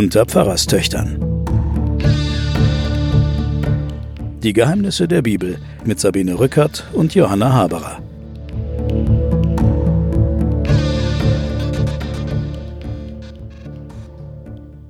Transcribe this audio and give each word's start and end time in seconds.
unter 0.00 0.24
Pfarrerstöchtern. 0.24 1.18
Die 4.42 4.54
Geheimnisse 4.54 5.06
der 5.06 5.20
Bibel 5.20 5.58
mit 5.84 6.00
Sabine 6.00 6.38
Rückert 6.38 6.88
und 6.94 7.14
Johanna 7.14 7.52
Haberer. 7.52 8.00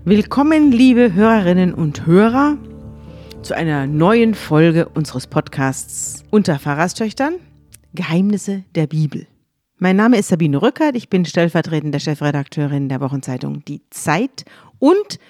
Willkommen, 0.04 0.70
liebe 0.70 1.12
Hörerinnen 1.12 1.74
und 1.74 2.06
Hörer, 2.06 2.56
zu 3.42 3.56
einer 3.56 3.88
neuen 3.88 4.34
Folge 4.34 4.88
unseres 4.90 5.26
Podcasts 5.26 6.22
Unter 6.30 6.60
Pfarrerstöchtern 6.60 7.34
Geheimnisse 7.94 8.62
der 8.76 8.86
Bibel. 8.86 9.26
Mein 9.82 9.96
Name 9.96 10.18
ist 10.18 10.28
Sabine 10.28 10.60
Rückert, 10.60 10.94
ich 10.94 11.08
bin 11.08 11.24
stellvertretende 11.24 11.98
Chefredakteurin 11.98 12.90
der 12.90 13.00
Wochenzeitung 13.00 13.64
Die 13.64 13.80
Zeit 13.88 14.44
und 14.80 15.20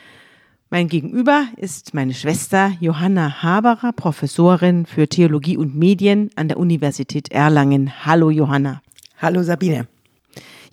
mein 0.71 0.89
Gegenüber 0.89 1.49
ist 1.57 1.95
meine 1.95 2.15
Schwester 2.15 2.73
Johanna 2.81 3.43
Haberer, 3.43 3.93
Professorin 3.93 4.87
für 4.87 5.09
Theologie 5.09 5.57
und 5.57 5.75
Medien 5.75 6.31
an 6.37 6.47
der 6.47 6.59
Universität 6.59 7.33
Erlangen. 7.33 7.93
Hallo 8.07 8.31
Johanna. 8.31 8.81
Hallo 9.19 9.43
Sabine. 9.43 9.89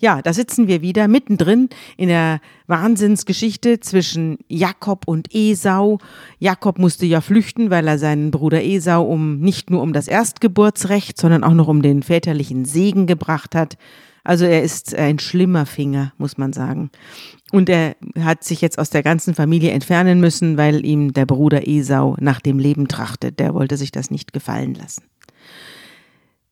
Ja, 0.00 0.22
da 0.22 0.32
sitzen 0.32 0.68
wir 0.68 0.80
wieder 0.80 1.08
mittendrin 1.08 1.68
in 1.96 2.08
der 2.08 2.40
Wahnsinnsgeschichte 2.68 3.80
zwischen 3.80 4.38
Jakob 4.46 5.08
und 5.08 5.34
Esau. 5.34 5.98
Jakob 6.38 6.78
musste 6.78 7.04
ja 7.04 7.20
flüchten, 7.20 7.70
weil 7.70 7.88
er 7.88 7.98
seinen 7.98 8.30
Bruder 8.30 8.62
Esau 8.62 9.02
um 9.02 9.40
nicht 9.40 9.70
nur 9.70 9.82
um 9.82 9.92
das 9.92 10.06
Erstgeburtsrecht, 10.06 11.18
sondern 11.18 11.42
auch 11.42 11.54
noch 11.54 11.66
um 11.66 11.82
den 11.82 12.04
väterlichen 12.04 12.64
Segen 12.64 13.08
gebracht 13.08 13.56
hat. 13.56 13.76
Also 14.22 14.44
er 14.44 14.62
ist 14.62 14.94
ein 14.94 15.18
schlimmer 15.18 15.66
Finger, 15.66 16.12
muss 16.18 16.38
man 16.38 16.52
sagen. 16.52 16.90
Und 17.50 17.68
er 17.68 17.96
hat 18.20 18.44
sich 18.44 18.60
jetzt 18.60 18.78
aus 18.78 18.90
der 18.90 19.02
ganzen 19.02 19.34
Familie 19.34 19.70
entfernen 19.70 20.20
müssen, 20.20 20.58
weil 20.58 20.84
ihm 20.84 21.12
der 21.14 21.24
Bruder 21.24 21.66
Esau 21.66 22.16
nach 22.20 22.40
dem 22.40 22.58
Leben 22.58 22.88
trachtet. 22.88 23.38
Der 23.40 23.54
wollte 23.54 23.76
sich 23.76 23.90
das 23.90 24.10
nicht 24.10 24.32
gefallen 24.32 24.74
lassen. 24.74 25.04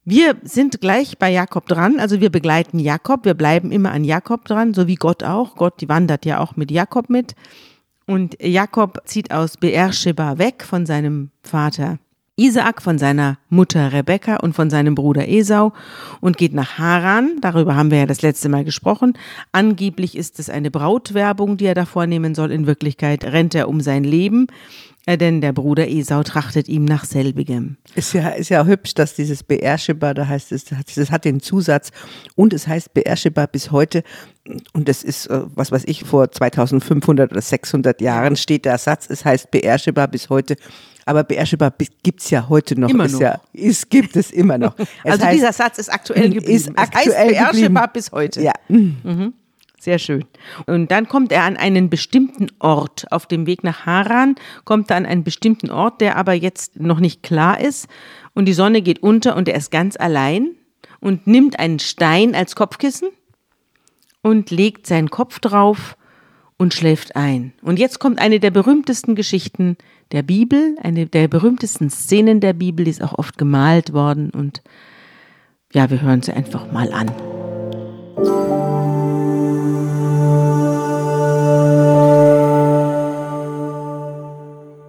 Wir 0.04 0.36
sind 0.42 0.80
gleich 0.80 1.18
bei 1.18 1.30
Jakob 1.32 1.66
dran, 1.66 1.98
also 1.98 2.20
wir 2.20 2.30
begleiten 2.30 2.78
Jakob, 2.78 3.24
wir 3.24 3.34
bleiben 3.34 3.72
immer 3.72 3.90
an 3.90 4.04
Jakob 4.04 4.44
dran, 4.44 4.72
so 4.72 4.86
wie 4.86 4.94
Gott 4.94 5.24
auch. 5.24 5.56
Gott, 5.56 5.80
die 5.80 5.88
wandert 5.88 6.24
ja 6.24 6.38
auch 6.38 6.54
mit 6.54 6.70
Jakob 6.70 7.10
mit. 7.10 7.34
Und 8.06 8.40
Jakob 8.40 9.02
zieht 9.04 9.32
aus 9.32 9.56
Beersheba 9.56 10.38
weg 10.38 10.62
von 10.62 10.86
seinem 10.86 11.30
Vater 11.42 11.98
Isaak, 12.38 12.82
von 12.82 12.98
seiner 12.98 13.38
Mutter 13.48 13.92
Rebekka 13.92 14.36
und 14.36 14.52
von 14.52 14.68
seinem 14.68 14.94
Bruder 14.94 15.26
Esau 15.26 15.72
und 16.20 16.36
geht 16.36 16.52
nach 16.52 16.76
Haran. 16.76 17.38
Darüber 17.40 17.76
haben 17.76 17.90
wir 17.90 17.98
ja 17.98 18.06
das 18.06 18.20
letzte 18.20 18.50
Mal 18.50 18.62
gesprochen. 18.62 19.14
Angeblich 19.52 20.16
ist 20.16 20.38
es 20.38 20.50
eine 20.50 20.70
Brautwerbung, 20.70 21.56
die 21.56 21.64
er 21.64 21.74
da 21.74 21.86
vornehmen 21.86 22.34
soll. 22.34 22.52
In 22.52 22.66
Wirklichkeit 22.66 23.24
rennt 23.24 23.54
er 23.54 23.68
um 23.68 23.80
sein 23.80 24.04
Leben 24.04 24.48
denn 25.06 25.40
der 25.40 25.52
Bruder 25.52 25.88
Esau 25.88 26.24
trachtet 26.24 26.68
ihm 26.68 26.84
nach 26.84 27.04
selbigem. 27.04 27.76
Ist 27.94 28.12
ja, 28.12 28.30
ist 28.30 28.48
ja 28.48 28.64
hübsch, 28.64 28.94
dass 28.94 29.14
dieses 29.14 29.44
Beersheba, 29.44 30.14
da 30.14 30.26
heißt 30.26 30.50
es, 30.50 30.64
das 30.64 31.12
hat 31.12 31.24
den 31.24 31.38
Zusatz 31.38 31.92
und 32.34 32.52
es 32.52 32.66
heißt 32.66 32.92
Beersheba 32.92 33.46
bis 33.46 33.70
heute 33.70 34.02
und 34.72 34.88
das 34.88 35.04
ist, 35.04 35.26
äh, 35.28 35.42
was 35.54 35.70
weiß 35.70 35.84
ich, 35.86 36.02
vor 36.04 36.32
2500 36.32 37.30
oder 37.30 37.40
600 37.40 38.00
Jahren 38.00 38.34
steht 38.34 38.64
der 38.64 38.78
Satz, 38.78 39.08
es 39.08 39.24
heißt 39.24 39.52
Beersheba 39.52 40.06
bis 40.06 40.28
heute. 40.28 40.56
Aber 41.06 41.22
Beersheba 41.22 41.72
gibt 42.02 42.20
es 42.20 42.30
ja 42.30 42.48
heute 42.48 42.78
noch. 42.78 42.90
Immer 42.90 43.06
ist 43.06 43.12
noch. 43.12 43.20
Ja, 43.20 43.40
ist, 43.52 43.88
gibt 43.88 44.16
es 44.16 44.32
immer 44.32 44.58
noch. 44.58 44.76
Es 45.04 45.12
also 45.12 45.24
heißt, 45.24 45.36
dieser 45.36 45.52
Satz 45.52 45.78
ist 45.78 45.88
aktuell 45.88 46.30
geblieben. 46.34 46.52
Ist 46.52 46.72
aktuell 46.76 47.32
es 47.32 47.40
heißt 47.40 47.52
Beersheba 47.52 47.86
bis 47.86 48.12
heute. 48.12 48.42
Ja. 48.42 48.52
Mhm. 48.68 49.32
Sehr 49.78 50.00
schön. 50.00 50.24
Und 50.66 50.90
dann 50.90 51.06
kommt 51.06 51.30
er 51.30 51.44
an 51.44 51.56
einen 51.56 51.90
bestimmten 51.90 52.48
Ort. 52.58 53.06
Auf 53.12 53.26
dem 53.26 53.46
Weg 53.46 53.62
nach 53.62 53.86
Haran 53.86 54.34
kommt 54.64 54.90
er 54.90 54.96
an 54.96 55.06
einen 55.06 55.22
bestimmten 55.22 55.70
Ort, 55.70 56.00
der 56.00 56.16
aber 56.16 56.32
jetzt 56.32 56.80
noch 56.80 56.98
nicht 56.98 57.22
klar 57.22 57.60
ist. 57.60 57.86
Und 58.34 58.46
die 58.46 58.52
Sonne 58.52 58.82
geht 58.82 59.00
unter 59.00 59.36
und 59.36 59.48
er 59.48 59.54
ist 59.54 59.70
ganz 59.70 59.96
allein 59.96 60.56
und 60.98 61.28
nimmt 61.28 61.60
einen 61.60 61.78
Stein 61.78 62.34
als 62.34 62.56
Kopfkissen 62.56 63.10
und 64.22 64.50
legt 64.50 64.88
seinen 64.88 65.10
Kopf 65.10 65.38
drauf 65.38 65.96
und 66.56 66.74
schläft 66.74 67.14
ein. 67.14 67.52
Und 67.62 67.78
jetzt 67.78 68.00
kommt 68.00 68.18
eine 68.18 68.40
der 68.40 68.50
berühmtesten 68.50 69.14
Geschichten 69.14 69.76
der 70.12 70.22
Bibel, 70.22 70.76
eine 70.82 71.06
der 71.06 71.28
berühmtesten 71.28 71.90
Szenen 71.90 72.40
der 72.40 72.52
Bibel, 72.52 72.84
die 72.84 72.90
ist 72.90 73.02
auch 73.02 73.18
oft 73.18 73.38
gemalt 73.38 73.92
worden. 73.92 74.30
Und 74.30 74.62
ja, 75.72 75.90
wir 75.90 76.00
hören 76.00 76.22
sie 76.22 76.32
einfach 76.32 76.70
mal 76.72 76.92
an. 76.92 77.10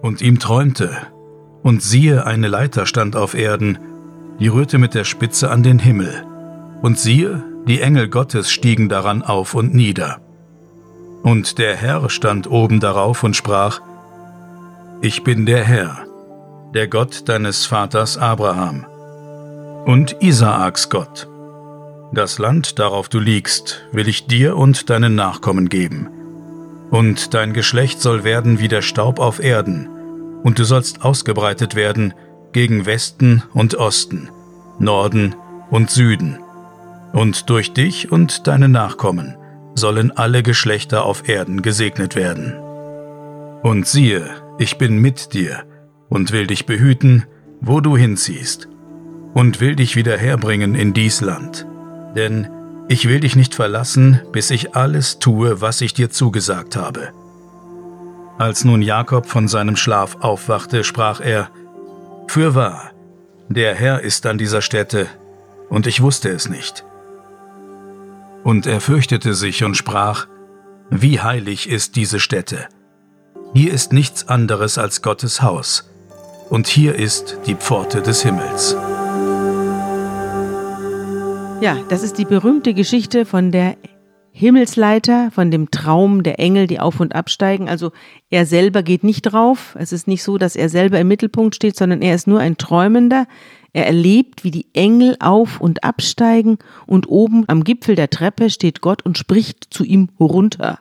Und 0.02 0.22
ihm 0.22 0.38
träumte, 0.38 0.96
und 1.62 1.82
siehe, 1.82 2.24
eine 2.24 2.48
Leiter 2.48 2.86
stand 2.86 3.16
auf 3.16 3.34
Erden, 3.34 3.78
die 4.40 4.48
rührte 4.48 4.78
mit 4.78 4.94
der 4.94 5.04
Spitze 5.04 5.50
an 5.50 5.62
den 5.62 5.78
Himmel, 5.78 6.24
und 6.80 6.98
siehe, 6.98 7.44
die 7.66 7.80
Engel 7.80 8.08
Gottes 8.08 8.50
stiegen 8.50 8.88
daran 8.88 9.22
auf 9.22 9.54
und 9.54 9.74
nieder. 9.74 10.20
Und 11.22 11.58
der 11.58 11.76
Herr 11.76 12.08
stand 12.08 12.48
oben 12.48 12.80
darauf 12.80 13.24
und 13.24 13.36
sprach, 13.36 13.80
Ich 15.00 15.22
bin 15.22 15.46
der 15.46 15.62
Herr, 15.62 16.06
der 16.74 16.88
Gott 16.88 17.28
deines 17.28 17.66
Vaters 17.66 18.18
Abraham 18.18 18.84
und 19.86 20.16
Isaaks 20.18 20.90
Gott. 20.90 21.28
Das 22.12 22.40
Land, 22.40 22.80
darauf 22.80 23.08
du 23.08 23.20
liegst, 23.20 23.86
will 23.92 24.08
ich 24.08 24.26
dir 24.26 24.56
und 24.56 24.90
deinen 24.90 25.14
Nachkommen 25.14 25.68
geben. 25.68 26.08
Und 26.90 27.32
dein 27.32 27.52
Geschlecht 27.52 28.00
soll 28.00 28.24
werden 28.24 28.58
wie 28.58 28.66
der 28.66 28.82
Staub 28.82 29.20
auf 29.20 29.40
Erden, 29.40 29.88
und 30.42 30.58
du 30.58 30.64
sollst 30.64 31.02
ausgebreitet 31.02 31.76
werden 31.76 32.12
gegen 32.50 32.84
Westen 32.84 33.44
und 33.54 33.76
Osten, 33.76 34.30
Norden 34.80 35.36
und 35.70 35.90
Süden. 35.90 36.40
Und 37.12 37.48
durch 37.50 37.72
dich 37.72 38.10
und 38.10 38.48
deine 38.48 38.68
Nachkommen 38.68 39.36
sollen 39.76 40.10
alle 40.10 40.42
Geschlechter 40.42 41.04
auf 41.04 41.28
Erden 41.28 41.62
gesegnet 41.62 42.16
werden. 42.16 42.58
Und 43.62 43.86
siehe, 43.86 44.47
ich 44.58 44.76
bin 44.76 44.98
mit 44.98 45.32
dir 45.34 45.64
und 46.08 46.32
will 46.32 46.46
dich 46.46 46.66
behüten, 46.66 47.24
wo 47.60 47.80
du 47.80 47.96
hinziehst, 47.96 48.68
und 49.34 49.60
will 49.60 49.76
dich 49.76 49.96
wieder 49.96 50.18
herbringen 50.18 50.74
in 50.74 50.92
dies 50.92 51.20
Land. 51.20 51.66
Denn 52.16 52.48
ich 52.88 53.08
will 53.08 53.20
dich 53.20 53.36
nicht 53.36 53.54
verlassen, 53.54 54.20
bis 54.32 54.50
ich 54.50 54.74
alles 54.74 55.18
tue, 55.18 55.60
was 55.60 55.80
ich 55.80 55.94
dir 55.94 56.10
zugesagt 56.10 56.76
habe. 56.76 57.10
Als 58.38 58.64
nun 58.64 58.82
Jakob 58.82 59.26
von 59.26 59.48
seinem 59.48 59.76
Schlaf 59.76 60.16
aufwachte, 60.20 60.84
sprach 60.84 61.20
er, 61.20 61.50
Fürwahr, 62.28 62.92
der 63.48 63.74
Herr 63.74 64.00
ist 64.00 64.26
an 64.26 64.38
dieser 64.38 64.62
Stätte, 64.62 65.06
und 65.68 65.86
ich 65.86 66.00
wusste 66.02 66.30
es 66.30 66.48
nicht. 66.48 66.84
Und 68.44 68.66
er 68.66 68.80
fürchtete 68.80 69.34
sich 69.34 69.64
und 69.64 69.76
sprach, 69.76 70.26
Wie 70.90 71.20
heilig 71.20 71.68
ist 71.68 71.96
diese 71.96 72.20
Stätte! 72.20 72.68
Hier 73.54 73.72
ist 73.72 73.92
nichts 73.92 74.28
anderes 74.28 74.78
als 74.78 75.02
Gottes 75.02 75.42
Haus, 75.42 75.88
und 76.50 76.66
hier 76.66 76.94
ist 76.94 77.38
die 77.46 77.54
Pforte 77.54 78.02
des 78.02 78.22
Himmels. 78.22 78.76
Ja, 81.60 81.76
das 81.88 82.02
ist 82.02 82.18
die 82.18 82.24
berühmte 82.24 82.74
Geschichte 82.74 83.24
von 83.24 83.50
der 83.50 83.76
Himmelsleiter, 84.32 85.30
von 85.32 85.50
dem 85.50 85.70
Traum 85.70 86.22
der 86.22 86.38
Engel, 86.38 86.68
die 86.68 86.78
auf 86.78 87.00
und 87.00 87.14
absteigen. 87.14 87.68
Also 87.68 87.90
er 88.30 88.46
selber 88.46 88.84
geht 88.84 89.02
nicht 89.02 89.22
drauf. 89.22 89.74
Es 89.78 89.92
ist 89.92 90.06
nicht 90.06 90.22
so, 90.22 90.38
dass 90.38 90.54
er 90.54 90.68
selber 90.68 91.00
im 91.00 91.08
Mittelpunkt 91.08 91.56
steht, 91.56 91.76
sondern 91.76 92.02
er 92.02 92.14
ist 92.14 92.28
nur 92.28 92.38
ein 92.38 92.56
Träumender. 92.56 93.26
Er 93.72 93.86
erlebt, 93.86 94.44
wie 94.44 94.52
die 94.52 94.66
Engel 94.74 95.16
auf 95.18 95.60
und 95.60 95.82
absteigen 95.82 96.58
und 96.86 97.08
oben 97.08 97.44
am 97.48 97.64
Gipfel 97.64 97.96
der 97.96 98.10
Treppe 98.10 98.50
steht 98.50 98.80
Gott 98.80 99.04
und 99.04 99.18
spricht 99.18 99.66
zu 99.70 99.82
ihm 99.84 100.10
runter. 100.20 100.78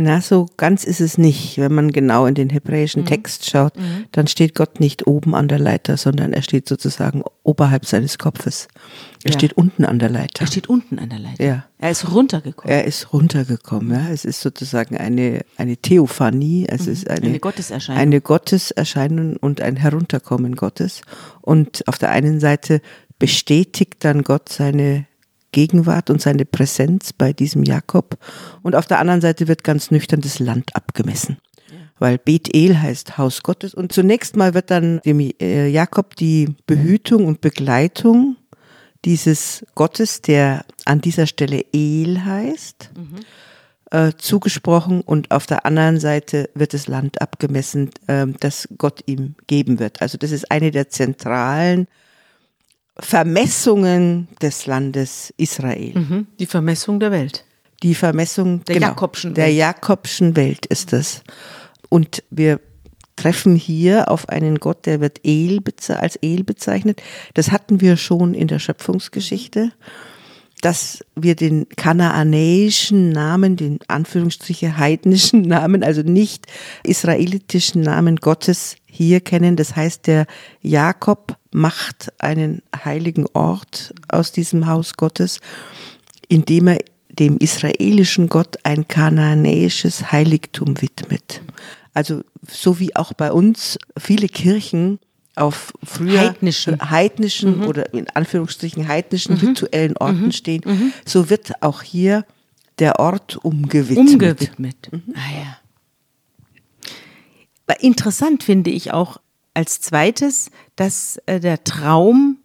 Na, 0.00 0.20
so 0.20 0.46
ganz 0.56 0.84
ist 0.84 1.00
es 1.00 1.18
nicht. 1.18 1.58
Wenn 1.58 1.74
man 1.74 1.90
genau 1.90 2.26
in 2.26 2.36
den 2.36 2.50
hebräischen 2.50 3.04
Text 3.04 3.50
schaut, 3.50 3.72
dann 4.12 4.28
steht 4.28 4.54
Gott 4.54 4.78
nicht 4.78 5.08
oben 5.08 5.34
an 5.34 5.48
der 5.48 5.58
Leiter, 5.58 5.96
sondern 5.96 6.32
er 6.32 6.42
steht 6.42 6.68
sozusagen 6.68 7.24
oberhalb 7.42 7.84
seines 7.84 8.16
Kopfes. 8.16 8.68
Er 9.24 9.32
Ja. 9.32 9.38
steht 9.38 9.54
unten 9.54 9.84
an 9.84 9.98
der 9.98 10.08
Leiter. 10.08 10.42
Er 10.42 10.46
steht 10.46 10.68
unten 10.68 11.00
an 11.00 11.08
der 11.08 11.18
Leiter. 11.18 11.44
Ja. 11.44 11.64
Er 11.78 11.90
ist 11.90 12.12
runtergekommen. 12.12 12.72
Er 12.72 12.84
ist 12.84 13.12
runtergekommen. 13.12 13.90
Ja. 13.90 14.08
Es 14.12 14.24
ist 14.24 14.40
sozusagen 14.40 14.96
eine, 14.96 15.40
eine 15.56 15.76
Theophanie. 15.76 16.66
Es 16.68 16.86
ist 16.86 17.10
eine, 17.10 17.20
Mhm. 17.22 17.26
Eine 17.26 17.40
Gotteserscheinung. 17.40 18.00
Eine 18.00 18.20
Gotteserscheinung 18.20 19.36
und 19.38 19.60
ein 19.60 19.74
Herunterkommen 19.74 20.54
Gottes. 20.54 21.02
Und 21.40 21.82
auf 21.88 21.98
der 21.98 22.10
einen 22.10 22.38
Seite 22.38 22.80
bestätigt 23.18 23.96
dann 24.04 24.22
Gott 24.22 24.48
seine 24.48 25.06
Gegenwart 25.52 26.10
und 26.10 26.20
seine 26.20 26.44
Präsenz 26.44 27.12
bei 27.12 27.32
diesem 27.32 27.64
Jakob. 27.64 28.18
Und 28.62 28.74
auf 28.74 28.86
der 28.86 28.98
anderen 28.98 29.20
Seite 29.20 29.48
wird 29.48 29.64
ganz 29.64 29.90
nüchtern 29.90 30.20
das 30.20 30.38
Land 30.38 30.74
abgemessen. 30.74 31.38
Weil 31.98 32.18
Bethel 32.18 32.80
heißt 32.80 33.18
Haus 33.18 33.42
Gottes. 33.42 33.74
Und 33.74 33.92
zunächst 33.92 34.36
mal 34.36 34.54
wird 34.54 34.70
dann 34.70 35.00
dem 35.04 35.20
äh, 35.40 35.68
Jakob 35.68 36.16
die 36.16 36.54
Behütung 36.66 37.26
und 37.26 37.40
Begleitung 37.40 38.36
dieses 39.04 39.64
Gottes, 39.74 40.22
der 40.22 40.64
an 40.84 41.00
dieser 41.00 41.26
Stelle 41.26 41.64
El 41.72 42.24
heißt, 42.24 42.90
äh, 43.90 44.12
zugesprochen 44.18 45.00
und 45.00 45.30
auf 45.30 45.46
der 45.46 45.64
anderen 45.64 45.98
Seite 45.98 46.50
wird 46.54 46.74
das 46.74 46.88
Land 46.88 47.20
abgemessen, 47.20 47.90
äh, 48.06 48.26
das 48.40 48.68
Gott 48.76 49.02
ihm 49.06 49.34
geben 49.46 49.78
wird. 49.78 50.02
Also 50.02 50.18
das 50.18 50.30
ist 50.30 50.50
eine 50.50 50.70
der 50.70 50.88
zentralen 50.88 51.86
Vermessungen 53.00 54.28
des 54.42 54.66
Landes 54.66 55.32
Israel. 55.36 55.92
Mhm. 55.94 56.26
Die 56.38 56.46
Vermessung 56.46 57.00
der 57.00 57.12
Welt. 57.12 57.44
Die 57.82 57.94
Vermessung 57.94 58.64
der 58.64 58.74
genau, 58.74 58.88
Jakobschen 58.88 59.34
der 59.34 59.46
Welt. 59.46 59.56
Jakobschen 59.56 60.36
Welt 60.36 60.66
ist 60.66 60.92
es. 60.92 61.22
Und 61.88 62.24
wir 62.30 62.60
treffen 63.18 63.56
hier 63.56 64.10
auf 64.10 64.28
einen 64.28 64.58
Gott, 64.58 64.86
der 64.86 65.00
wird 65.00 65.20
El 65.24 65.60
als 65.88 66.16
El 66.16 66.44
bezeichnet. 66.44 67.02
Das 67.34 67.50
hatten 67.50 67.80
wir 67.80 67.96
schon 67.96 68.34
in 68.34 68.48
der 68.48 68.58
Schöpfungsgeschichte, 68.58 69.72
dass 70.60 71.04
wir 71.14 71.36
den 71.36 71.68
kanaanäischen 71.76 73.10
Namen, 73.10 73.56
den 73.56 73.78
Anführungsstriche 73.86 74.76
heidnischen 74.76 75.42
Namen, 75.48 75.82
also 75.82 76.02
nicht 76.02 76.46
israelitischen 76.82 77.82
Namen 77.82 78.16
Gottes 78.16 78.76
hier 78.90 79.20
kennen. 79.20 79.56
Das 79.56 79.76
heißt, 79.76 80.06
der 80.06 80.26
Jakob 80.62 81.36
macht 81.50 82.12
einen 82.18 82.62
heiligen 82.84 83.26
Ort 83.32 83.94
aus 84.08 84.32
diesem 84.32 84.66
Haus 84.66 84.94
Gottes, 84.94 85.40
indem 86.28 86.68
er 86.68 86.78
dem 87.08 87.38
israelischen 87.38 88.28
Gott 88.28 88.56
ein 88.62 88.86
kanaanäisches 88.86 90.12
Heiligtum 90.12 90.80
widmet. 90.80 91.42
Also 91.94 92.22
so 92.48 92.78
wie 92.78 92.94
auch 92.94 93.12
bei 93.12 93.32
uns 93.32 93.78
viele 93.98 94.28
Kirchen 94.28 95.00
auf 95.34 95.72
früher 95.82 96.20
Heidnischen. 96.20 96.90
heidnischen 96.90 97.64
oder 97.64 97.92
in 97.92 98.08
Anführungsstrichen 98.10 98.88
heidnischen 98.88 99.36
rituellen 99.36 99.96
Orten 99.96 100.32
stehen, 100.32 100.92
so 101.04 101.30
wird 101.30 101.62
auch 101.62 101.82
hier 101.82 102.24
der 102.78 102.98
Ort 102.98 103.36
umgewidmet. 103.36 104.12
Umgewidmet. 104.12 104.90
Ah 105.14 105.34
ja. 105.36 105.56
Interessant 107.80 108.42
finde 108.42 108.70
ich 108.70 108.92
auch 108.92 109.18
als 109.54 109.80
zweites, 109.80 110.50
dass 110.76 111.20
äh, 111.26 111.40
der 111.40 111.64
Traum, 111.64 112.38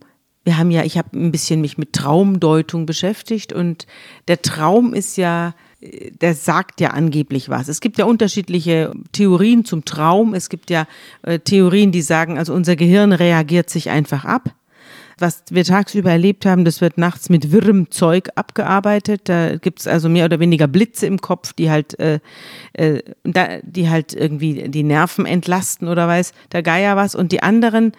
wir 0.43 0.57
haben 0.57 0.71
ja, 0.71 0.83
ich 0.83 0.97
habe 0.97 1.17
ein 1.17 1.31
bisschen 1.31 1.61
mich 1.61 1.77
mit 1.77 1.93
Traumdeutung 1.93 2.85
beschäftigt 2.85 3.53
und 3.53 3.85
der 4.27 4.41
Traum 4.41 4.93
ist 4.93 5.17
ja, 5.17 5.53
äh, 5.79 6.11
der 6.11 6.33
sagt 6.33 6.81
ja 6.81 6.89
angeblich 6.89 7.49
was. 7.49 7.67
Es 7.67 7.81
gibt 7.81 7.97
ja 7.97 8.05
unterschiedliche 8.05 8.93
Theorien 9.11 9.63
zum 9.63 9.85
Traum. 9.85 10.33
Es 10.33 10.49
gibt 10.49 10.69
ja 10.69 10.87
äh, 11.21 11.39
Theorien, 11.39 11.91
die 11.91 12.01
sagen, 12.01 12.37
also 12.37 12.53
unser 12.53 12.75
Gehirn 12.75 13.11
reagiert 13.11 13.69
sich 13.69 13.89
einfach 13.89 14.25
ab. 14.25 14.55
Was 15.19 15.43
wir 15.49 15.63
tagsüber 15.63 16.11
erlebt 16.11 16.45
haben, 16.45 16.65
das 16.65 16.81
wird 16.81 16.97
nachts 16.97 17.29
mit 17.29 17.51
wirrem 17.51 17.91
Zeug 17.91 18.29
abgearbeitet. 18.35 19.21
Da 19.25 19.57
gibt's 19.57 19.87
also 19.87 20.09
mehr 20.09 20.25
oder 20.25 20.39
weniger 20.39 20.67
Blitze 20.67 21.05
im 21.05 21.19
Kopf, 21.19 21.53
die 21.53 21.69
halt, 21.69 21.99
äh, 21.99 22.19
äh, 22.73 23.01
die 23.63 23.89
halt 23.89 24.13
irgendwie 24.13 24.69
die 24.69 24.83
Nerven 24.83 25.25
entlasten 25.25 25.87
oder 25.87 26.07
weiß 26.07 26.33
der 26.51 26.63
Geier 26.63 26.95
was. 26.95 27.15
Und 27.15 27.31
die 27.31 27.43
anderen 27.43 27.93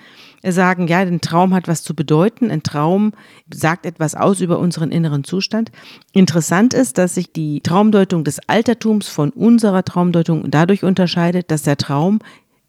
sagen, 0.52 0.88
ja, 0.88 0.98
ein 0.98 1.20
Traum 1.20 1.54
hat 1.54 1.68
was 1.68 1.82
zu 1.82 1.94
bedeuten. 1.94 2.50
Ein 2.50 2.62
Traum 2.62 3.12
sagt 3.52 3.86
etwas 3.86 4.14
aus 4.14 4.40
über 4.40 4.58
unseren 4.58 4.90
inneren 4.90 5.24
Zustand. 5.24 5.70
Interessant 6.12 6.74
ist, 6.74 6.98
dass 6.98 7.14
sich 7.14 7.32
die 7.32 7.60
Traumdeutung 7.60 8.24
des 8.24 8.40
Altertums 8.48 9.08
von 9.08 9.30
unserer 9.30 9.84
Traumdeutung 9.84 10.50
dadurch 10.50 10.84
unterscheidet, 10.84 11.50
dass 11.50 11.62
der 11.62 11.76
Traum 11.76 12.18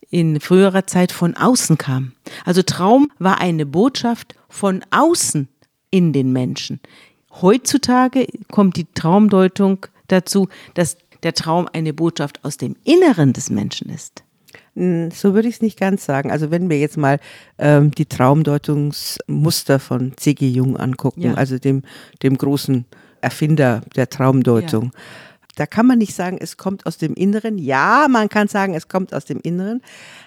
in 0.10 0.40
früherer 0.40 0.88
Zeit 0.88 1.12
von 1.12 1.36
außen 1.36 1.78
kam. 1.78 2.14
Also 2.46 2.62
Traum 2.62 3.12
war 3.20 3.40
eine 3.40 3.66
Botschaft 3.66 4.36
von 4.50 4.84
außen 4.92 5.48
in 5.92 6.14
den 6.14 6.32
Menschen. 6.34 6.80
Heutzutage 7.42 8.28
kommt 8.52 8.78
die 8.78 8.86
Traumdeutung 8.94 9.86
dazu, 10.08 10.48
dass 10.74 10.98
der 11.24 11.34
Traum 11.34 11.68
eine 11.74 11.94
Botschaft 11.94 12.44
aus 12.46 12.58
dem 12.58 12.76
Inneren 12.84 13.34
des 13.34 13.50
Menschen 13.50 13.90
ist. 13.90 14.24
Hm, 14.76 15.10
So 15.12 15.34
würde 15.34 15.48
ich 15.48 15.56
es 15.56 15.62
nicht 15.62 15.80
ganz 15.80 16.06
sagen. 16.06 16.32
Also 16.32 16.52
wenn 16.52 16.70
wir 16.70 16.80
jetzt 16.80 16.98
mal 16.98 17.20
ähm, 17.58 17.92
die 17.92 18.06
Traumdeutungsmuster 18.06 19.80
von 19.80 20.14
C.G. 20.18 20.48
Jung 20.50 20.78
angucken, 20.78 21.22
Ja. 21.22 21.34
also 21.34 21.58
dem, 21.58 21.82
dem 22.24 22.38
großen 22.38 22.86
Erfinder 23.22 23.82
der 23.96 24.10
Traumdeutung, 24.10 24.92
da 25.56 25.66
kann 25.66 25.86
man 25.86 25.98
nicht 25.98 26.14
sagen, 26.14 26.38
es 26.40 26.58
kommt 26.58 26.86
aus 26.86 26.98
dem 26.98 27.14
Inneren. 27.14 27.58
Ja, 27.58 28.08
man 28.10 28.30
kann 28.30 28.48
sagen, 28.48 28.74
es 28.74 28.88
kommt 28.88 29.14
aus 29.14 29.26
dem 29.26 29.40
Inneren, 29.40 29.82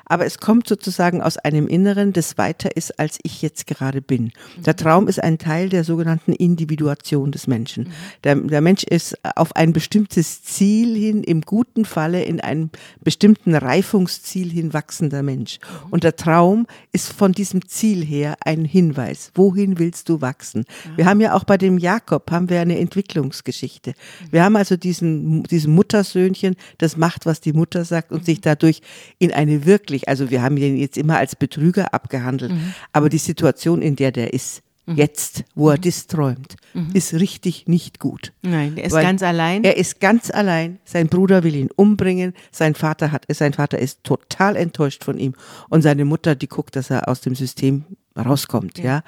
aber 0.08 0.26
es 0.26 0.38
kommt 0.38 0.68
sozusagen 0.68 1.22
aus 1.22 1.36
einem 1.36 1.66
Inneren, 1.68 2.12
das 2.12 2.38
weiter 2.38 2.76
ist, 2.76 2.98
als 2.98 3.18
ich 3.22 3.42
jetzt 3.42 3.66
gerade 3.66 4.00
bin. 4.00 4.32
Der 4.64 4.76
Traum 4.76 5.08
ist 5.08 5.22
ein 5.22 5.38
Teil 5.38 5.68
der 5.68 5.84
sogenannten 5.84 6.32
Individuation 6.32 7.32
des 7.32 7.46
Menschen. 7.46 7.92
Der, 8.24 8.36
der 8.36 8.60
Mensch 8.60 8.84
ist 8.84 9.16
auf 9.36 9.54
ein 9.56 9.72
bestimmtes 9.72 10.42
Ziel 10.42 10.96
hin, 10.96 11.22
im 11.22 11.42
guten 11.42 11.84
Falle 11.84 12.22
in 12.24 12.40
einem 12.40 12.70
bestimmten 13.02 13.54
Reifungsziel 13.54 14.50
hin 14.50 14.72
wachsender 14.72 15.22
Mensch. 15.22 15.58
Und 15.90 16.04
der 16.04 16.16
Traum 16.16 16.66
ist 16.92 17.12
von 17.12 17.32
diesem 17.32 17.66
Ziel 17.68 18.04
her 18.04 18.36
ein 18.44 18.64
Hinweis. 18.64 19.32
Wohin 19.34 19.78
willst 19.78 20.08
du 20.08 20.20
wachsen? 20.20 20.64
Wir 20.96 21.06
haben 21.06 21.20
ja 21.20 21.34
auch 21.34 21.44
bei 21.44 21.58
dem 21.58 21.78
Jakob 21.78 22.30
haben 22.30 22.48
wir 22.50 22.60
eine 22.60 22.78
Entwicklungsgeschichte. 22.78 23.94
Wir 24.30 24.44
haben 24.44 24.56
also 24.56 24.76
diesen, 24.76 25.42
diesen 25.44 25.74
Muttersöhnchen, 25.74 26.56
das 26.78 26.96
macht, 26.96 27.26
was 27.26 27.40
die 27.40 27.52
Mutter 27.52 27.84
sagt 27.84 28.12
und 28.12 28.24
sich 28.24 28.40
dadurch 28.40 28.80
in 29.18 29.32
eine 29.32 29.66
wirklich, 29.66 29.97
also 30.06 30.30
wir 30.30 30.42
haben 30.42 30.56
ihn 30.58 30.76
jetzt 30.76 30.96
immer 30.96 31.16
als 31.16 31.34
Betrüger 31.34 31.92
abgehandelt, 31.94 32.52
aber 32.92 33.08
die 33.08 33.18
Situation, 33.18 33.82
in 33.82 33.96
der 33.96 34.12
der 34.12 34.32
ist, 34.32 34.62
jetzt, 34.86 35.44
wo 35.54 35.70
er 35.70 35.78
das 35.78 36.06
träumt, 36.06 36.56
ist 36.94 37.14
richtig 37.14 37.66
nicht 37.66 37.98
gut. 37.98 38.32
Nein, 38.42 38.74
der 38.76 38.84
ist 38.84 38.92
Weil 38.92 39.04
ganz 39.04 39.22
allein. 39.22 39.64
Er 39.64 39.76
ist 39.76 40.00
ganz 40.00 40.30
allein. 40.30 40.78
Sein 40.84 41.08
Bruder 41.08 41.42
will 41.42 41.56
ihn 41.56 41.70
umbringen. 41.74 42.34
Sein 42.52 42.74
Vater 42.74 43.12
hat, 43.12 43.24
sein 43.28 43.52
Vater 43.52 43.78
ist 43.78 44.04
total 44.04 44.56
enttäuscht 44.56 45.04
von 45.04 45.18
ihm. 45.18 45.34
Und 45.68 45.82
seine 45.82 46.04
Mutter, 46.04 46.34
die 46.34 46.48
guckt, 46.48 46.76
dass 46.76 46.90
er 46.90 47.08
aus 47.08 47.20
dem 47.20 47.34
System 47.34 47.84
rauskommt, 48.16 48.78
ja. 48.78 49.02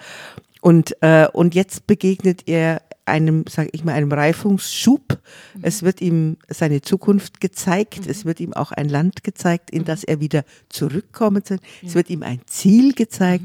Und, 0.60 0.96
äh, 1.02 1.26
und 1.32 1.54
jetzt 1.54 1.86
begegnet 1.86 2.42
er 2.46 2.82
einem, 3.06 3.44
sag 3.48 3.68
ich 3.72 3.84
mal, 3.84 3.92
einem 3.92 4.12
Reifungsschub. 4.12 5.18
Es 5.62 5.82
wird 5.82 6.00
ihm 6.00 6.36
seine 6.48 6.80
Zukunft 6.80 7.40
gezeigt. 7.40 8.06
Es 8.06 8.24
wird 8.24 8.40
ihm 8.40 8.52
auch 8.52 8.72
ein 8.72 8.88
Land 8.88 9.24
gezeigt, 9.24 9.70
in 9.70 9.84
das 9.84 10.04
er 10.04 10.20
wieder 10.20 10.44
zurückkommen 10.68 11.42
soll. 11.44 11.58
Es 11.84 11.94
wird 11.94 12.10
ihm 12.10 12.22
ein 12.22 12.40
Ziel 12.46 12.94
gezeigt. 12.94 13.44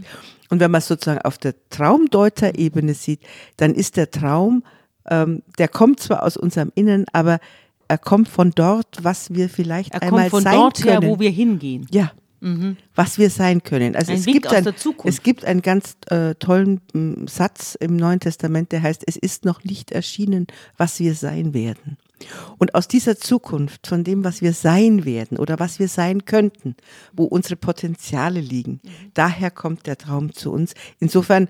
Und 0.49 0.59
wenn 0.59 0.71
man 0.71 0.79
es 0.79 0.87
sozusagen 0.87 1.21
auf 1.21 1.37
der 1.37 1.55
Traumdeuterebene 1.69 2.93
sieht, 2.93 3.21
dann 3.57 3.73
ist 3.73 3.97
der 3.97 4.11
Traum, 4.11 4.63
ähm, 5.09 5.41
der 5.57 5.67
kommt 5.67 5.99
zwar 5.99 6.23
aus 6.23 6.37
unserem 6.37 6.71
Innen, 6.75 7.05
aber 7.13 7.39
er 7.87 7.97
kommt 7.97 8.29
von 8.29 8.51
dort, 8.51 9.03
was 9.03 9.33
wir 9.33 9.49
vielleicht 9.49 9.93
er 9.93 10.03
einmal 10.03 10.29
kommt 10.29 10.31
von 10.31 10.43
sein 10.43 10.55
dort 10.55 10.81
können. 10.81 11.01
her, 11.01 11.09
wo 11.09 11.19
wir 11.19 11.29
hingehen. 11.29 11.87
Ja. 11.91 12.11
Was 12.93 13.17
wir 13.17 13.29
sein 13.29 13.63
können. 13.63 13.95
Also 13.95 14.11
Ein 14.11 14.19
es 14.19 14.25
Wink 14.25 14.43
gibt 14.43 14.53
ein, 14.53 14.73
es 15.05 15.23
gibt 15.23 15.45
einen 15.45 15.61
ganz 15.61 15.97
äh, 16.07 16.35
tollen 16.35 16.81
m, 16.93 17.27
Satz 17.27 17.75
im 17.79 17.95
Neuen 17.95 18.19
Testament, 18.19 18.71
der 18.71 18.83
heißt: 18.83 19.03
Es 19.07 19.15
ist 19.15 19.45
noch 19.45 19.63
nicht 19.63 19.91
erschienen, 19.91 20.47
was 20.77 20.99
wir 20.99 21.15
sein 21.15 21.53
werden. 21.53 21.97
Und 22.57 22.75
aus 22.75 22.87
dieser 22.87 23.17
Zukunft, 23.17 23.87
von 23.87 24.03
dem, 24.03 24.23
was 24.23 24.41
wir 24.41 24.53
sein 24.53 25.05
werden 25.05 25.37
oder 25.37 25.59
was 25.59 25.79
wir 25.79 25.87
sein 25.87 26.25
könnten, 26.25 26.75
wo 27.13 27.25
unsere 27.25 27.55
Potenziale 27.55 28.39
liegen, 28.39 28.79
daher 29.13 29.51
kommt 29.51 29.85
der 29.85 29.97
Traum 29.97 30.33
zu 30.33 30.51
uns. 30.51 30.73
Insofern 30.99 31.49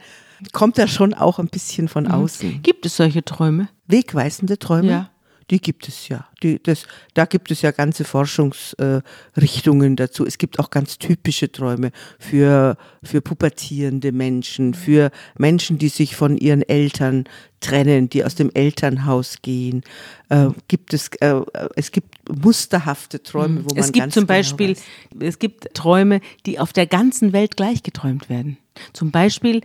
kommt 0.53 0.77
er 0.77 0.87
schon 0.87 1.13
auch 1.13 1.39
ein 1.39 1.47
bisschen 1.47 1.87
von 1.87 2.07
außen. 2.07 2.61
Gibt 2.63 2.85
es 2.85 2.97
solche 2.97 3.23
Träume? 3.23 3.69
Wegweisende 3.87 4.57
Träume? 4.57 4.89
Ja. 4.89 5.09
Die 5.51 5.59
gibt 5.61 5.87
es 5.87 6.07
ja. 6.07 6.27
Die, 6.41 6.61
das, 6.61 6.87
da 7.13 7.25
gibt 7.25 7.51
es 7.51 7.61
ja 7.61 7.69
ganze 7.69 8.03
Forschungsrichtungen 8.03 9.93
äh, 9.93 9.95
dazu. 9.95 10.25
Es 10.25 10.39
gibt 10.39 10.57
auch 10.59 10.71
ganz 10.71 10.97
typische 10.97 11.51
Träume 11.51 11.91
für, 12.17 12.77
für 13.03 13.21
pubertierende 13.21 14.11
Menschen, 14.11 14.73
für 14.73 15.11
Menschen, 15.37 15.77
die 15.77 15.89
sich 15.89 16.15
von 16.15 16.37
ihren 16.37 16.63
Eltern 16.63 17.25
trennen, 17.59 18.09
die 18.09 18.23
aus 18.23 18.33
dem 18.33 18.49
Elternhaus 18.55 19.43
gehen. 19.43 19.83
Äh, 20.29 20.47
gibt 20.67 20.95
es, 20.95 21.09
äh, 21.19 21.39
es 21.75 21.91
gibt 21.91 22.15
musterhafte 22.27 23.21
Träume, 23.21 23.65
wo 23.65 23.75
man 23.75 23.77
Es 23.77 23.91
gibt 23.91 23.97
ganz 23.97 24.13
zum 24.15 24.25
genau 24.25 24.37
Beispiel, 24.37 24.69
weiß. 24.71 24.83
es 25.19 25.37
gibt 25.37 25.75
Träume, 25.75 26.21
die 26.47 26.57
auf 26.57 26.73
der 26.73 26.87
ganzen 26.87 27.33
Welt 27.33 27.55
gleich 27.55 27.83
geträumt 27.83 28.29
werden. 28.29 28.57
Zum 28.93 29.11
Beispiel 29.11 29.61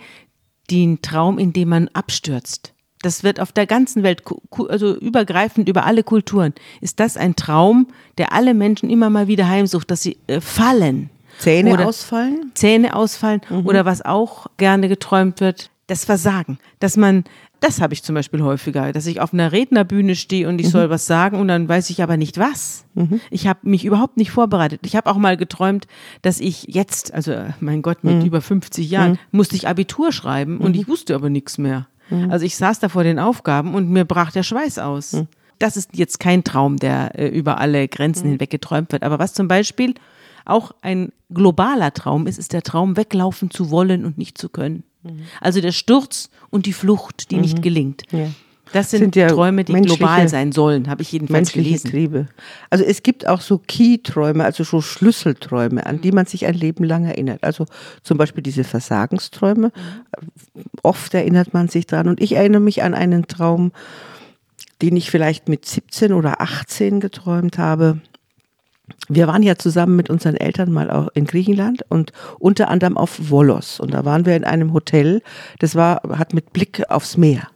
den 0.70 1.00
Traum, 1.00 1.38
in 1.38 1.54
dem 1.54 1.70
man 1.70 1.88
abstürzt. 1.88 2.74
Das 3.02 3.24
wird 3.24 3.40
auf 3.40 3.52
der 3.52 3.66
ganzen 3.66 4.02
Welt, 4.02 4.22
also 4.68 4.94
übergreifend 4.94 5.68
über 5.68 5.84
alle 5.86 6.02
Kulturen, 6.02 6.52
ist 6.80 7.00
das 7.00 7.16
ein 7.16 7.34
Traum, 7.34 7.86
der 8.18 8.32
alle 8.32 8.52
Menschen 8.52 8.90
immer 8.90 9.08
mal 9.08 9.26
wieder 9.26 9.48
heimsucht, 9.48 9.90
dass 9.90 10.02
sie 10.02 10.18
äh, 10.26 10.40
fallen. 10.40 11.08
Zähne 11.38 11.72
Oder- 11.72 11.86
ausfallen. 11.86 12.50
Zähne 12.54 12.94
ausfallen 12.94 13.40
oder 13.64 13.86
was 13.86 14.02
auch 14.04 14.48
gerne 14.58 14.88
geträumt 14.88 15.40
wird, 15.40 15.70
das 15.86 16.04
Versagen. 16.04 16.58
Dass 16.80 16.98
man, 16.98 17.24
das 17.60 17.80
habe 17.80 17.94
ich 17.94 18.02
zum 18.02 18.14
Beispiel 18.14 18.42
häufiger, 18.42 18.92
dass 18.92 19.06
ich 19.06 19.20
auf 19.22 19.32
einer 19.32 19.50
Rednerbühne 19.50 20.16
stehe 20.16 20.46
und 20.48 20.60
ich 20.60 20.68
soll 20.68 20.90
was 20.90 21.06
sagen 21.06 21.38
und 21.40 21.48
dann 21.48 21.66
weiß 21.66 21.88
ich 21.88 22.02
aber 22.02 22.18
nicht 22.18 22.36
was. 22.36 22.84
Ich 23.30 23.46
habe 23.46 23.60
mich 23.62 23.86
überhaupt 23.86 24.18
nicht 24.18 24.30
vorbereitet. 24.32 24.80
Ich 24.84 24.96
habe 24.96 25.10
auch 25.10 25.16
mal 25.16 25.38
geträumt, 25.38 25.86
dass 26.20 26.40
ich 26.40 26.64
jetzt, 26.68 27.14
also 27.14 27.32
äh, 27.32 27.52
mein 27.60 27.80
Gott, 27.80 28.04
mit 28.04 28.22
über 28.26 28.42
50 28.42 28.90
Jahren, 28.90 29.18
musste 29.30 29.56
ich 29.56 29.66
Abitur 29.66 30.12
schreiben 30.12 30.58
und 30.58 30.76
ich 30.76 30.86
wusste 30.88 31.14
aber 31.14 31.30
nichts 31.30 31.56
mehr. 31.56 31.86
Also 32.30 32.44
ich 32.44 32.56
saß 32.56 32.78
da 32.80 32.88
vor 32.88 33.04
den 33.04 33.18
Aufgaben 33.18 33.74
und 33.74 33.88
mir 33.88 34.04
brach 34.04 34.32
der 34.32 34.42
Schweiß 34.42 34.78
aus. 34.78 35.16
das 35.58 35.76
ist 35.76 35.90
jetzt 35.94 36.20
kein 36.20 36.42
Traum, 36.42 36.76
der 36.78 37.18
äh, 37.18 37.28
über 37.28 37.58
alle 37.58 37.86
Grenzen 37.86 38.26
Mhm. 38.26 38.30
hinweg 38.32 38.50
geträumt 38.50 38.92
wird. 38.92 39.02
Aber 39.02 39.18
was 39.18 39.34
zum 39.34 39.46
Beispiel 39.46 39.94
auch 40.46 40.72
ein 40.80 41.12
globaler 41.32 41.92
Traum 41.92 42.26
ist, 42.26 42.38
ist 42.38 42.52
der 42.54 42.62
Traum, 42.62 42.96
weglaufen 42.96 43.50
zu 43.50 43.70
wollen 43.70 44.04
und 44.06 44.16
nicht 44.18 44.38
zu 44.38 44.48
können. 44.48 44.84
Mhm. 45.02 45.20
Also 45.40 45.60
der 45.60 45.72
Sturz 45.72 46.30
und 46.48 46.64
die 46.66 46.72
Flucht, 46.72 47.30
die 47.30 47.36
nicht 47.36 47.62
gelingt. 47.62 48.02
Ja. 48.10 48.26
Das 48.72 48.90
sind, 48.90 49.00
Sind 49.00 49.16
ja 49.16 49.28
Träume, 49.28 49.64
die 49.64 49.72
global 49.72 50.28
sein 50.28 50.52
sollen, 50.52 50.88
habe 50.88 51.02
ich 51.02 51.10
jedenfalls 51.10 51.54
menschliche 51.54 51.68
gelesen. 51.68 51.90
Triebe. 51.90 52.26
Also 52.68 52.84
es 52.84 53.02
gibt 53.02 53.26
auch 53.26 53.40
so 53.40 53.58
Key-Träume, 53.58 54.44
also 54.44 54.62
so 54.62 54.80
Schlüsselträume, 54.80 55.84
an 55.84 56.00
die 56.00 56.12
man 56.12 56.26
sich 56.26 56.46
ein 56.46 56.54
Leben 56.54 56.84
lang 56.84 57.04
erinnert. 57.04 57.42
Also 57.42 57.66
zum 58.02 58.16
Beispiel 58.16 58.42
diese 58.42 58.62
Versagensträume. 58.62 59.72
Oft 60.82 61.14
erinnert 61.14 61.52
man 61.52 61.68
sich 61.68 61.86
dran. 61.86 62.06
Und 62.08 62.20
ich 62.20 62.36
erinnere 62.36 62.60
mich 62.60 62.82
an 62.82 62.94
einen 62.94 63.26
Traum, 63.26 63.72
den 64.82 64.96
ich 64.96 65.10
vielleicht 65.10 65.48
mit 65.48 65.66
17 65.66 66.12
oder 66.12 66.40
18 66.40 67.00
geträumt 67.00 67.58
habe. 67.58 68.00
Wir 69.08 69.26
waren 69.26 69.42
ja 69.42 69.56
zusammen 69.56 69.96
mit 69.96 70.10
unseren 70.10 70.36
Eltern 70.36 70.72
mal 70.72 70.90
auch 70.90 71.08
in 71.14 71.24
Griechenland 71.24 71.84
und 71.88 72.12
unter 72.38 72.68
anderem 72.68 72.96
auf 72.96 73.30
Volos. 73.30 73.80
Und 73.80 73.94
da 73.94 74.04
waren 74.04 74.26
wir 74.26 74.36
in 74.36 74.44
einem 74.44 74.72
Hotel, 74.72 75.22
das 75.58 75.74
war, 75.74 76.02
hat 76.16 76.34
mit 76.34 76.52
Blick 76.52 76.82
aufs 76.88 77.16
Meer. 77.16 77.48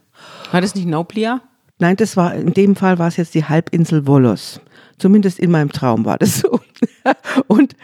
War 0.55 0.61
das 0.61 0.73
nicht 0.73 0.87
Nauplia? 0.87 1.41
Nein, 1.79 1.97
das 1.97 2.15
war, 2.15 2.33
in 2.33 2.53
dem 2.53 2.77
Fall 2.77 2.97
war 2.97 3.09
es 3.09 3.17
jetzt 3.17 3.33
die 3.33 3.43
Halbinsel 3.43 4.07
Volos. 4.07 4.61
Zumindest 4.97 5.37
in 5.37 5.51
meinem 5.51 5.69
Traum 5.69 6.05
war 6.05 6.17
das 6.17 6.39
so. 6.39 6.61
und, 7.47 7.75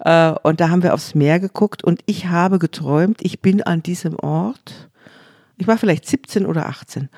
äh, 0.00 0.32
und 0.42 0.60
da 0.60 0.68
haben 0.70 0.82
wir 0.82 0.92
aufs 0.92 1.14
Meer 1.14 1.38
geguckt 1.38 1.84
und 1.84 2.00
ich 2.06 2.26
habe 2.26 2.58
geträumt, 2.58 3.18
ich 3.22 3.42
bin 3.42 3.62
an 3.62 3.80
diesem 3.80 4.18
Ort. 4.18 4.88
Ich 5.56 5.68
war 5.68 5.78
vielleicht 5.78 6.04
17 6.04 6.46
oder 6.46 6.66
18 6.66 7.10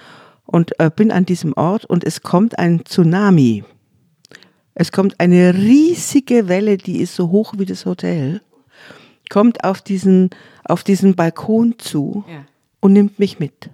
und 0.44 0.78
äh, 0.78 0.90
bin 0.94 1.10
an 1.10 1.24
diesem 1.24 1.54
Ort 1.54 1.86
und 1.86 2.04
es 2.04 2.20
kommt 2.20 2.58
ein 2.58 2.84
Tsunami. 2.84 3.64
Es 4.74 4.92
kommt 4.92 5.18
eine 5.20 5.54
riesige 5.54 6.48
Welle, 6.48 6.76
die 6.76 7.00
ist 7.00 7.16
so 7.16 7.30
hoch 7.30 7.54
wie 7.56 7.64
das 7.64 7.86
Hotel, 7.86 8.42
kommt 9.30 9.64
auf 9.64 9.80
diesen, 9.80 10.28
auf 10.64 10.84
diesen 10.84 11.16
Balkon 11.16 11.78
zu 11.78 12.26
Ja. 12.28 12.44
und 12.80 12.92
nimmt 12.92 13.18
mich 13.18 13.38
mit. 13.38 13.70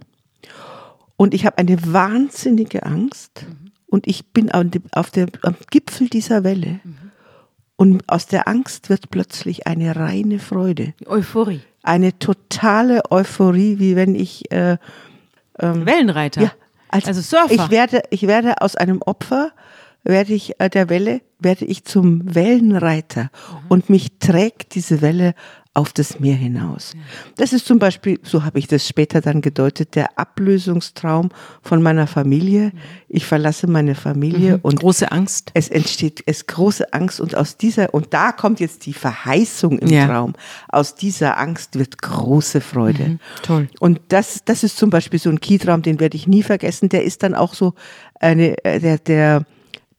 Und 1.17 1.35
ich 1.35 1.47
habe 1.47 1.59
eine 1.59 1.77
wahnsinnige 1.93 2.85
Angst 2.85 3.47
und 3.87 4.07
ich 4.07 4.27
bin 4.27 4.51
auf 4.51 5.11
der, 5.11 5.29
am 5.43 5.55
Gipfel 5.71 6.09
dieser 6.09 6.45
Welle. 6.45 6.81
Und 7.77 8.09
aus 8.09 8.27
der 8.27 8.47
Angst 8.49 8.89
wird 8.89 9.11
plötzlich 9.11 9.67
eine 9.67 9.97
reine 9.97 10.39
Freude, 10.39 10.95
Euphorie. 11.07 11.61
eine 11.83 12.19
totale 12.19 13.03
Euphorie, 13.11 13.79
wie 13.79 13.97
wenn 13.97 14.15
ich 14.15 14.51
äh, 14.53 14.79
Wellenreiter. 15.59 16.43
ja, 16.43 16.53
als, 16.89 17.07
also 17.07 17.21
Surfer. 17.21 17.53
Ich 17.53 17.71
werde, 17.71 18.03
ich 18.11 18.27
werde 18.27 18.61
aus 18.61 18.77
einem 18.77 19.03
Opfer, 19.03 19.53
werde 20.05 20.33
ich 20.35 20.61
äh, 20.61 20.69
der 20.71 20.89
Welle, 20.89 21.21
werde 21.41 21.65
ich 21.65 21.85
zum 21.85 22.35
Wellenreiter 22.35 23.31
und 23.69 23.91
mich 23.91 24.19
trägt 24.19 24.75
diese 24.75 25.03
Welle 25.03 25.35
auf 25.77 25.93
das 25.93 26.21
Meer 26.21 26.37
hinaus. 26.37 26.93
Das 27.37 27.53
ist 27.53 27.67
zum 27.67 27.81
Beispiel, 27.81 28.21
so 28.23 28.45
habe 28.45 28.61
ich 28.61 28.69
das 28.69 28.87
später 28.87 29.21
dann 29.21 29.41
gedeutet, 29.41 29.97
der 29.97 30.17
Ablösungstraum 30.21 31.31
von 31.63 31.83
meiner 31.83 32.07
Familie. 32.07 32.71
Ich 33.09 33.27
verlasse 33.27 33.67
meine 33.67 33.97
Familie 33.97 34.61
und 34.63 34.79
Große 34.79 35.11
Angst. 35.11 35.51
es 35.55 35.69
entsteht 35.69 36.23
es 36.27 36.47
große 36.47 36.93
Angst 36.93 37.21
und 37.21 37.35
aus 37.35 37.57
dieser 37.57 37.93
und 37.93 38.15
da 38.15 38.31
kommt 38.31 38.61
jetzt 38.61 38.87
die 38.87 38.93
Verheißung 38.93 39.81
im 39.81 39.89
Ja. 39.89 40.07
Traum. 40.07 40.35
Aus 40.69 40.95
dieser 40.95 41.39
Angst 41.39 41.77
wird 41.77 42.01
große 42.01 42.61
Freude. 42.61 43.19
Toll. 43.43 43.67
Und 43.81 44.01
das 44.09 44.43
das 44.45 44.63
ist 44.63 44.77
zum 44.77 44.91
Beispiel 44.91 45.19
so 45.19 45.29
ein 45.29 45.41
Keytraum, 45.41 45.83
den 45.83 45.99
werde 45.99 46.17
ich 46.17 46.29
nie 46.29 46.45
vergessen. 46.45 46.89
Der 46.89 47.03
ist 47.03 47.25
dann 47.25 47.35
auch 47.35 47.53
so 47.53 47.75
eine 48.21 48.65
äh, 48.65 48.79
der 48.79 48.99
der 48.99 49.45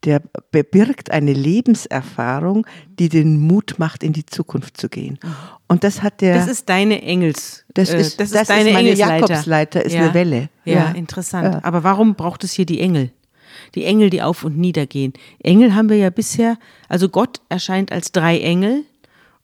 der 0.06 0.22
bewirkt 0.52 1.12
eine 1.12 1.34
Lebenserfahrung, 1.34 2.66
die 3.00 3.10
den 3.10 3.40
Mut 3.40 3.76
macht, 3.78 4.04
in 4.04 4.14
die 4.14 4.26
Zukunft 4.26 4.78
zu 4.78 4.90
gehen. 4.90 5.20
Und 5.68 5.84
das 5.84 6.02
hat 6.04 6.22
der 6.22 6.36
Das 6.36 6.48
ist 6.48 6.70
deine 6.70 7.02
Engels. 7.02 7.66
Das 7.74 7.90
äh, 7.90 8.00
ist- 8.00 8.20
das 8.20 8.32
das 8.32 8.42
ist 8.44 8.50
deine 8.50 8.70
ist 8.70 8.74
meine 8.74 8.90
Engelsleiter. 8.90 9.28
Jakobsleiter, 9.28 9.86
ist 9.86 9.96
eine 9.96 10.14
Welle. 10.14 10.50
Ja, 10.64 10.74
Ja. 10.74 10.92
interessant. 10.92 11.54
Ja. 11.56 11.60
Aber 11.64 11.84
warum 11.84 12.16
braucht 12.16 12.44
es 12.44 12.54
hier 12.54 12.66
die 12.66 12.80
Engel? 12.80 13.12
Die 13.74 13.86
Engel, 13.86 14.10
die 14.10 14.22
auf 14.22 14.44
und 14.44 14.58
nieder 14.58 14.86
gehen. 14.86 15.14
Engel 15.42 15.76
haben 15.76 15.90
wir 15.90 15.98
ja 15.98 16.10
bisher, 16.10 16.58
also 16.90 17.10
Gott 17.10 17.42
erscheint 17.50 17.92
als 17.92 18.12
drei 18.12 18.40
Engel 18.40 18.84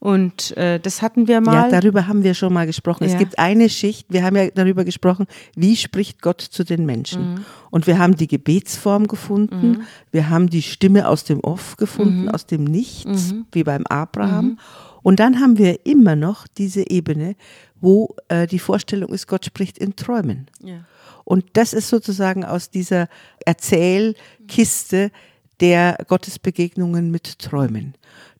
und 0.02 0.56
äh, 0.56 0.80
das 0.80 1.00
hatten 1.00 1.28
wir 1.28 1.40
mal. 1.40 1.70
Ja, 1.70 1.80
darüber 1.80 2.08
haben 2.08 2.24
wir 2.24 2.34
schon 2.34 2.52
mal 2.52 2.66
gesprochen. 2.66 3.04
Ja. 3.04 3.12
Es 3.12 3.18
gibt 3.20 3.38
eine 3.38 3.68
Schicht, 3.68 4.08
wir 4.08 4.24
haben 4.24 4.34
ja 4.34 4.50
darüber 4.50 4.84
gesprochen, 4.84 5.26
wie 5.54 5.76
spricht 5.76 6.20
Gott 6.20 6.40
zu 6.40 6.64
den 6.64 6.86
Menschen. 6.86 7.34
Mhm. 7.34 7.44
Und 7.70 7.86
wir 7.86 8.00
haben 8.00 8.16
die 8.16 8.26
Gebetsform 8.26 9.06
gefunden, 9.06 9.84
wir 10.10 10.28
haben 10.28 10.50
die 10.50 10.62
Stimme 10.62 11.06
aus 11.06 11.22
dem 11.22 11.38
Off 11.38 11.76
gefunden, 11.76 12.22
Mhm. 12.22 12.28
aus 12.30 12.46
dem 12.46 12.64
Nichts, 12.64 13.32
wie 13.52 13.62
beim 13.62 13.86
Abraham. 13.86 14.58
Und 15.04 15.20
dann 15.20 15.38
haben 15.38 15.56
wir 15.56 15.86
immer 15.86 16.16
noch 16.16 16.48
diese 16.48 16.90
Ebene, 16.90 17.36
wo 17.80 18.16
äh, 18.26 18.48
die 18.48 18.58
Vorstellung 18.58 19.12
ist, 19.12 19.28
Gott 19.28 19.44
spricht 19.44 19.78
in 19.78 19.94
Träumen. 19.94 20.48
Ja. 20.64 20.80
Und 21.22 21.44
das 21.52 21.72
ist 21.72 21.88
sozusagen 21.88 22.44
aus 22.44 22.70
dieser 22.70 23.06
Erzählkiste 23.46 25.12
der 25.60 25.96
Gottesbegegnungen 26.08 27.12
mit 27.12 27.38
Träumen. 27.38 27.94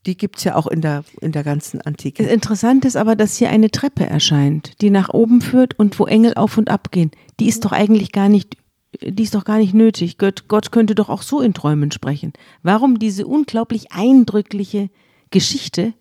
Die 0.06 0.16
gibt's 0.16 0.42
ja 0.44 0.56
auch 0.56 0.66
in 0.66 0.80
der, 0.80 1.04
in 1.20 1.30
der 1.32 1.44
ganzen 1.44 1.80
Antike. 1.80 2.24
Interessant 2.24 2.84
ist 2.84 2.96
aber, 2.96 3.14
dass 3.14 3.36
hier 3.36 3.50
eine 3.50 3.70
Treppe 3.70 4.04
erscheint, 4.04 4.80
die 4.80 4.90
nach 4.90 5.10
oben 5.10 5.40
führt 5.40 5.78
und 5.78 5.98
wo 5.98 6.06
Engel 6.06 6.34
auf 6.34 6.58
und 6.58 6.70
ab 6.70 6.90
gehen. 6.90 7.12
Die 7.38 7.46
ist 7.46 7.64
doch 7.64 7.72
eigentlich 7.72 8.10
gar 8.10 8.28
nicht, 8.28 8.56
die 9.00 9.22
ist 9.22 9.34
doch 9.34 9.44
gar 9.44 9.58
nicht 9.58 9.74
nötig. 9.74 10.18
Gott, 10.18 10.48
Gott 10.48 10.72
könnte 10.72 10.96
doch 10.96 11.08
auch 11.08 11.22
so 11.22 11.40
in 11.40 11.54
Träumen 11.54 11.92
sprechen. 11.92 12.32
Warum 12.62 12.98
diese 12.98 13.26
unglaublich 13.26 13.92
eindrückliche 13.92 14.90
Geschichte 15.30 15.94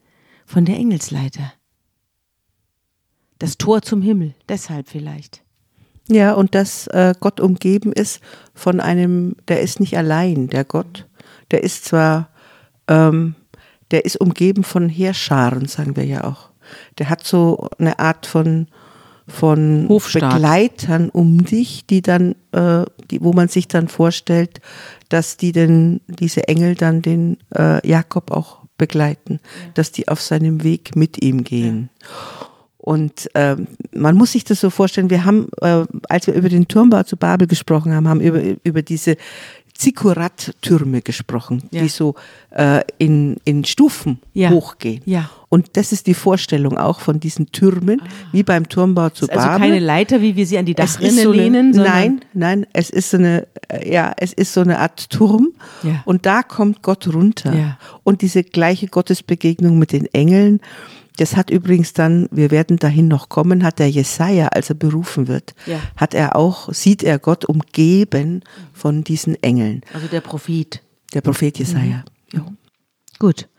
von 0.46 0.66
der 0.66 0.78
Engelsleiter? 0.78 1.54
Das 3.38 3.58
Tor 3.58 3.82
zum 3.84 4.02
Himmel, 4.02 4.34
deshalb 4.50 4.90
vielleicht. 4.90 5.44
Ja, 6.08 6.34
und 6.34 6.56
dass 6.56 6.88
äh, 6.88 7.14
Gott 7.20 7.40
umgeben 7.40 7.94
ist 7.94 8.20
von 8.54 8.80
einem, 8.80 9.36
der 9.48 9.62
ist 9.62 9.80
nicht 9.80 9.98
allein, 9.98 10.48
der 10.48 10.66
Gott, 10.66 11.08
der 11.52 11.64
ist 11.64 11.86
zwar, 11.86 12.30
ähm, 12.88 13.36
der 13.92 14.06
ist 14.06 14.20
umgeben 14.20 14.64
von 14.64 14.90
Heerscharen, 14.90 15.68
sagen 15.68 15.96
wir 15.96 16.06
ja 16.06 16.24
auch. 16.24 16.50
Der 17.00 17.10
hat 17.10 17.26
so 17.26 17.70
eine 17.78 18.00
Art 18.00 18.26
von, 18.26 18.68
von 19.28 19.88
Hofstaat. 19.90 20.34
Begleitern 20.34 21.10
um 21.10 21.44
dich, 21.44 21.86
die 21.86 22.02
dann, 22.02 22.36
äh, 22.52 22.86
die, 23.10 23.22
wo 23.22 23.34
man 23.34 23.50
sich 23.50 23.68
dann 23.68 23.88
vorstellt, 23.88 24.62
dass 25.10 25.38
die 25.38 25.52
denn, 25.52 26.02
diese 26.08 26.48
Engel 26.48 26.76
dann 26.76 27.02
den 27.02 27.38
äh, 27.56 27.86
Jakob 27.88 28.32
auch 28.32 28.60
begleiten, 28.78 29.40
dass 29.74 29.92
die 29.92 30.08
auf 30.08 30.22
seinem 30.22 30.64
Weg 30.64 30.96
mit 30.96 31.22
ihm 31.22 31.44
gehen. 31.44 31.90
Und 32.82 33.30
ähm, 33.36 33.68
man 33.94 34.16
muss 34.16 34.32
sich 34.32 34.44
das 34.44 34.60
so 34.60 34.72
vorstellen, 34.72 35.12
wir 35.12 35.24
haben, 35.24 35.50
äh, 35.62 35.86
als 36.10 36.26
wir 36.26 36.34
über 36.34 36.50
den 36.50 36.68
Turmbau 36.68 37.04
zu 37.04 37.16
Babel 37.16 37.48
gesprochen 37.48 37.94
haben, 37.94 38.08
haben 38.08 38.22
über, 38.22 38.42
über 38.64 38.82
diese 38.82 39.18
Zikkurat-Türme 39.82 41.02
gesprochen, 41.02 41.64
Ja. 41.72 41.82
die 41.82 41.90
so 41.90 42.16
äh, 42.52 42.82
in, 42.98 43.38
in 43.46 43.64
Stufen 43.66 44.20
Ja. 44.34 44.50
hochgehen. 44.52 45.02
Ja. 45.06 45.30
Und 45.54 45.76
das 45.76 45.92
ist 45.92 46.08
die 46.08 46.14
Vorstellung 46.14 46.78
auch 46.78 47.02
von 47.02 47.20
diesen 47.20 47.52
Türmen, 47.52 48.02
wie 48.32 48.42
beim 48.42 48.70
Turmbau 48.70 49.10
zu 49.10 49.26
Ah. 49.26 49.34
Ist 49.34 49.38
also 49.38 49.48
Babel. 49.50 49.60
keine 49.68 49.80
Leiter, 49.80 50.22
wie 50.22 50.36
wir 50.38 50.46
sie 50.48 50.58
an 50.58 50.66
die 50.66 50.74
Dachrinne 50.76 51.22
so 51.24 51.32
lehnen, 51.34 51.72
nein, 51.72 52.22
nein, 52.34 52.66
es 52.72 52.90
ist 52.90 53.10
so 53.12 53.18
eine, 53.18 53.48
äh, 53.68 53.94
ja, 53.94 54.14
es 54.16 54.32
ist 54.32 54.54
so 54.54 54.62
eine 54.62 54.80
Art 54.80 55.10
Turm 55.10 55.50
Ja. 55.84 56.02
und 56.06 56.26
da 56.26 56.42
kommt 56.42 56.82
Gott 56.84 57.06
runter. 57.14 57.54
Ja. 57.54 57.78
Und 58.04 58.22
diese 58.22 58.44
gleiche 58.46 58.88
Gottesbegegnung 58.88 59.78
mit 59.78 59.92
den 59.92 60.06
Engeln, 60.14 60.62
das 61.18 61.36
hat 61.36 61.50
übrigens 61.50 61.92
dann, 61.92 62.30
wir 62.32 62.50
werden 62.50 62.78
dahin 62.78 63.10
noch 63.10 63.28
kommen, 63.28 63.64
hat 63.66 63.80
der 63.80 63.90
Jesaja, 63.90 64.48
als 64.48 64.70
er 64.70 64.76
berufen 64.76 65.28
wird, 65.28 65.54
Ja. 65.66 65.80
hat 65.98 66.14
er 66.14 66.38
auch, 66.38 66.72
sieht 66.74 67.04
er 67.04 67.20
Gott 67.20 67.44
umgeben 67.44 68.42
von 68.72 69.04
diesen 69.04 69.36
Engeln. 69.44 69.82
also 69.94 70.08
der 70.08 70.22
Prophet. 70.22 70.82
Der 71.14 71.20
Prophet 71.20 71.60
Jesaja. 71.60 72.06
Ja. 72.32 72.46
Gut. 73.20 73.50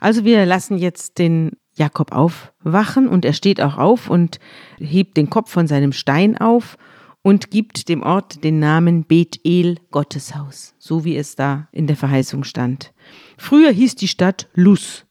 Also 0.00 0.24
wir 0.24 0.44
lassen 0.46 0.78
jetzt 0.78 1.18
den 1.18 1.52
Jakob 1.74 2.12
aufwachen 2.12 3.08
und 3.08 3.24
er 3.24 3.32
steht 3.32 3.60
auch 3.60 3.78
auf 3.78 4.10
und 4.10 4.38
hebt 4.78 5.16
den 5.16 5.30
Kopf 5.30 5.50
von 5.50 5.66
seinem 5.66 5.92
Stein 5.92 6.36
auf 6.36 6.76
und 7.22 7.50
gibt 7.50 7.88
dem 7.88 8.02
Ort 8.02 8.42
den 8.44 8.58
Namen 8.58 9.04
Bethel 9.04 9.76
Gotteshaus, 9.90 10.74
so 10.78 11.04
wie 11.04 11.16
es 11.16 11.36
da 11.36 11.68
in 11.72 11.86
der 11.86 11.96
Verheißung 11.96 12.44
stand. 12.44 12.92
Früher 13.36 13.70
hieß 13.70 13.94
die 13.96 14.08
Stadt 14.08 14.48
Luz, 14.54 15.04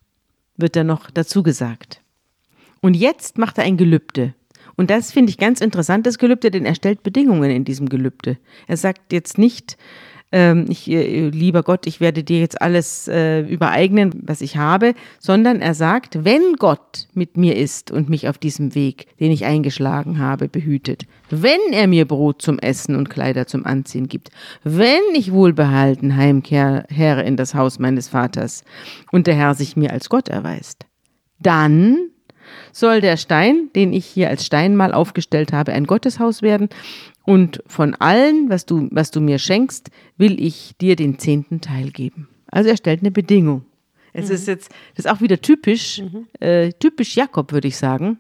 wird 0.55 0.75
da 0.75 0.83
noch 0.83 1.09
dazu 1.11 1.43
gesagt. 1.43 2.01
Und 2.81 2.95
jetzt 2.95 3.37
macht 3.37 3.57
er 3.57 3.63
ein 3.63 3.77
Gelübde. 3.77 4.33
Und 4.75 4.91
das 4.91 5.11
finde 5.11 5.31
ich 5.31 5.37
ganz 5.37 5.59
interessant, 5.59 6.05
das 6.05 6.19
Gelübde, 6.19 6.51
denn 6.51 6.65
er 6.65 6.75
stellt 6.75 7.01
Bedingungen 7.01 7.49
in 7.49 7.65
diesem 7.65 7.89
Gelübde. 7.89 8.37
Er 8.67 8.77
sagt 8.77 9.11
jetzt 9.11 9.37
nicht, 9.37 9.77
ähm, 10.31 10.65
ich, 10.69 10.89
äh, 10.89 11.29
lieber 11.29 11.63
Gott, 11.63 11.87
ich 11.87 12.01
werde 12.01 12.23
dir 12.23 12.39
jetzt 12.39 12.61
alles 12.61 13.07
äh, 13.07 13.41
übereignen, 13.41 14.11
was 14.23 14.41
ich 14.41 14.57
habe, 14.57 14.93
sondern 15.19 15.61
er 15.61 15.73
sagt, 15.73 16.25
wenn 16.25 16.53
Gott 16.57 17.07
mit 17.13 17.37
mir 17.37 17.55
ist 17.55 17.91
und 17.91 18.09
mich 18.09 18.27
auf 18.27 18.37
diesem 18.37 18.75
Weg, 18.75 19.07
den 19.19 19.31
ich 19.31 19.45
eingeschlagen 19.45 20.19
habe, 20.19 20.49
behütet, 20.49 21.03
wenn 21.29 21.71
er 21.71 21.87
mir 21.87 22.05
Brot 22.05 22.41
zum 22.41 22.59
Essen 22.59 22.95
und 22.95 23.09
Kleider 23.09 23.47
zum 23.47 23.65
Anziehen 23.65 24.07
gibt, 24.07 24.29
wenn 24.63 25.01
ich 25.13 25.31
wohlbehalten 25.31 26.17
heimkehre 26.17 27.23
in 27.23 27.37
das 27.37 27.55
Haus 27.55 27.79
meines 27.79 28.09
Vaters 28.09 28.63
und 29.11 29.27
der 29.27 29.35
Herr 29.35 29.55
sich 29.55 29.77
mir 29.77 29.91
als 29.91 30.09
Gott 30.09 30.27
erweist, 30.27 30.85
dann 31.39 32.09
soll 32.71 33.01
der 33.01 33.17
Stein, 33.17 33.69
den 33.75 33.93
ich 33.93 34.05
hier 34.05 34.29
als 34.29 34.45
Steinmal 34.45 34.93
aufgestellt 34.93 35.53
habe, 35.53 35.73
ein 35.73 35.85
Gotteshaus 35.85 36.41
werden. 36.41 36.69
Und 37.27 37.61
von 37.67 37.93
allen, 37.93 38.49
was 38.49 38.65
du, 38.65 38.87
was 38.89 39.11
du 39.11 39.19
mir 39.19 39.37
schenkst, 39.37 39.91
will 40.15 40.41
ich 40.41 40.75
dir 40.79 40.95
den 40.95 41.19
zehnten 41.19 41.59
Teil 41.59 41.91
geben. 41.91 42.29
Also 42.49 42.69
er 42.69 42.77
stellt 42.77 43.01
eine 43.01 43.11
Bedingung. 43.11 43.65
Es 44.13 44.29
mhm. 44.29 44.35
ist 44.35 44.47
jetzt, 44.47 44.71
das 44.95 45.03
ist 45.03 45.11
auch 45.11 45.19
wieder 45.19 45.41
typisch, 45.41 46.01
mhm. 46.01 46.27
äh, 46.39 46.71
typisch 46.71 47.17
Jakob, 47.17 47.51
würde 47.51 47.67
ich 47.67 47.75
sagen. 47.75 48.17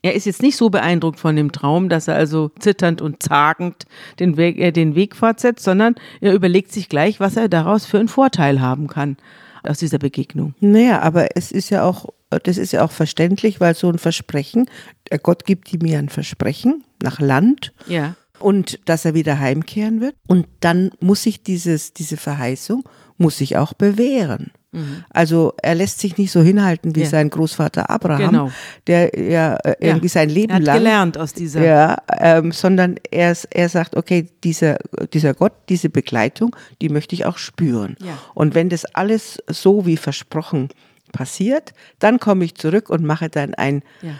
Er 0.00 0.14
ist 0.14 0.24
jetzt 0.24 0.40
nicht 0.40 0.56
so 0.56 0.70
beeindruckt 0.70 1.20
von 1.20 1.36
dem 1.36 1.52
Traum, 1.52 1.90
dass 1.90 2.08
er 2.08 2.14
also 2.14 2.50
zitternd 2.58 3.02
und 3.02 3.22
zagend 3.22 3.84
den 4.18 4.38
Weg, 4.38 4.58
äh, 4.58 4.72
den 4.72 4.94
Weg 4.94 5.14
fortsetzt, 5.14 5.62
sondern 5.62 5.94
er 6.22 6.32
überlegt 6.32 6.72
sich 6.72 6.88
gleich, 6.88 7.20
was 7.20 7.36
er 7.36 7.50
daraus 7.50 7.84
für 7.84 7.98
einen 7.98 8.08
Vorteil 8.08 8.62
haben 8.62 8.86
kann 8.86 9.18
aus 9.62 9.76
dieser 9.76 9.98
Begegnung. 9.98 10.54
Naja, 10.60 11.02
aber 11.02 11.36
es 11.36 11.52
ist 11.52 11.68
ja 11.68 11.84
auch 11.84 12.08
das 12.38 12.58
ist 12.58 12.72
ja 12.72 12.84
auch 12.84 12.90
verständlich, 12.90 13.60
weil 13.60 13.74
so 13.74 13.90
ein 13.90 13.98
Versprechen, 13.98 14.68
der 15.10 15.18
Gott 15.18 15.44
gibt 15.44 15.82
mir 15.82 15.98
ein 15.98 16.08
Versprechen 16.08 16.84
nach 17.02 17.20
Land. 17.20 17.72
Ja. 17.86 18.16
Und 18.40 18.80
dass 18.84 19.04
er 19.04 19.14
wieder 19.14 19.38
heimkehren 19.38 20.00
wird. 20.00 20.16
Und 20.26 20.46
dann 20.60 20.90
muss 21.00 21.22
sich 21.22 21.42
dieses, 21.42 21.92
diese 21.92 22.16
Verheißung, 22.16 22.86
muss 23.16 23.38
sich 23.38 23.56
auch 23.56 23.74
bewähren. 23.74 24.50
Mhm. 24.74 25.04
Also 25.10 25.54
er 25.62 25.76
lässt 25.76 26.00
sich 26.00 26.18
nicht 26.18 26.32
so 26.32 26.42
hinhalten 26.42 26.96
wie 26.96 27.02
ja. 27.02 27.06
sein 27.06 27.30
Großvater 27.30 27.88
Abraham, 27.88 28.30
genau. 28.30 28.50
der 28.88 29.16
ja 29.18 29.54
äh, 29.56 29.76
irgendwie 29.78 30.06
ja. 30.06 30.12
sein 30.12 30.28
Leben 30.28 30.50
er 30.50 30.56
hat 30.56 30.64
lang 30.64 30.78
gelernt 30.78 31.18
aus 31.18 31.32
dieser, 31.32 31.64
ja, 31.64 31.96
ähm, 32.18 32.50
sondern 32.50 32.96
er, 33.10 33.36
er 33.50 33.68
sagt, 33.68 33.96
okay, 33.96 34.26
dieser 34.42 34.78
dieser 35.12 35.32
Gott, 35.34 35.52
diese 35.68 35.90
Begleitung, 35.90 36.56
die 36.82 36.88
möchte 36.88 37.14
ich 37.14 37.24
auch 37.24 37.38
spüren. 37.38 37.96
Ja. 38.00 38.18
Und 38.34 38.56
wenn 38.56 38.68
das 38.68 38.84
alles 38.84 39.40
so 39.48 39.86
wie 39.86 39.96
versprochen 39.96 40.70
passiert, 41.14 41.72
dann 41.98 42.18
komme 42.20 42.44
ich 42.44 42.56
zurück 42.56 42.90
und 42.90 43.04
mache 43.04 43.30
dann 43.30 43.54
ein 43.54 43.82
ja. 44.02 44.10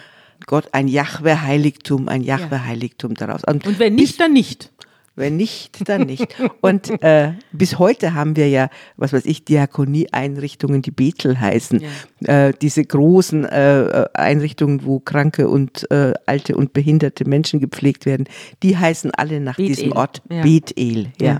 Gott, 0.47 0.69
ein 0.71 0.87
Jahwe-Heiligtum, 0.87 2.07
ein 2.07 2.21
Jahwe-Heiligtum 2.21 3.13
daraus. 3.13 3.43
Und, 3.43 3.65
und 3.67 3.79
wenn 3.79 3.95
nicht, 3.95 4.19
dann 4.19 4.33
nicht. 4.33 4.71
Wenn 5.15 5.37
nicht, 5.37 5.87
dann 5.87 6.01
nicht. 6.01 6.27
Und 6.59 6.89
äh, 7.01 7.33
bis 7.53 7.79
heute 7.79 8.13
haben 8.13 8.35
wir 8.35 8.49
ja, 8.49 8.69
was 8.97 9.13
weiß 9.13 9.25
ich, 9.25 9.45
Diakonie-Einrichtungen, 9.45 10.81
die 10.81 10.91
Bethel 10.91 11.39
heißen. 11.39 11.81
Ja. 12.19 12.47
Äh, 12.47 12.53
diese 12.61 12.83
großen 12.83 13.45
äh, 13.45 14.05
Einrichtungen, 14.13 14.83
wo 14.83 14.99
kranke 14.99 15.47
und 15.47 15.89
äh, 15.89 16.13
alte 16.25 16.57
und 16.57 16.73
behinderte 16.73 17.25
Menschen 17.25 17.61
gepflegt 17.61 18.05
werden, 18.05 18.25
die 18.61 18.77
heißen 18.77 19.11
alle 19.11 19.39
nach 19.39 19.55
Bethel. 19.55 19.75
diesem 19.75 19.91
Ort. 19.93 20.21
Bethel. 20.27 21.11
Ja. 21.21 21.39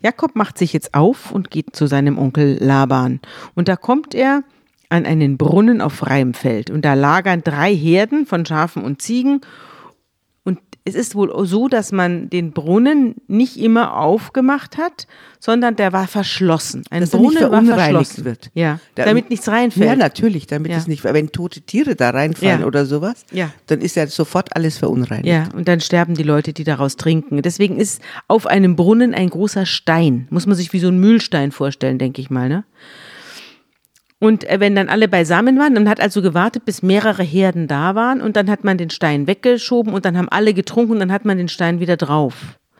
Ja. 0.00 0.10
Jakob 0.10 0.36
macht 0.36 0.58
sich 0.58 0.72
jetzt 0.72 0.94
auf 0.94 1.30
und 1.30 1.50
geht 1.50 1.74
zu 1.74 1.86
seinem 1.86 2.18
Onkel 2.18 2.58
Laban. 2.60 3.20
Und 3.54 3.68
da 3.68 3.76
kommt 3.76 4.14
er 4.14 4.42
an 4.88 5.06
einen 5.06 5.38
Brunnen 5.38 5.80
auf 5.80 5.92
freiem 5.92 6.34
Feld. 6.34 6.70
Und 6.70 6.84
da 6.84 6.94
lagern 6.94 7.42
drei 7.44 7.74
Herden 7.74 8.26
von 8.26 8.44
Schafen 8.44 8.82
und 8.82 9.00
Ziegen 9.00 9.40
es 10.84 10.94
ist 10.94 11.14
wohl 11.14 11.30
so, 11.46 11.68
dass 11.68 11.92
man 11.92 12.30
den 12.30 12.52
Brunnen 12.52 13.16
nicht 13.28 13.58
immer 13.58 13.96
aufgemacht 13.96 14.78
hat, 14.78 15.06
sondern 15.38 15.76
der 15.76 15.92
war 15.92 16.06
verschlossen. 16.06 16.84
Ein 16.90 17.00
dass 17.00 17.10
Brunnen 17.10 17.36
er 17.36 17.60
nicht 17.60 17.70
war 17.70 17.78
verschlossen. 17.78 18.24
wird. 18.24 18.50
Ja, 18.54 18.80
da, 18.94 19.04
damit 19.04 19.30
nichts 19.30 19.48
reinfällt. 19.48 19.86
Ja, 19.86 19.96
natürlich, 19.96 20.46
damit 20.46 20.72
ja. 20.72 20.78
es 20.78 20.86
nicht, 20.86 21.04
wenn 21.04 21.32
tote 21.32 21.60
Tiere 21.60 21.96
da 21.96 22.10
reinfallen 22.10 22.60
ja. 22.60 22.66
oder 22.66 22.86
sowas, 22.86 23.24
ja. 23.30 23.50
dann 23.66 23.80
ist 23.80 23.96
ja 23.96 24.06
sofort 24.06 24.56
alles 24.56 24.78
verunreinigt. 24.78 25.26
Ja, 25.26 25.48
und 25.54 25.68
dann 25.68 25.80
sterben 25.80 26.14
die 26.14 26.22
Leute, 26.22 26.52
die 26.52 26.64
daraus 26.64 26.96
trinken. 26.96 27.42
Deswegen 27.42 27.76
ist 27.76 28.00
auf 28.26 28.46
einem 28.46 28.76
Brunnen 28.76 29.14
ein 29.14 29.28
großer 29.28 29.66
Stein. 29.66 30.28
Muss 30.30 30.46
man 30.46 30.56
sich 30.56 30.72
wie 30.72 30.80
so 30.80 30.88
ein 30.88 30.98
Mühlstein 30.98 31.52
vorstellen, 31.52 31.98
denke 31.98 32.20
ich 32.20 32.30
mal, 32.30 32.48
ne? 32.48 32.64
Und 34.20 34.48
äh, 34.48 34.60
wenn 34.60 34.76
dann 34.76 34.88
alle 34.88 35.08
beisammen 35.08 35.58
waren, 35.58 35.74
dann 35.74 35.88
hat 35.88 36.00
also 36.00 36.22
gewartet, 36.22 36.64
bis 36.64 36.82
mehrere 36.82 37.22
Herden 37.22 37.66
da 37.66 37.94
waren 37.94 38.20
und 38.20 38.36
dann 38.36 38.48
hat 38.48 38.62
man 38.64 38.78
den 38.78 38.90
Stein 38.90 39.26
weggeschoben 39.26 39.92
und 39.92 40.04
dann 40.04 40.16
haben 40.16 40.28
alle 40.28 40.54
getrunken 40.54 40.92
und 40.92 41.00
dann 41.00 41.10
hat 41.10 41.24
man 41.24 41.38
den 41.38 41.48
Stein 41.48 41.80
wieder 41.80 41.96
drauf. 41.96 42.34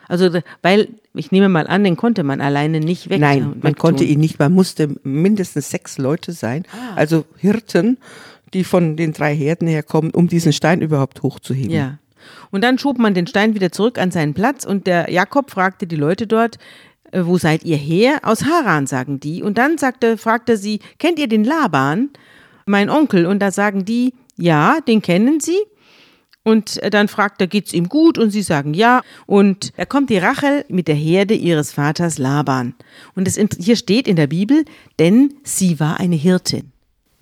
Also, 0.07 0.29
weil, 0.61 0.89
ich 1.15 1.31
nehme 1.31 1.49
mal 1.49 1.67
an, 1.67 1.83
den 1.83 1.97
konnte 1.97 2.25
man 2.25 2.41
alleine 2.41 2.81
nicht 2.81 3.11
weg. 3.11 3.21
Nein, 3.21 3.55
man 3.63 3.77
konnte 3.77 4.05
ihn 4.05 4.21
nicht, 4.21 4.39
man 4.39 4.53
musste 4.53 4.89
mindestens 5.03 5.71
sechs 5.71 5.99
Leute 5.99 6.33
sein, 6.33 6.65
ah. 6.73 6.97
also 6.97 7.25
Hirten, 7.37 7.97
die 8.53 8.65
von 8.65 8.97
den 8.97 9.13
drei 9.13 9.35
Herden 9.35 9.69
herkommen, 9.69 10.11
um 10.11 10.29
diesen 10.29 10.53
Stein 10.53 10.83
überhaupt 10.83 11.23
hochzuheben. 11.23 11.71
Ja. 11.71 11.99
Und 12.51 12.63
dann 12.63 12.79
schob 12.79 12.99
man 12.99 13.15
den 13.15 13.27
Stein 13.27 13.55
wieder 13.55 13.73
zurück 13.73 13.99
an 13.99 14.11
seinen 14.11 14.35
Platz 14.35 14.65
und 14.65 14.87
der 14.87 15.11
Jakob 15.11 15.51
fragte 15.51 15.87
die 15.87 15.97
Leute 15.97 16.27
dort, 16.27 16.57
äh, 16.57 16.59
wo 17.13 17.39
seid 17.39 17.65
ihr 17.65 17.77
her? 17.77 18.21
Aus 18.23 18.45
Haran, 18.45 18.87
sagen 18.87 19.21
die. 19.21 19.43
Und 19.43 19.59
dann 19.59 19.79
sagte, 19.79 20.17
fragte 20.17 20.57
sie, 20.57 20.81
kennt 20.99 21.19
ihr 21.19 21.29
den 21.29 21.45
Laban, 21.45 22.11
mein 22.67 22.91
Onkel? 22.91 23.27
Und 23.27 23.41
da 23.41 23.51
sagen 23.51 23.85
die, 23.85 24.15
ja, 24.37 24.81
den 24.81 25.03
kennen 25.03 25.41
sie. 25.41 25.59
Und 26.43 26.83
äh, 26.83 26.91
dann 26.91 27.09
fragt 27.09 27.41
er, 27.41 27.47
geht's 27.47 27.73
ihm 27.73 27.89
gut? 27.89 28.19
Und 28.19 28.31
sie 28.31 28.43
sagen 28.43 28.75
ja. 28.75 29.03
Und 29.27 29.73
da 29.77 29.85
kommt 29.85 30.11
die 30.11 30.19
Rachel 30.19 30.65
mit 30.69 30.89
der 30.89 30.95
Herde 30.95 31.35
ihres 31.35 31.73
Vaters 31.73 32.19
Laban. 32.19 32.75
Und 33.15 33.29
es, 33.29 33.39
hier 33.59 33.77
steht 33.77 34.09
in 34.09 34.17
der 34.17 34.27
Bibel, 34.27 34.65
denn 34.99 35.35
sie 35.43 35.81
war 35.81 36.01
eine 36.01 36.17
Hirtin. 36.17 36.73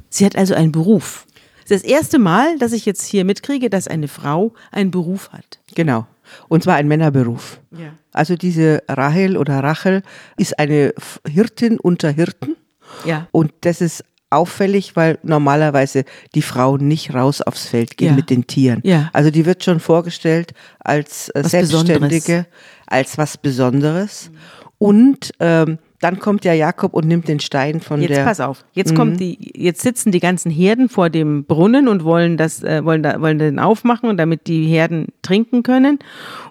Sie 0.09 0.25
hat 0.25 0.37
also 0.37 0.55
einen 0.55 0.73
Beruf. 0.73 1.27
Das 1.69 1.79
ist 1.79 1.85
das 1.85 1.91
erste 1.91 2.19
Mal, 2.19 2.59
dass 2.59 2.73
ich 2.73 2.87
jetzt 2.87 3.05
hier 3.05 3.25
mitkriege, 3.25 3.69
dass 3.69 3.89
eine 3.89 4.09
Frau 4.09 4.55
einen 4.71 4.91
Beruf 4.91 5.31
hat. 5.33 5.59
Genau. 5.75 6.07
Und 6.49 6.63
zwar 6.65 6.77
ein 6.77 6.89
Männerberuf. 6.89 7.61
Ja. 7.71 7.93
Also 8.13 8.37
diese 8.37 8.83
Rahel 8.89 9.37
oder 9.37 9.63
Rachel 9.63 10.03
ist 10.37 10.59
eine 10.59 10.93
Hirtin 11.27 11.79
unter 11.79 12.11
Hirten. 12.11 12.57
Ja. 13.05 13.29
Und 13.33 13.53
das 13.61 13.81
ist 13.81 14.05
auffällig, 14.31 14.95
weil 14.97 15.19
normalerweise 15.23 16.05
die 16.35 16.43
Frauen 16.43 16.87
nicht 16.87 17.15
raus 17.15 17.41
aufs 17.41 17.67
Feld 17.67 17.97
gehen 17.97 18.09
ja. 18.11 18.15
mit 18.15 18.31
den 18.31 18.47
Tieren. 18.47 18.81
Ja. 18.85 19.11
Also 19.13 19.31
die 19.31 19.47
wird 19.47 19.65
schon 19.65 19.81
vorgestellt 19.81 20.53
als 20.81 21.31
äh, 21.31 21.43
was 21.43 21.51
Selbstständige, 21.51 22.09
Besonderes. 22.09 22.47
als 22.87 23.19
was 23.19 23.37
Besonderes. 23.39 24.31
Mhm. 24.31 24.37
Und 24.79 25.33
ähm, 25.41 25.79
dann 26.01 26.21
kommt 26.21 26.45
ja 26.45 26.53
Jakob 26.53 26.95
und 26.95 27.07
nimmt 27.07 27.29
den 27.29 27.41
Stein 27.41 27.81
von 27.81 28.01
jetzt 28.01 28.11
der. 28.11 28.19
Jetzt 28.19 28.27
pass 28.27 28.41
auf. 28.41 28.65
Jetzt 28.73 28.93
mhm. 28.93 28.97
kommt 28.97 29.21
die, 29.21 29.53
jetzt 29.55 29.83
sitzen 29.83 30.13
die 30.13 30.21
ganzen 30.21 30.51
Herden 30.51 30.89
vor 30.89 31.11
dem 31.11 31.45
Brunnen 31.45 31.89
und 31.89 32.05
wollen 32.05 32.37
das, 32.37 32.63
äh, 32.63 32.85
wollen 32.85 33.03
da, 33.03 33.21
wollen 33.21 33.39
den 33.39 33.59
aufmachen, 33.59 34.17
damit 34.17 34.47
die 34.47 34.67
Herden 34.67 35.07
trinken 35.23 35.63
können. 35.63 35.99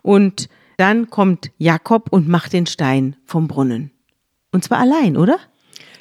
Und 0.02 0.50
dann 0.78 1.10
kommt 1.10 1.52
Jakob 1.58 2.12
und 2.12 2.28
macht 2.28 2.54
den 2.54 2.66
Stein 2.66 3.16
vom 3.26 3.48
Brunnen. 3.48 3.92
Und 4.52 4.64
zwar 4.64 4.80
allein, 4.80 5.18
oder? 5.18 5.38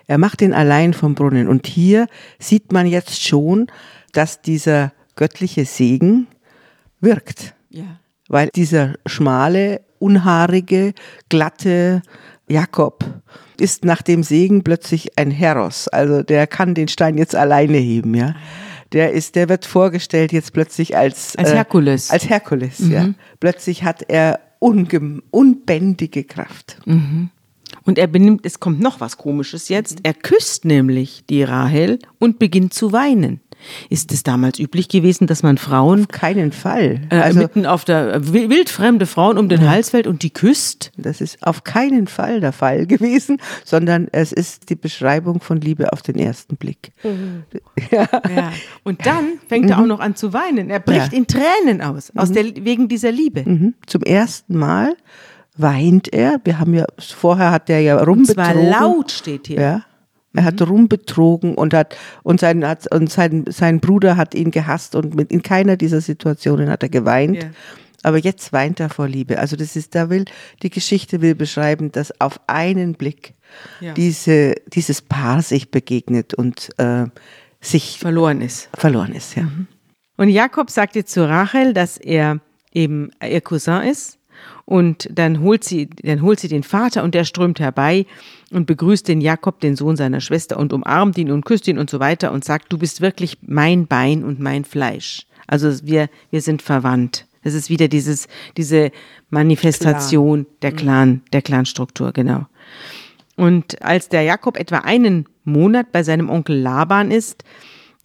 Er 0.07 0.19
macht 0.19 0.41
den 0.41 0.53
allein 0.53 0.93
vom 0.93 1.15
Brunnen. 1.15 1.49
Und 1.49 1.67
hier 1.67 2.07
sieht 2.39 2.73
man 2.73 2.87
jetzt 2.87 3.23
schon, 3.23 3.69
dass 4.13 4.43
dieser 4.43 4.93
göttliche 5.15 5.65
Segen 5.65 6.27
wirkt. 7.01 7.55
Ja. 7.71 8.01
Weil 8.29 8.51
dieser 8.55 8.95
schmale, 9.07 9.83
unhaarige, 9.99 10.95
glatte, 11.29 12.03
Jakob 12.49 13.05
ist 13.59 13.85
nach 13.85 14.03
dem 14.03 14.23
Segen 14.23 14.63
plötzlich 14.63 15.19
ein 15.19 15.31
Heros. 15.31 15.89
Also 15.89 16.23
der 16.23 16.47
kann 16.47 16.75
den 16.75 16.89
Stein 16.89 17.19
jetzt 17.19 17.35
alleine 17.35 17.79
heben, 17.79 18.15
ja. 18.15 18.35
Der 18.93 19.13
ist, 19.13 19.35
der 19.35 19.49
wird 19.49 19.67
vorgestellt 19.67 20.33
jetzt 20.33 20.53
plötzlich 20.53 20.97
als 20.97 21.35
als 21.37 21.53
Herkules. 21.53 22.11
Äh, 22.11 22.13
als 22.13 22.29
Herkules, 22.29 22.81
mhm. 22.81 22.93
ja. 22.93 23.09
Plötzlich 23.41 23.83
hat 23.83 24.03
er 24.09 24.41
unbändige 24.61 26.25
Kraft. 26.25 26.79
Mhm. 26.85 27.31
Und 27.85 27.99
er 27.99 28.07
benimmt, 28.07 28.45
es 28.45 28.61
kommt 28.61 28.81
noch 28.81 29.01
was 29.01 29.17
Komisches 29.17 29.69
jetzt. 29.69 30.01
Er 30.03 30.15
küsst 30.15 30.65
nämlich 30.65 31.25
die 31.29 31.43
Rahel 31.43 31.99
und 32.19 32.39
beginnt 32.39 32.75
zu 32.75 32.93
weinen. 32.93 33.41
Ist 33.91 34.13
es 34.13 34.23
damals 34.23 34.59
üblich 34.59 34.89
gewesen, 34.89 35.27
dass 35.27 35.43
man 35.43 35.59
Frauen 35.59 36.03
auf 36.03 36.09
keinen 36.09 36.53
Fall 36.53 37.03
äh, 37.11 37.17
also, 37.17 37.41
mitten 37.41 37.67
auf 37.67 37.85
der 37.85 38.15
äh, 38.15 38.33
wildfremde 38.33 39.07
Frauen 39.07 39.39
um 39.39 39.49
den 39.49 39.63
ja. 39.63 39.71
Hals 39.71 39.91
fällt 39.91 40.07
und 40.07 40.23
die 40.23 40.31
küsst? 40.31 40.93
Das 40.97 41.21
ist 41.21 41.45
auf 41.47 41.65
keinen 41.65 42.07
Fall 42.07 42.41
der 42.41 42.53
Fall 42.53 42.87
gewesen, 42.87 43.39
sondern 43.65 44.09
es 44.13 44.33
ist 44.33 44.71
die 44.71 44.77
Beschreibung 44.77 45.41
von 45.41 45.61
Liebe 45.61 45.93
auf 45.93 46.03
den 46.03 46.17
ersten 46.17 46.57
Blick. 46.57 46.93
Mhm. 47.03 47.45
Ja. 47.91 48.09
ja. 48.35 48.53
Und 48.85 49.07
dann 49.07 49.39
fängt 49.49 49.71
er 49.71 49.79
auch 49.79 49.83
mhm. 49.83 49.89
noch 49.89 50.01
an 50.01 50.17
zu 50.17 50.33
weinen. 50.33 50.71
Er 50.71 50.81
bricht 50.81 51.13
ja. 51.13 51.19
in 51.19 51.27
Tränen 51.27 51.83
aus, 51.83 52.11
aus 52.17 52.31
mhm. 52.31 52.35
der, 52.35 52.45
wegen 52.65 52.89
dieser 52.89 53.13
Liebe. 53.13 53.45
Mhm. 53.45 53.75
Zum 53.87 54.03
ersten 54.03 54.57
Mal 54.57 54.97
weint 55.57 56.13
er. 56.13 56.41
Wir 56.45 56.59
haben 56.59 56.75
ja 56.75 56.85
vorher 56.99 57.51
hat 57.51 57.71
er 57.71 57.81
ja 57.81 57.97
rumbetrogen. 58.03 58.57
Und 58.57 58.71
zwar 58.71 58.81
laut 58.81 59.11
steht 59.11 59.47
hier. 59.47 59.61
Ja. 59.61 59.83
Er 60.37 60.45
hat 60.45 60.61
rumbetrogen 60.63 61.55
und 61.55 61.75
hat 61.75 61.97
und 62.23 62.41
sein 62.41 62.67
hat 62.67 62.93
und 62.93 63.11
sein 63.11 63.45
sein 63.49 63.81
Bruder 63.81 64.17
hat 64.17 64.35
ihn 64.35 64.51
gehasst 64.51 64.95
und 64.95 65.15
mit 65.15 65.31
in 65.33 65.43
keiner 65.43 65.77
dieser 65.77 66.01
Situationen 66.01 66.69
hat 66.69 66.83
er 66.83 66.89
geweint. 66.89 67.43
Ja. 67.43 67.51
aber 68.03 68.19
jetzt 68.19 68.53
weint 68.53 68.79
er 68.79 68.89
vor 68.89 69.09
Liebe. 69.09 69.39
Also 69.39 69.57
das 69.57 69.75
ist, 69.75 69.95
da 69.97 70.11
will, 70.11 70.27
die 70.63 70.71
Geschichte 70.71 71.21
will 71.23 71.35
beschreiben, 71.35 71.91
dass 71.91 72.21
auf 72.21 72.39
einen 72.47 72.95
Blick 72.95 73.35
Ja. 73.81 73.95
diese, 73.95 74.55
dieses 74.73 75.03
Paar 75.03 75.43
sich 75.43 75.71
begegnet 75.73 76.33
und 76.35 76.69
äh, 76.79 77.07
sich 77.61 77.99
Verloren 77.99 78.43
ist. 78.43 78.69
verloren 78.77 79.13
ist, 79.13 79.35
ja. 79.37 79.49
Und 80.17 80.29
Jakob 80.29 80.71
sagt 80.71 80.95
jetzt 80.95 81.13
zu 81.13 81.29
Rachel, 81.29 81.73
dass 81.75 81.97
er 81.97 82.39
eben 82.73 83.11
ihr 83.21 83.41
Cousin 83.41 83.83
ist. 83.83 84.19
Und 84.67 85.09
dann 85.13 85.41
holt 85.41 85.65
sie, 85.65 85.89
dann 86.03 86.23
holt 86.23 86.39
sie 86.41 86.49
den 86.49 86.63
Vater 86.63 87.03
und 87.03 87.15
der 87.15 87.25
strömt 87.25 87.59
herbei 87.61 88.07
und 88.51 88.67
begrüßt 88.67 89.09
den 89.09 89.21
Jakob, 89.21 89.61
den 89.61 89.77
Sohn 89.77 89.97
seiner 89.97 90.21
Schwester, 90.21 90.59
und 90.59 90.73
umarmt 90.73 91.19
ihn 91.19 91.31
und 91.31 91.45
küsst 91.45 91.67
ihn 91.69 91.79
und 91.79 91.91
so 91.91 92.01
weiter 92.01 92.33
und 92.33 92.45
sagt, 92.45 92.73
du 92.73 92.79
bist 92.79 93.01
wirklich 93.01 93.39
mein 93.43 93.87
Bein 93.87 94.25
und 94.25 94.41
mein 94.41 94.65
Fleisch. 94.65 95.27
Also 95.47 95.71
wir, 95.85 96.09
wir 96.31 96.41
sind 96.41 96.63
verwandt. 96.63 97.27
Das 97.43 97.55
ist 97.55 97.71
wieder 97.71 97.89
dieses, 97.89 98.27
diese 98.57 98.91
Manifestation 99.31 100.47
der 100.63 100.73
Clan, 100.73 101.23
der 101.33 101.43
Clanstruktur, 101.43 102.13
genau. 102.13 102.47
Und 103.37 103.83
als 103.83 104.09
der 104.09 104.23
Jakob 104.23 104.57
etwa 104.57 104.79
einen 104.79 105.27
Monat 105.45 105.93
bei 105.93 106.03
seinem 106.03 106.29
Onkel 106.29 106.59
Laban 106.59 107.11
ist, 107.11 107.45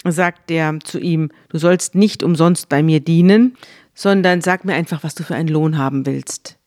sagt 0.06 0.49
der 0.49 0.80
zu 0.84 0.99
ihm, 0.99 1.30
du 1.49 1.58
sollst 1.58 1.95
nicht 1.95 2.21
umsonst 2.21 2.69
bei 2.69 2.84
mir 2.84 2.99
dienen, 2.99 3.56
sondern 3.93 4.41
sag 4.41 4.65
mir 4.65 4.73
einfach, 4.73 5.04
was 5.04 5.15
du 5.15 5.23
für 5.23 5.36
einen 5.36 5.49
Lohn 5.49 5.77
haben 5.77 6.06
willst. 6.06 6.58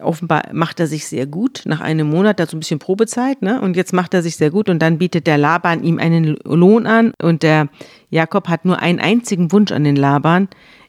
Offenbar 0.00 0.42
macht 0.52 0.78
er 0.78 0.86
sich 0.86 1.06
sehr 1.06 1.26
gut. 1.26 1.62
Nach 1.64 1.80
einem 1.80 2.08
Monat, 2.08 2.38
da 2.38 2.46
so 2.46 2.56
ein 2.56 2.60
bisschen 2.60 2.78
Probezeit, 2.78 3.42
ne? 3.42 3.60
Und 3.60 3.76
jetzt 3.76 3.92
macht 3.92 4.14
er 4.14 4.22
sich 4.22 4.36
sehr 4.36 4.50
gut 4.50 4.68
und 4.68 4.80
dann 4.80 4.98
bietet 4.98 5.26
der 5.26 5.36
Laban 5.36 5.82
ihm 5.82 5.98
einen 5.98 6.36
Lohn 6.44 6.86
an 6.86 7.12
und 7.20 7.42
der 7.42 7.68
Jakob 8.08 8.48
hat 8.48 8.64
nur 8.64 8.78
einen 8.78 9.00
einzigen 9.00 9.50
Wunsch 9.52 9.72
an 9.72 9.84
den 9.84 9.96
Laban. 9.96 10.48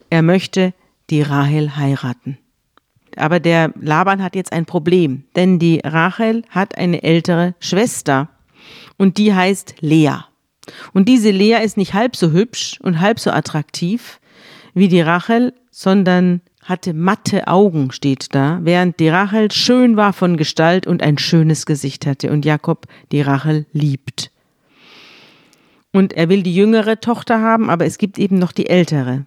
Er 0.10 0.22
möchte 0.22 0.74
die 1.10 1.22
Rahel 1.22 1.76
heiraten. 1.78 2.38
Aber 3.18 3.40
der 3.40 3.74
Laban 3.80 4.24
hat 4.24 4.36
jetzt 4.36 4.54
ein 4.54 4.66
Problem, 4.66 5.26
denn 5.36 5.60
die 5.60 5.82
Rachel 5.84 6.44
hat 6.50 6.78
eine 6.78 7.04
ältere 7.04 7.56
Schwester 7.60 8.30
und 8.98 9.18
die 9.18 9.34
heißt 9.34 9.76
Lea. 9.82 10.18
Und 10.94 11.10
diese 11.10 11.32
Lea 11.32 11.64
ist 11.64 11.78
nicht 11.78 11.94
halb 11.94 12.16
so 12.16 12.32
hübsch 12.32 12.80
und 12.82 13.02
halb 13.02 13.20
so 13.20 13.32
attraktiv 13.32 14.20
wie 14.74 14.88
die 14.88 15.02
Rachel, 15.02 15.54
sondern 15.72 16.42
hatte 16.64 16.94
matte 16.94 17.48
Augen, 17.48 17.92
steht 17.92 18.34
da, 18.36 18.60
während 18.62 19.00
die 19.00 19.10
Rachel 19.10 19.52
schön 19.52 19.98
war 19.98 20.14
von 20.14 20.38
Gestalt 20.38 20.88
und 20.88 21.02
ein 21.02 21.18
schönes 21.18 21.66
Gesicht 21.66 22.06
hatte 22.06 22.32
und 22.32 22.46
Jakob 22.46 22.86
die 23.12 23.22
Rachel 23.22 23.66
liebt. 23.74 24.32
Und 25.92 26.14
er 26.14 26.30
will 26.30 26.44
die 26.44 26.56
jüngere 26.56 27.00
Tochter 27.00 27.42
haben, 27.42 27.70
aber 27.70 27.86
es 27.86 27.98
gibt 27.98 28.18
eben 28.18 28.38
noch 28.38 28.52
die 28.52 28.68
ältere. 28.68 29.26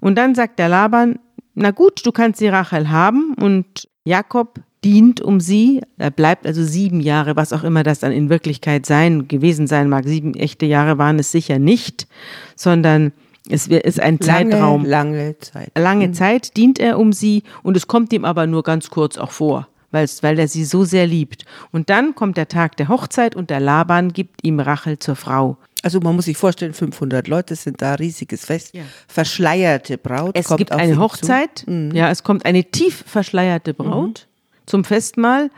Und 0.00 0.16
dann 0.16 0.34
sagt 0.34 0.58
der 0.58 0.68
Laban, 0.68 1.18
na 1.54 1.72
gut, 1.72 2.06
du 2.06 2.12
kannst 2.12 2.40
die 2.40 2.48
Rachel 2.48 2.88
haben 2.88 3.34
und 3.34 3.88
Jakob 4.04 4.60
dient 4.84 5.20
um 5.20 5.40
sie. 5.40 5.82
Er 5.98 6.10
bleibt 6.10 6.46
also 6.46 6.62
sieben 6.62 7.00
Jahre, 7.00 7.36
was 7.36 7.52
auch 7.52 7.64
immer 7.64 7.82
das 7.82 7.98
dann 7.98 8.12
in 8.12 8.30
Wirklichkeit 8.30 8.86
sein, 8.86 9.28
gewesen 9.28 9.66
sein 9.66 9.88
mag. 9.88 10.04
Sieben 10.06 10.34
echte 10.34 10.66
Jahre 10.66 10.98
waren 10.98 11.18
es 11.18 11.32
sicher 11.32 11.58
nicht, 11.58 12.06
sondern 12.54 13.12
es 13.48 13.66
ist 13.66 14.00
ein 14.00 14.20
Zeitraum. 14.20 14.84
Lange, 14.84 15.16
lange 15.16 15.38
Zeit. 15.38 15.72
Lange 15.76 16.12
Zeit 16.12 16.56
dient 16.56 16.78
er 16.78 16.98
um 16.98 17.12
sie 17.12 17.42
und 17.62 17.76
es 17.76 17.86
kommt 17.86 18.12
ihm 18.12 18.24
aber 18.24 18.46
nur 18.46 18.62
ganz 18.62 18.90
kurz 18.90 19.18
auch 19.18 19.30
vor, 19.30 19.68
weil 19.90 20.38
er 20.38 20.48
sie 20.48 20.64
so 20.64 20.84
sehr 20.84 21.06
liebt. 21.06 21.44
Und 21.72 21.90
dann 21.90 22.14
kommt 22.14 22.36
der 22.36 22.48
Tag 22.48 22.76
der 22.76 22.88
Hochzeit 22.88 23.34
und 23.36 23.50
der 23.50 23.60
Laban 23.60 24.12
gibt 24.12 24.44
ihm 24.44 24.60
Rachel 24.60 24.98
zur 24.98 25.16
Frau. 25.16 25.56
Also 25.82 26.00
man 26.00 26.16
muss 26.16 26.24
sich 26.24 26.36
vorstellen, 26.36 26.74
500 26.74 27.28
Leute 27.28 27.54
sind 27.54 27.80
da, 27.80 27.94
riesiges 27.94 28.44
Fest. 28.44 28.74
Ja. 28.74 28.82
Verschleierte 29.06 29.96
Braut 29.96 30.32
Es 30.34 30.48
gibt 30.56 30.72
eine 30.72 30.98
Hochzeit, 30.98 31.64
ja, 31.66 32.10
es 32.10 32.22
kommt 32.22 32.44
eine 32.44 32.64
tief 32.64 33.04
verschleierte 33.06 33.74
Braut 33.74 34.26
zum 34.66 34.84
Festmahl 34.84 35.50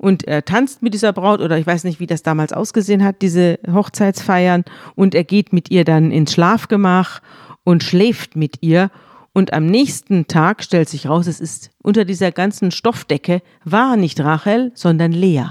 und 0.00 0.26
er 0.26 0.46
tanzt 0.46 0.80
mit 0.80 0.94
dieser 0.94 1.12
Braut 1.12 1.42
oder 1.42 1.58
ich 1.58 1.66
weiß 1.66 1.84
nicht, 1.84 2.00
wie 2.00 2.06
das 2.06 2.22
damals 2.22 2.54
ausgesehen 2.54 3.04
hat, 3.04 3.20
diese 3.20 3.58
Hochzeitsfeiern 3.70 4.64
und 4.94 5.14
er 5.14 5.24
geht 5.24 5.52
mit 5.52 5.70
ihr 5.70 5.84
dann 5.84 6.10
ins 6.10 6.32
Schlafgemach 6.32 7.20
und 7.64 7.84
schläft 7.84 8.34
mit 8.34 8.62
ihr 8.62 8.90
und 9.34 9.52
am 9.52 9.66
nächsten 9.66 10.26
Tag 10.26 10.64
stellt 10.64 10.88
sich 10.88 11.06
raus, 11.06 11.26
es 11.26 11.38
ist 11.38 11.70
unter 11.82 12.06
dieser 12.06 12.32
ganzen 12.32 12.70
Stoffdecke 12.70 13.42
war 13.62 13.98
nicht 13.98 14.20
Rachel, 14.20 14.72
sondern 14.74 15.12
Lea. 15.12 15.44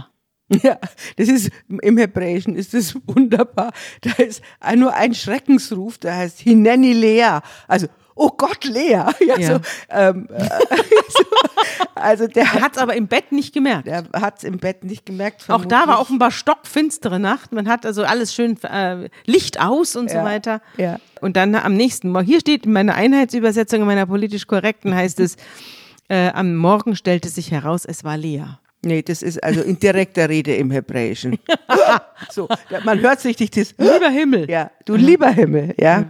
Ja, 0.64 0.80
das 1.16 1.28
ist 1.28 1.52
im 1.68 1.98
Hebräischen 2.00 2.56
ist 2.56 2.74
das 2.74 2.96
wunderbar. 3.06 3.72
Da 4.02 4.14
ist 4.14 4.42
nur 4.76 4.96
ein 4.96 5.14
Schreckensruf, 5.14 6.00
der 6.00 6.16
heißt 6.16 6.40
Hineni 6.40 6.94
Lea. 6.94 7.42
Also, 7.68 7.86
oh 8.20 8.30
Gott, 8.38 8.64
Lea. 8.66 9.04
Ja, 9.20 9.38
Ja. 9.38 9.48
So, 9.56 9.60
ähm, 9.90 10.28
äh, 10.32 10.44
so, 11.10 11.24
also 11.96 12.28
der 12.28 12.44
Er 12.44 12.62
hat 12.62 12.74
es 12.76 12.78
aber 12.78 12.96
im 12.96 13.08
Bett 13.08 13.32
nicht 13.32 13.54
gemerkt. 13.54 13.88
der 13.88 14.04
hat 14.14 14.38
es 14.40 14.44
im 14.44 14.58
Bett 14.58 14.84
nicht 14.84 15.06
gemerkt. 15.06 15.46
Auch 15.50 15.66
da 15.66 15.78
war 15.80 15.86
vermutlich. 15.86 16.02
offenbar 16.02 16.32
stockfinstere 16.32 17.20
Nacht. 17.20 17.52
Man 17.52 17.68
hat 17.68 17.86
also 17.86 18.04
alles 18.04 18.34
schön 18.34 18.62
äh, 18.64 19.10
Licht 19.26 19.60
aus 19.62 19.96
und 19.96 20.10
so 20.10 20.18
Ja, 20.18 20.24
weiter. 20.26 20.62
ja. 20.78 20.98
Und 21.22 21.36
dann 21.36 21.54
am 21.56 21.74
nächsten 21.74 22.12
Morgen, 22.12 22.26
hier 22.26 22.40
steht 22.40 22.66
in 22.66 22.72
meiner 22.74 22.96
Einheitsübersetzung, 22.96 23.82
in 23.82 23.88
meiner 23.88 24.06
politisch 24.06 24.48
korrekten 24.48 24.96
heißt 24.96 25.20
es, 25.20 25.36
äh, 26.08 26.30
am 26.30 26.56
Morgen 26.56 26.96
stellte 26.96 27.30
sich 27.30 27.52
heraus, 27.52 27.86
es 27.86 28.04
war 28.04 28.16
Lea. 28.18 28.44
Nee, 28.82 29.02
das 29.02 29.22
ist 29.22 29.44
also 29.44 29.62
in 29.62 29.78
direkter 29.78 30.30
Rede 30.30 30.56
im 30.56 30.72
Hebräischen. 30.72 31.38
so, 32.30 32.48
man 32.86 33.02
hört 33.02 33.20
sich 33.20 33.38
nicht 33.38 33.58
das. 33.58 33.76
Lieber 33.78 34.10
Himmel. 34.10 34.50
Ja, 34.50 34.72
du 34.86 34.96
lieber 34.96 35.30
Himmel, 35.30 35.74
ja. 35.78 36.06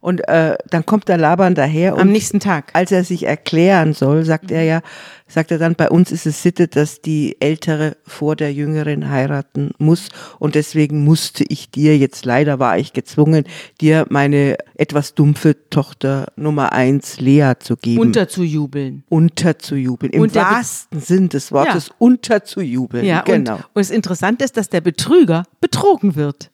Und 0.00 0.26
äh, 0.28 0.56
dann 0.70 0.84
kommt 0.84 1.08
der 1.08 1.16
Laban 1.16 1.54
daher 1.54 1.94
und 1.94 2.00
Am 2.00 2.08
nächsten 2.12 2.40
Tag. 2.40 2.70
als 2.72 2.90
er 2.92 3.04
sich 3.04 3.24
erklären 3.24 3.94
soll, 3.94 4.24
sagt 4.24 4.50
er 4.50 4.62
ja, 4.64 4.80
sagt 5.28 5.50
er 5.50 5.58
dann, 5.58 5.74
bei 5.74 5.88
uns 5.90 6.10
ist 6.10 6.26
es 6.26 6.42
Sitte, 6.42 6.68
dass 6.68 7.00
die 7.00 7.36
Ältere 7.40 7.96
vor 8.04 8.34
der 8.34 8.52
Jüngeren 8.52 9.10
heiraten 9.10 9.70
muss 9.78 10.08
und 10.38 10.54
deswegen 10.54 11.04
musste 11.04 11.44
ich 11.48 11.70
dir, 11.70 11.96
jetzt 11.96 12.24
leider 12.24 12.58
war 12.58 12.78
ich 12.78 12.92
gezwungen, 12.92 13.44
dir 13.80 14.06
meine 14.08 14.56
etwas 14.74 15.14
dumpfe 15.14 15.68
Tochter 15.70 16.32
Nummer 16.36 16.72
eins 16.72 17.20
Lea 17.20 17.52
zu 17.58 17.76
geben. 17.76 18.00
Unterzujubeln. 18.00 19.04
unterzujubeln. 19.08 20.12
Im 20.12 20.34
wahrsten 20.34 21.00
Sinn 21.00 21.28
des 21.28 21.52
Wortes 21.52 21.88
Ja. 21.88 21.94
unterzujubeln. 21.98 23.04
Ja, 23.04 23.22
genau. 23.22 23.54
und, 23.56 23.60
und 23.60 23.68
das 23.74 23.90
Interessante 23.90 24.44
ist, 24.44 24.56
dass 24.56 24.68
der 24.68 24.80
Betrüger 24.80 25.44
betrogen 25.60 26.16
wird. 26.16 26.50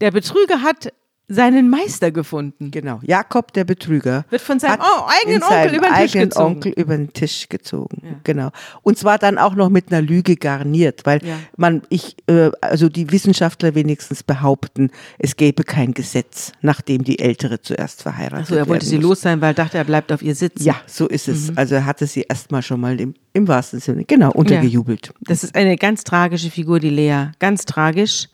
Der 0.00 0.10
Betrüger 0.10 0.62
hat 0.62 0.92
seinen 1.28 1.68
Meister 1.68 2.12
gefunden. 2.12 2.70
Genau. 2.70 3.00
Jakob 3.02 3.52
der 3.52 3.64
Betrüger 3.64 4.24
Wird 4.30 4.42
von 4.42 4.60
seinem 4.60 4.80
oh, 4.80 5.08
eigenen 5.22 5.42
Onkel 5.42 5.74
über 5.74 5.86
den 5.88 5.94
Tisch 5.94 6.00
eigenen 6.14 6.28
gezogen. 6.28 6.54
Onkel 6.54 6.72
über 6.72 6.96
den 6.96 7.12
Tisch 7.12 7.48
gezogen. 7.48 8.20
Genau. 8.22 8.50
Und 8.82 8.96
zwar 8.96 9.18
dann 9.18 9.36
auch 9.36 9.54
noch 9.56 9.68
mit 9.68 9.90
einer 9.90 10.02
Lüge 10.02 10.36
garniert, 10.36 11.04
weil 11.04 11.24
Ja. 11.26 11.36
man, 11.56 11.82
ich, 11.88 12.16
äh, 12.28 12.50
also 12.60 12.88
die 12.88 13.10
Wissenschaftler 13.10 13.74
wenigstens 13.74 14.22
behaupten, 14.22 14.90
es 15.18 15.34
gäbe 15.36 15.64
kein 15.64 15.94
Gesetz, 15.94 16.52
nachdem 16.60 17.02
die 17.02 17.18
Ältere 17.18 17.60
zuerst 17.60 18.02
verheiratet 18.02 18.46
So, 18.46 18.54
er 18.54 18.68
wollte 18.68 18.86
sie 18.86 18.96
muss. 18.96 19.04
los 19.04 19.20
sein, 19.22 19.40
weil 19.40 19.50
er 19.50 19.54
dachte, 19.54 19.78
er 19.78 19.84
bleibt 19.84 20.12
auf 20.12 20.22
ihr 20.22 20.34
sitzen. 20.36 20.62
Ja, 20.62 20.76
so 20.86 21.08
ist 21.08 21.26
es. 21.26 21.50
Mhm. 21.50 21.58
Also 21.58 21.74
er 21.74 21.86
hatte 21.86 22.06
sie 22.06 22.22
erstmal 22.28 22.62
schon 22.62 22.80
mal 22.80 23.00
im, 23.00 23.14
im 23.32 23.48
wahrsten 23.48 23.80
Sinne, 23.80 24.04
genau, 24.04 24.30
untergejubelt. 24.30 25.12
Das 25.22 25.42
ist 25.42 25.56
eine 25.56 25.76
ganz 25.76 26.04
tragische 26.04 26.50
Figur, 26.50 26.78
die 26.78 26.90
Lea. 26.90 27.30
Ganz 27.40 27.64
tragisch. 27.64 28.28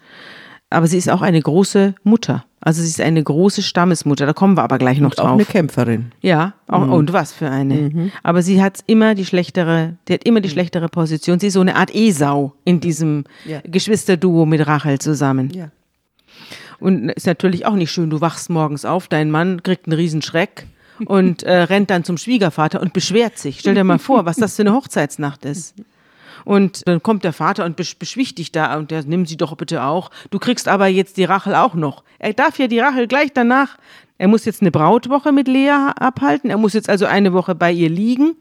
Aber 0.72 0.86
sie 0.86 0.98
ist 0.98 1.08
auch 1.10 1.22
eine 1.22 1.40
große 1.40 1.94
Mutter. 2.04 2.44
Also 2.60 2.80
sie 2.82 2.88
ist 2.88 3.00
eine 3.00 3.22
große 3.22 3.60
Stammesmutter. 3.62 4.24
Da 4.24 4.32
kommen 4.32 4.56
wir 4.56 4.62
aber 4.62 4.78
gleich 4.78 5.00
noch 5.00 5.12
Auch 5.12 5.16
drauf. 5.16 5.30
eine 5.32 5.44
Kämpferin. 5.44 6.12
Ja, 6.20 6.54
auch, 6.68 6.86
und 6.88 7.12
was 7.12 7.32
für 7.32 7.50
eine. 7.50 8.10
Aber 8.22 8.42
sie 8.42 8.62
hat 8.62 8.80
immer 8.86 9.14
die 9.16 9.26
schlechtere, 9.26 9.96
die 10.06 10.14
hat 10.14 10.24
immer 10.24 10.40
die 10.40 10.48
schlechtere 10.48 10.88
Position. 10.88 11.40
Sie 11.40 11.48
ist 11.48 11.54
so 11.54 11.60
eine 11.60 11.74
Art 11.76 11.92
Esau 11.94 12.54
in 12.64 12.78
diesem 12.80 13.24
Ja. 13.44 13.60
Geschwisterduo 13.64 14.46
mit 14.46 14.64
Rachel 14.66 14.98
zusammen. 15.00 15.50
Ja. 15.50 15.70
Und 16.78 17.10
ist 17.10 17.26
natürlich 17.26 17.66
auch 17.66 17.74
nicht 17.74 17.90
schön. 17.90 18.10
Du 18.10 18.20
wachst 18.20 18.48
morgens 18.50 18.84
auf, 18.84 19.08
dein 19.08 19.30
Mann 19.30 19.62
kriegt 19.62 19.86
einen 19.86 19.94
Riesenschreck 19.96 20.66
und 21.06 21.42
äh, 21.42 21.62
rennt 21.62 21.90
dann 21.90 22.04
zum 22.04 22.16
Schwiegervater 22.16 22.80
und 22.80 22.92
beschwert 22.92 23.38
sich. 23.38 23.58
Stell 23.60 23.74
dir 23.74 23.84
mal 23.84 23.98
vor, 23.98 24.24
was 24.24 24.36
das 24.36 24.56
für 24.56 24.62
eine 24.62 24.72
Hochzeitsnacht 24.74 25.44
ist. 25.44 25.74
Und 26.44 26.86
dann 26.86 27.02
kommt 27.02 27.24
der 27.24 27.32
Vater 27.32 27.64
und 27.64 27.76
besch 27.76 27.96
beschwichtigt 27.96 28.54
da 28.56 28.76
und 28.76 28.90
der 28.90 29.04
nimm 29.04 29.26
sie 29.26 29.36
doch 29.36 29.56
bitte 29.56 29.82
auch. 29.84 30.10
Du 30.30 30.38
kriegst 30.38 30.68
aber 30.68 30.86
jetzt 30.86 31.16
die 31.16 31.24
Rachel 31.24 31.54
auch 31.54 31.74
noch. 31.74 32.04
Er 32.18 32.32
darf 32.32 32.58
ja 32.58 32.66
die 32.66 32.80
Rachel 32.80 33.06
gleich 33.06 33.32
danach. 33.32 33.76
Er 34.18 34.28
muss 34.28 34.44
jetzt 34.44 34.60
eine 34.60 34.70
Brautwoche 34.70 35.32
mit 35.32 35.48
Lea 35.48 35.90
abhalten. 35.96 36.50
Er 36.50 36.58
muss 36.58 36.74
jetzt 36.74 36.88
also 36.88 37.06
eine 37.06 37.32
Woche 37.32 37.54
bei 37.54 37.72
ihr 37.72 37.88
liegen. 37.88 38.36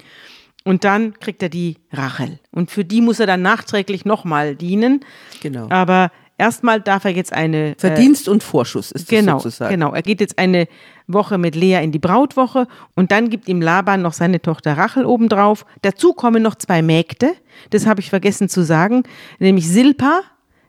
Und 0.64 0.84
dann 0.84 1.20
kriegt 1.20 1.42
er 1.42 1.50
die 1.50 1.78
Rachel. 1.92 2.40
Und 2.52 2.70
für 2.70 2.86
die 2.86 3.02
muss 3.02 3.20
er 3.20 3.26
dann 3.26 3.42
nachträglich 3.42 4.06
nochmal 4.06 4.56
dienen. 4.56 5.04
Genau. 5.42 5.68
Aber 5.70 6.12
erstmal 6.42 6.82
darf 6.82 7.06
er 7.06 7.12
jetzt 7.12 7.32
eine. 7.34 7.72
äh, 7.72 7.76
Verdienst 7.78 8.28
und 8.28 8.44
Vorschuss 8.44 8.92
ist 8.92 9.04
das 9.12 9.20
Genau, 9.20 9.40
sozusagen. 9.40 9.72
genau. 9.72 9.94
Er 9.94 10.02
geht 10.02 10.20
jetzt 10.20 10.38
eine 10.40 10.68
Woche 11.08 11.38
mit 11.38 11.56
Lea 11.56 11.84
in 11.84 11.92
die 11.92 12.00
Brautwoche 12.00 12.68
und 12.96 13.12
dann 13.12 13.30
gibt 13.30 13.48
ihm 13.48 13.62
Laban 13.62 14.02
noch 14.02 14.14
seine 14.14 14.42
Tochter 14.42 14.78
Rachel 14.78 15.06
obendrauf. 15.06 15.66
Dazu 15.82 16.14
kommen 16.14 16.42
noch 16.44 16.56
zwei 16.56 16.82
Mägde, 16.82 17.32
das 17.70 17.86
habe 17.86 18.00
ich 18.02 18.10
vergessen 18.10 18.50
zu 18.50 18.64
sagen, 18.64 19.04
nämlich 19.40 19.68
Silpa, 19.68 20.22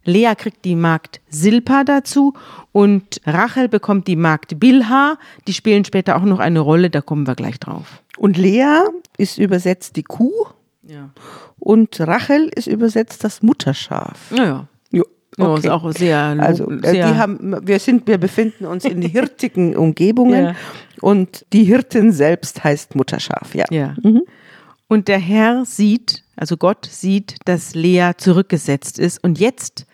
Lea 0.05 0.33
kriegt 0.37 0.65
die 0.65 0.75
Magd 0.75 1.21
Silpa 1.29 1.85
dazu 1.85 2.35
und 2.73 3.21
Rachel 3.25 3.69
bekommt 3.69 4.09
die 4.09 4.17
Magd 4.17 4.59
Bilha. 4.59 5.17
Die 5.47 5.53
spielen 5.53 5.85
später 5.85 6.17
auch 6.17 6.23
noch 6.25 6.41
eine 6.41 6.59
Rolle, 6.59 6.91
da 6.91 7.01
kommen 7.01 7.25
wir 7.27 7.37
gleich 7.37 7.61
drauf. 7.61 8.03
Und 8.17 8.37
Lea 8.37 8.81
ist 9.17 9.39
übersetzt 9.39 9.95
die 9.95 10.03
Kuh 10.03 10.33
Ja. 10.83 11.11
und 11.61 12.01
Rachel 12.01 12.51
ist 12.53 12.67
übersetzt 12.67 13.23
das 13.23 13.43
Mutterschaf. 13.43 14.33
Naja. 14.33 14.67
Jo, 15.39 15.47
Ja, 15.53 15.57
ist 15.59 15.69
auch 15.69 15.93
sehr, 15.93 16.19
Also 16.39 16.71
äh, 16.71 16.81
sehr 16.91 17.09
die 17.09 17.19
haben, 17.19 17.57
wir 17.67 17.79
sind, 17.79 18.07
wir 18.07 18.19
befinden 18.19 18.67
uns 18.67 18.85
in 18.85 19.01
hirtigen 19.03 19.77
Umgebungen 19.77 20.45
Ja. 20.45 20.55
und 21.01 21.47
die 21.53 21.65
Hirtin 21.65 22.13
selbst 22.13 22.63
heißt 22.65 22.95
Mutterschaf. 22.95 23.55
Ja. 23.55 23.65
Ja. 23.71 23.95
Und 24.89 25.09
der 25.09 25.19
Herr 25.19 25.65
sieht, 25.65 26.23
also 26.37 26.57
Gott 26.57 26.87
sieht, 26.87 27.37
dass 27.47 27.75
Lea 27.75 28.13
zurückgesetzt 28.19 28.99
ist 28.99 29.23
und 29.25 29.39
jetzt 29.41 29.87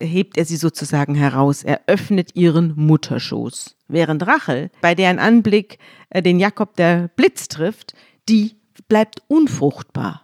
hebt 0.00 0.36
er 0.38 0.44
sie 0.44 0.56
sozusagen 0.56 1.14
heraus. 1.14 1.62
Er 1.62 1.80
öffnet 1.86 2.34
ihren 2.34 2.72
Mutterschoß. 2.76 3.76
Während 3.88 4.26
Rachel, 4.26 4.70
bei 4.80 4.94
deren 4.94 5.18
Anblick 5.18 5.78
äh, 6.10 6.22
den 6.22 6.38
Jakob 6.38 6.76
der 6.76 7.08
Blitz 7.16 7.48
trifft, 7.48 7.94
die 8.28 8.56
bleibt 8.88 9.22
unfruchtbar. 9.28 10.22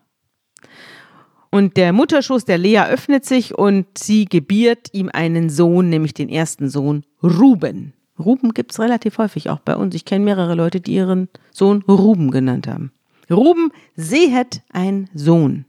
Und 1.55 1.77
der 1.77 1.93
Mutterschoß 1.93 2.47
der 2.47 2.57
Lea 2.57 2.85
öffnet 2.89 3.27
sich 3.27 3.59
und 3.59 3.87
sie 3.99 4.25
gebiert 4.25 4.89
ihm 4.93 5.11
einen 5.13 5.51
Sohn, 5.51 5.91
nämlich 5.91 6.15
den 6.15 6.31
ersten 6.31 6.71
Sohn, 6.71 7.05
Ruben. 7.23 7.93
Ruben 8.19 8.55
gibt's 8.55 8.81
relativ 8.81 9.19
häufig 9.19 9.51
auch 9.51 9.61
bei 9.61 9.77
uns. 9.77 9.95
Ich 9.95 10.07
kenne 10.07 10.25
mehrere 10.25 10.55
Leute, 10.55 10.81
die 10.81 10.95
ihren 10.95 11.29
Sohn 11.53 11.83
Ruben 11.83 12.31
genannt 12.31 12.67
haben. 12.69 12.91
Ruben 13.31 13.71
sehet 13.97 14.63
ein 14.73 15.11
Sohn. 15.13 15.67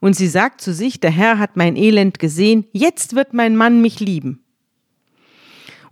Und 0.00 0.16
sie 0.16 0.28
sagt 0.28 0.60
zu 0.60 0.74
sich, 0.74 1.00
der 1.00 1.12
Herr 1.12 1.38
hat 1.38 1.56
mein 1.56 1.74
Elend 1.74 2.18
gesehen, 2.18 2.66
jetzt 2.72 3.16
wird 3.16 3.32
mein 3.32 3.56
Mann 3.56 3.80
mich 3.80 4.00
lieben. 4.00 4.44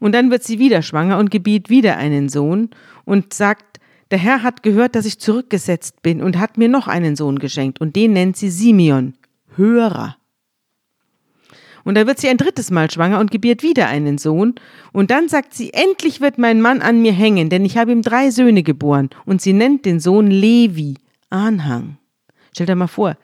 Und 0.00 0.12
dann 0.12 0.30
wird 0.30 0.44
sie 0.44 0.58
wieder 0.58 0.82
schwanger 0.82 1.16
und 1.16 1.30
gebiet 1.30 1.70
wieder 1.70 1.96
einen 1.96 2.28
Sohn 2.28 2.68
und 3.06 3.32
sagt, 3.32 3.75
der 4.10 4.18
Herr 4.18 4.42
hat 4.42 4.62
gehört, 4.62 4.94
dass 4.94 5.06
ich 5.06 5.18
zurückgesetzt 5.18 6.02
bin 6.02 6.22
und 6.22 6.38
hat 6.38 6.58
mir 6.58 6.68
noch 6.68 6.88
einen 6.88 7.16
Sohn 7.16 7.38
geschenkt 7.38 7.80
und 7.80 7.96
den 7.96 8.12
nennt 8.12 8.36
sie 8.36 8.50
Simeon, 8.50 9.14
Hörer. 9.56 10.16
Und 11.84 11.94
da 11.94 12.06
wird 12.06 12.18
sie 12.18 12.28
ein 12.28 12.36
drittes 12.36 12.72
Mal 12.72 12.90
schwanger 12.90 13.20
und 13.20 13.30
gebiert 13.30 13.62
wieder 13.62 13.86
einen 13.86 14.18
Sohn. 14.18 14.56
Und 14.92 15.12
dann 15.12 15.28
sagt 15.28 15.54
sie, 15.54 15.72
endlich 15.72 16.20
wird 16.20 16.36
mein 16.36 16.60
Mann 16.60 16.82
an 16.82 17.00
mir 17.00 17.12
hängen, 17.12 17.48
denn 17.48 17.64
ich 17.64 17.78
habe 17.78 17.92
ihm 17.92 18.02
drei 18.02 18.30
Söhne 18.32 18.64
geboren. 18.64 19.08
Und 19.24 19.40
sie 19.40 19.52
nennt 19.52 19.84
den 19.84 20.00
Sohn 20.00 20.28
Levi, 20.28 20.96
Anhang. 21.30 21.98
Stell 22.52 22.66
dir 22.66 22.74
mal 22.74 22.88
vor, 22.88 23.16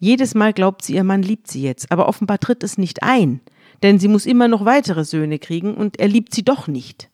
jedes 0.00 0.34
Mal 0.34 0.52
glaubt 0.52 0.82
sie, 0.82 0.94
ihr 0.96 1.04
Mann 1.04 1.22
liebt 1.22 1.46
sie 1.48 1.62
jetzt, 1.62 1.92
aber 1.92 2.08
offenbar 2.08 2.40
tritt 2.40 2.64
es 2.64 2.76
nicht 2.76 3.04
ein, 3.04 3.40
denn 3.84 4.00
sie 4.00 4.08
muss 4.08 4.26
immer 4.26 4.48
noch 4.48 4.64
weitere 4.64 5.04
Söhne 5.04 5.38
kriegen 5.38 5.74
und 5.74 6.00
er 6.00 6.08
liebt 6.08 6.34
sie 6.34 6.42
doch 6.42 6.66
nicht. 6.66 7.08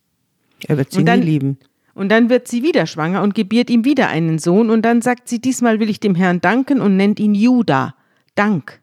Er 0.66 0.78
wird 0.78 0.90
sie 0.92 1.04
dann- 1.04 1.20
nie 1.20 1.26
lieben. 1.26 1.58
Und 1.98 2.10
dann 2.10 2.30
wird 2.30 2.46
sie 2.46 2.62
wieder 2.62 2.86
schwanger 2.86 3.22
und 3.22 3.34
gebiert 3.34 3.70
ihm 3.70 3.84
wieder 3.84 4.06
einen 4.06 4.38
Sohn 4.38 4.70
und 4.70 4.82
dann 4.82 5.02
sagt 5.02 5.28
sie, 5.28 5.40
diesmal 5.40 5.80
will 5.80 5.90
ich 5.90 5.98
dem 5.98 6.14
Herrn 6.14 6.40
danken 6.40 6.80
und 6.80 6.96
nennt 6.96 7.18
ihn 7.18 7.34
Juda, 7.34 7.96
Dank. 8.36 8.80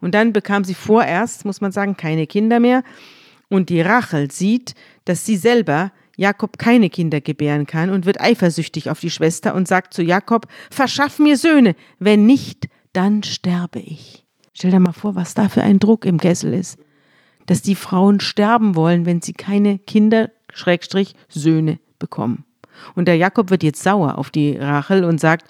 Und 0.00 0.16
dann 0.16 0.32
bekam 0.32 0.64
sie 0.64 0.74
vorerst, 0.74 1.44
muss 1.44 1.60
man 1.60 1.70
sagen, 1.70 1.96
keine 1.96 2.26
Kinder 2.26 2.58
mehr. 2.58 2.82
Und 3.48 3.68
die 3.68 3.80
Rachel 3.80 4.32
sieht, 4.32 4.74
dass 5.04 5.24
sie 5.24 5.36
selber 5.36 5.92
Jakob 6.16 6.58
keine 6.58 6.90
Kinder 6.90 7.20
gebären 7.20 7.66
kann 7.66 7.88
und 7.88 8.04
wird 8.04 8.20
eifersüchtig 8.20 8.90
auf 8.90 8.98
die 8.98 9.10
Schwester 9.10 9.54
und 9.54 9.68
sagt 9.68 9.94
zu 9.94 10.02
Jakob, 10.02 10.48
verschaff 10.72 11.20
mir 11.20 11.36
Söhne, 11.36 11.76
wenn 12.00 12.26
nicht, 12.26 12.68
dann 12.92 13.22
sterbe 13.22 13.78
ich. 13.78 14.26
Stell 14.54 14.72
dir 14.72 14.80
mal 14.80 14.92
vor, 14.92 15.14
was 15.14 15.34
da 15.34 15.48
für 15.48 15.62
ein 15.62 15.78
Druck 15.78 16.04
im 16.04 16.18
Kessel 16.18 16.52
ist. 16.52 16.80
Dass 17.46 17.62
die 17.62 17.76
Frauen 17.76 18.18
sterben 18.18 18.74
wollen, 18.74 19.06
wenn 19.06 19.22
sie 19.22 19.34
keine 19.34 19.78
Kinder, 19.78 20.32
Schrägstrich, 20.52 21.14
Söhne 21.28 21.78
bekommen. 22.04 22.44
Und 22.94 23.06
der 23.06 23.16
Jakob 23.16 23.50
wird 23.50 23.62
jetzt 23.62 23.82
sauer 23.82 24.18
auf 24.18 24.30
die 24.30 24.56
Rachel 24.56 25.04
und 25.04 25.20
sagt, 25.20 25.48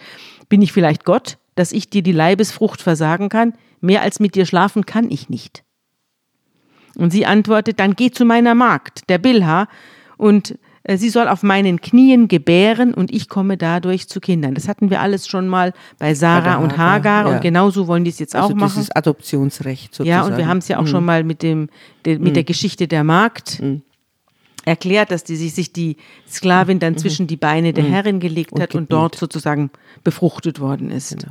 bin 0.49 0.63
ich 0.63 0.73
vielleicht 0.73 1.05
Gott, 1.05 1.39
dass 1.55 1.73
ich 1.73 1.91
dir 1.91 2.03
die 2.03 2.13
Leibesfrucht 2.13 2.81
versagen 2.81 3.29
kann? 3.29 3.55
Mehr 3.81 4.03
als 4.03 4.21
mit 4.21 4.35
dir 4.35 4.47
schlafen 4.47 4.87
kann 4.87 5.11
ich 5.11 5.29
nicht. 5.29 5.65
Und 6.97 7.11
sie 7.11 7.27
antwortet, 7.27 7.81
dann 7.81 7.97
geh 7.97 8.11
zu 8.11 8.25
meiner 8.25 8.55
Magd, 8.55 9.09
der 9.09 9.19
Bilha, 9.19 9.67
und 10.17 10.57
äh, 10.85 10.97
sie 10.97 11.11
soll 11.11 11.27
auf 11.27 11.43
meinen 11.43 11.81
Knien 11.81 12.29
gebären 12.29 12.95
und 12.95 13.13
ich 13.13 13.29
komme 13.29 13.57
dadurch 13.57 14.09
zu 14.09 14.21
Kindern. 14.21 14.55
Das 14.55 14.69
hatten 14.69 14.91
wir 14.91 15.01
alles 15.01 15.27
schon 15.27 15.49
mal 15.49 15.73
bei 15.99 16.15
Sarah 16.15 16.57
und 16.57 16.79
Hagar, 16.79 17.27
ja. 17.27 17.35
und 17.35 17.41
genauso 17.41 17.89
wollen 17.89 18.05
die 18.05 18.11
es 18.11 18.21
jetzt 18.21 18.37
auch 18.37 18.45
Also 18.45 18.55
machen. 18.55 18.73
dieses 18.75 18.95
Adoptionsrecht 18.95 19.95
sozusagen. 19.95 20.09
Ja, 20.09 20.23
und 20.23 20.37
wir 20.37 20.47
haben 20.47 20.59
es 20.59 20.69
ja 20.69 20.79
auch 20.79 20.87
schon 20.87 21.05
mal 21.05 21.25
mit, 21.25 21.43
dem, 21.43 21.69
de, 22.07 22.19
mit 22.19 22.37
der 22.37 22.45
Geschichte 22.45 22.87
der 22.87 23.03
Magd 23.03 23.61
erklärt, 24.65 25.11
dass 25.11 25.25
die 25.25 25.37
sich, 25.37 25.55
sich 25.55 25.73
die 25.73 25.97
Sklavin 26.29 26.79
dann 26.79 26.97
zwischen 26.97 27.27
die 27.27 27.37
Beine 27.37 27.73
der 27.73 27.85
Herrin 27.85 28.21
gelegt 28.21 28.53
Und 28.53 28.63
hat 28.63 28.75
und 28.75 28.83
gebiet. 28.83 28.93
dort 28.93 29.15
sozusagen 29.17 29.71
befruchtet 30.03 30.61
worden 30.61 30.91
ist. 30.91 31.27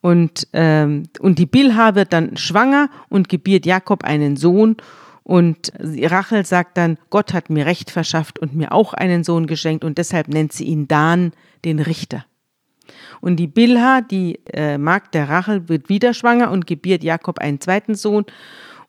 Und, 0.00 0.46
ähm, 0.52 1.04
und 1.18 1.38
die 1.38 1.46
Bilha 1.46 1.94
wird 1.94 2.12
dann 2.12 2.36
schwanger 2.36 2.88
und 3.08 3.28
gebiert 3.28 3.66
Jakob 3.66 4.04
einen 4.04 4.36
Sohn. 4.36 4.76
Und 5.24 5.72
Rachel 5.80 6.46
sagt 6.46 6.76
dann, 6.76 6.98
Gott 7.10 7.34
hat 7.34 7.50
mir 7.50 7.66
Recht 7.66 7.90
verschafft 7.90 8.38
und 8.38 8.54
mir 8.54 8.70
auch 8.70 8.94
einen 8.94 9.24
Sohn 9.24 9.48
geschenkt 9.48 9.84
und 9.84 9.98
deshalb 9.98 10.28
nennt 10.28 10.52
sie 10.52 10.64
ihn 10.64 10.86
Dan, 10.86 11.32
den 11.64 11.80
Richter. 11.80 12.24
Und 13.20 13.36
die 13.36 13.48
Bilha, 13.48 14.02
die 14.02 14.38
äh, 14.52 14.78
Magd 14.78 15.14
der 15.14 15.28
Rachel, 15.28 15.68
wird 15.68 15.88
wieder 15.88 16.14
schwanger 16.14 16.52
und 16.52 16.68
gebiert 16.68 17.02
Jakob 17.02 17.40
einen 17.40 17.60
zweiten 17.60 17.96
Sohn. 17.96 18.24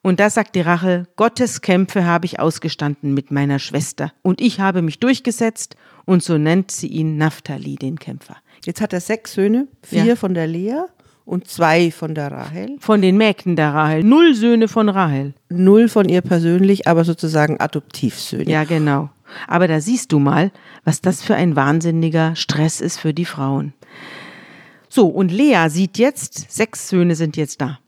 Und 0.08 0.22
da 0.22 0.30
sagt 0.30 0.56
die 0.56 0.62
Rachel, 0.62 1.06
Gottes 1.18 1.60
Kämpfe 1.60 2.06
habe 2.06 2.26
ich 2.28 2.40
ausgestanden 2.40 3.14
mit 3.14 3.30
meiner 3.30 3.60
Schwester. 3.60 4.14
Und 4.22 4.40
ich 4.40 4.62
habe 4.62 4.82
mich 4.82 5.02
durchgesetzt. 5.02 5.76
Und 6.06 6.24
so 6.24 6.38
nennt 6.38 6.72
sie 6.72 6.88
ihn 6.88 7.18
Naphtali, 7.18 7.76
den 7.76 8.00
Kämpfer. 8.00 8.38
Jetzt 8.64 8.80
hat 8.80 8.94
er 8.94 9.02
sechs 9.02 9.34
Söhne, 9.34 9.68
vier 9.84 10.06
Ja. 10.06 10.16
von 10.16 10.34
der 10.34 10.48
Lea 10.48 10.78
und 11.26 11.50
zwei 11.50 11.92
von 11.92 12.16
der 12.16 12.32
Rahel. 12.32 12.78
Von 12.80 13.02
den 13.02 13.18
Mägden 13.18 13.58
der 13.58 13.74
Rahel. 13.74 14.02
Null 14.06 14.34
Söhne 14.34 14.70
von 14.70 14.88
Rahel. 14.88 15.34
Null 15.50 15.90
von 15.90 16.08
ihr 16.08 16.22
persönlich, 16.22 16.88
aber 16.88 17.04
sozusagen 17.04 17.60
Adoptivsöhne. 17.60 18.50
Ja, 18.50 18.64
genau. 18.64 19.10
Aber 19.46 19.68
da 19.68 19.82
siehst 19.82 20.14
du 20.14 20.20
mal, 20.20 20.52
was 20.86 21.02
das 21.02 21.22
für 21.22 21.36
ein 21.36 21.58
wahnsinniger 21.58 22.34
Stress 22.38 22.80
ist 22.80 22.98
für 22.98 23.14
die 23.14 23.26
Frauen. 23.26 23.74
So, 24.88 25.08
und 25.08 25.34
Lea 25.34 25.68
sieht 25.68 25.98
jetzt, 25.98 26.50
sechs 26.50 26.88
Söhne 26.88 27.16
sind 27.16 27.36
jetzt 27.36 27.60
da. 27.60 27.80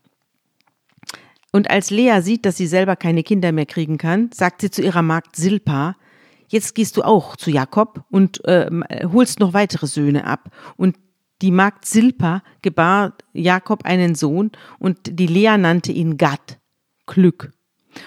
Und 1.52 1.70
als 1.70 1.90
Lea 1.90 2.22
sieht, 2.22 2.46
dass 2.46 2.58
sie 2.58 2.68
selber 2.68 2.96
keine 2.96 3.24
Kinder 3.24 3.52
mehr 3.52 3.66
kriegen 3.66 3.98
kann, 3.98 4.30
sagt 4.32 4.62
sie 4.62 4.70
zu 4.70 4.82
ihrer 4.82 5.02
Magd 5.02 5.36
Silpa, 5.36 5.96
jetzt 6.48 6.76
gehst 6.76 6.98
du 6.98 7.04
auch 7.04 7.36
zu 7.36 7.50
Jakob 7.50 8.06
und 8.12 8.44
äh, 8.46 8.70
holst 9.12 9.40
noch 9.40 9.54
weitere 9.54 9.88
Söhne 9.88 10.26
ab. 10.26 10.52
Und 10.78 10.98
die 11.42 11.52
Magd 11.52 11.86
Silpa 11.86 12.44
gebar 12.62 13.14
Jakob 13.34 13.86
einen 13.86 14.16
Sohn 14.16 14.52
und 14.78 15.20
die 15.20 15.28
Lea 15.28 15.58
nannte 15.58 15.92
ihn 15.92 16.18
Gad, 16.18 16.60
Glück. 17.06 17.54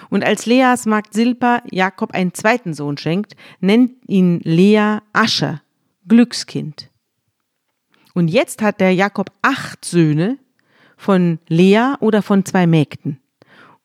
Und 0.09 0.23
als 0.23 0.45
Leas 0.45 0.85
Magd 0.85 1.13
Silpa 1.13 1.61
Jakob 1.69 2.11
einen 2.11 2.33
zweiten 2.33 2.73
Sohn 2.73 2.97
schenkt, 2.97 3.35
nennt 3.59 3.91
ihn 4.07 4.39
Lea 4.43 4.99
Ascher, 5.11 5.61
Glückskind. 6.07 6.89
Und 8.13 8.27
jetzt 8.27 8.61
hat 8.61 8.79
der 8.79 8.93
Jakob 8.93 9.31
acht 9.41 9.83
Söhne 9.83 10.37
von 10.95 11.39
Lea 11.47 11.95
oder 11.99 12.21
von 12.21 12.45
zwei 12.45 12.67
Mägden. 12.67 13.19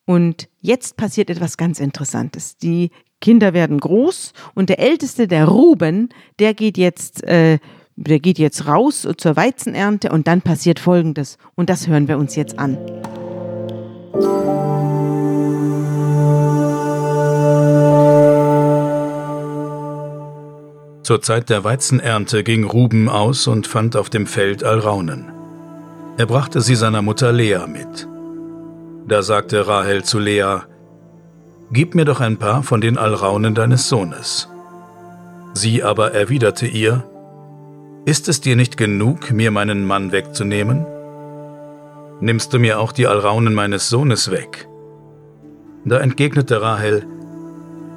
Und 0.09 0.49
jetzt 0.63 0.97
passiert 0.97 1.29
etwas 1.29 1.59
ganz 1.59 1.81
Interessantes. 1.81 2.57
Die 2.57 2.93
Kinder 3.21 3.53
werden 3.53 3.79
groß 3.79 4.33
und 4.55 4.71
der 4.71 4.79
älteste, 4.79 5.29
der 5.29 5.45
Ruben, 5.45 6.09
der 6.39 6.55
geht 6.55 6.79
jetzt, 6.79 7.23
äh, 7.25 7.59
der 7.97 8.19
geht 8.19 8.39
jetzt 8.39 8.67
raus 8.67 9.07
zur 9.19 9.37
Weizenernte 9.37 10.11
und 10.11 10.27
dann 10.27 10.41
passiert 10.41 10.81
Folgendes. 10.81 11.37
Und 11.57 11.69
das 11.69 11.89
hören 11.89 12.09
wir 12.09 12.17
uns 12.17 12.37
jetzt 12.37 12.59
an. 12.59 12.79
Zur 21.03 21.21
Zeit 21.21 21.51
der 21.51 21.65
Weizenernte 21.65 22.43
ging 22.45 22.65
Ruben 22.65 23.11
aus 23.11 23.47
und 23.47 23.67
fand 23.67 23.95
auf 23.95 24.09
dem 24.09 24.27
Feld 24.27 24.65
Alraunen. 24.65 25.31
Er 26.17 26.25
brachte 26.25 26.63
sie 26.63 26.77
seiner 26.77 27.03
Mutter 27.03 27.31
Lea 27.31 27.67
mit. 27.67 28.09
Da 29.09 29.23
sagte 29.23 29.67
Rahel 29.67 30.05
zu 30.05 30.19
Lea, 30.19 30.59
Gib 31.73 31.95
mir 31.95 32.05
doch 32.05 32.21
ein 32.21 32.37
paar 32.37 32.63
von 32.63 32.83
den 32.83 32.99
Alraunen 32.99 33.55
deines 33.55 33.89
Sohnes. 33.89 34.51
Sie 35.55 35.83
aber 35.83 36.13
erwiderte 36.13 36.67
ihr, 36.67 37.05
Ist 38.05 38.29
es 38.29 38.43
dir 38.43 38.55
nicht 38.55 38.77
genug, 38.77 39.31
mir 39.31 39.51
meinen 39.51 39.87
Mann 39.87 40.13
wegzunehmen? 40.13 40.85
Nimmst 42.21 42.53
du 42.53 42.59
mir 42.59 42.79
auch 42.81 42.93
die 42.93 43.07
Alraunen 43.07 43.55
meines 43.55 43.89
Sohnes 43.89 44.31
weg? 44.31 44.69
Da 45.87 46.01
entgegnete 46.01 46.61
Rahel, 46.61 47.07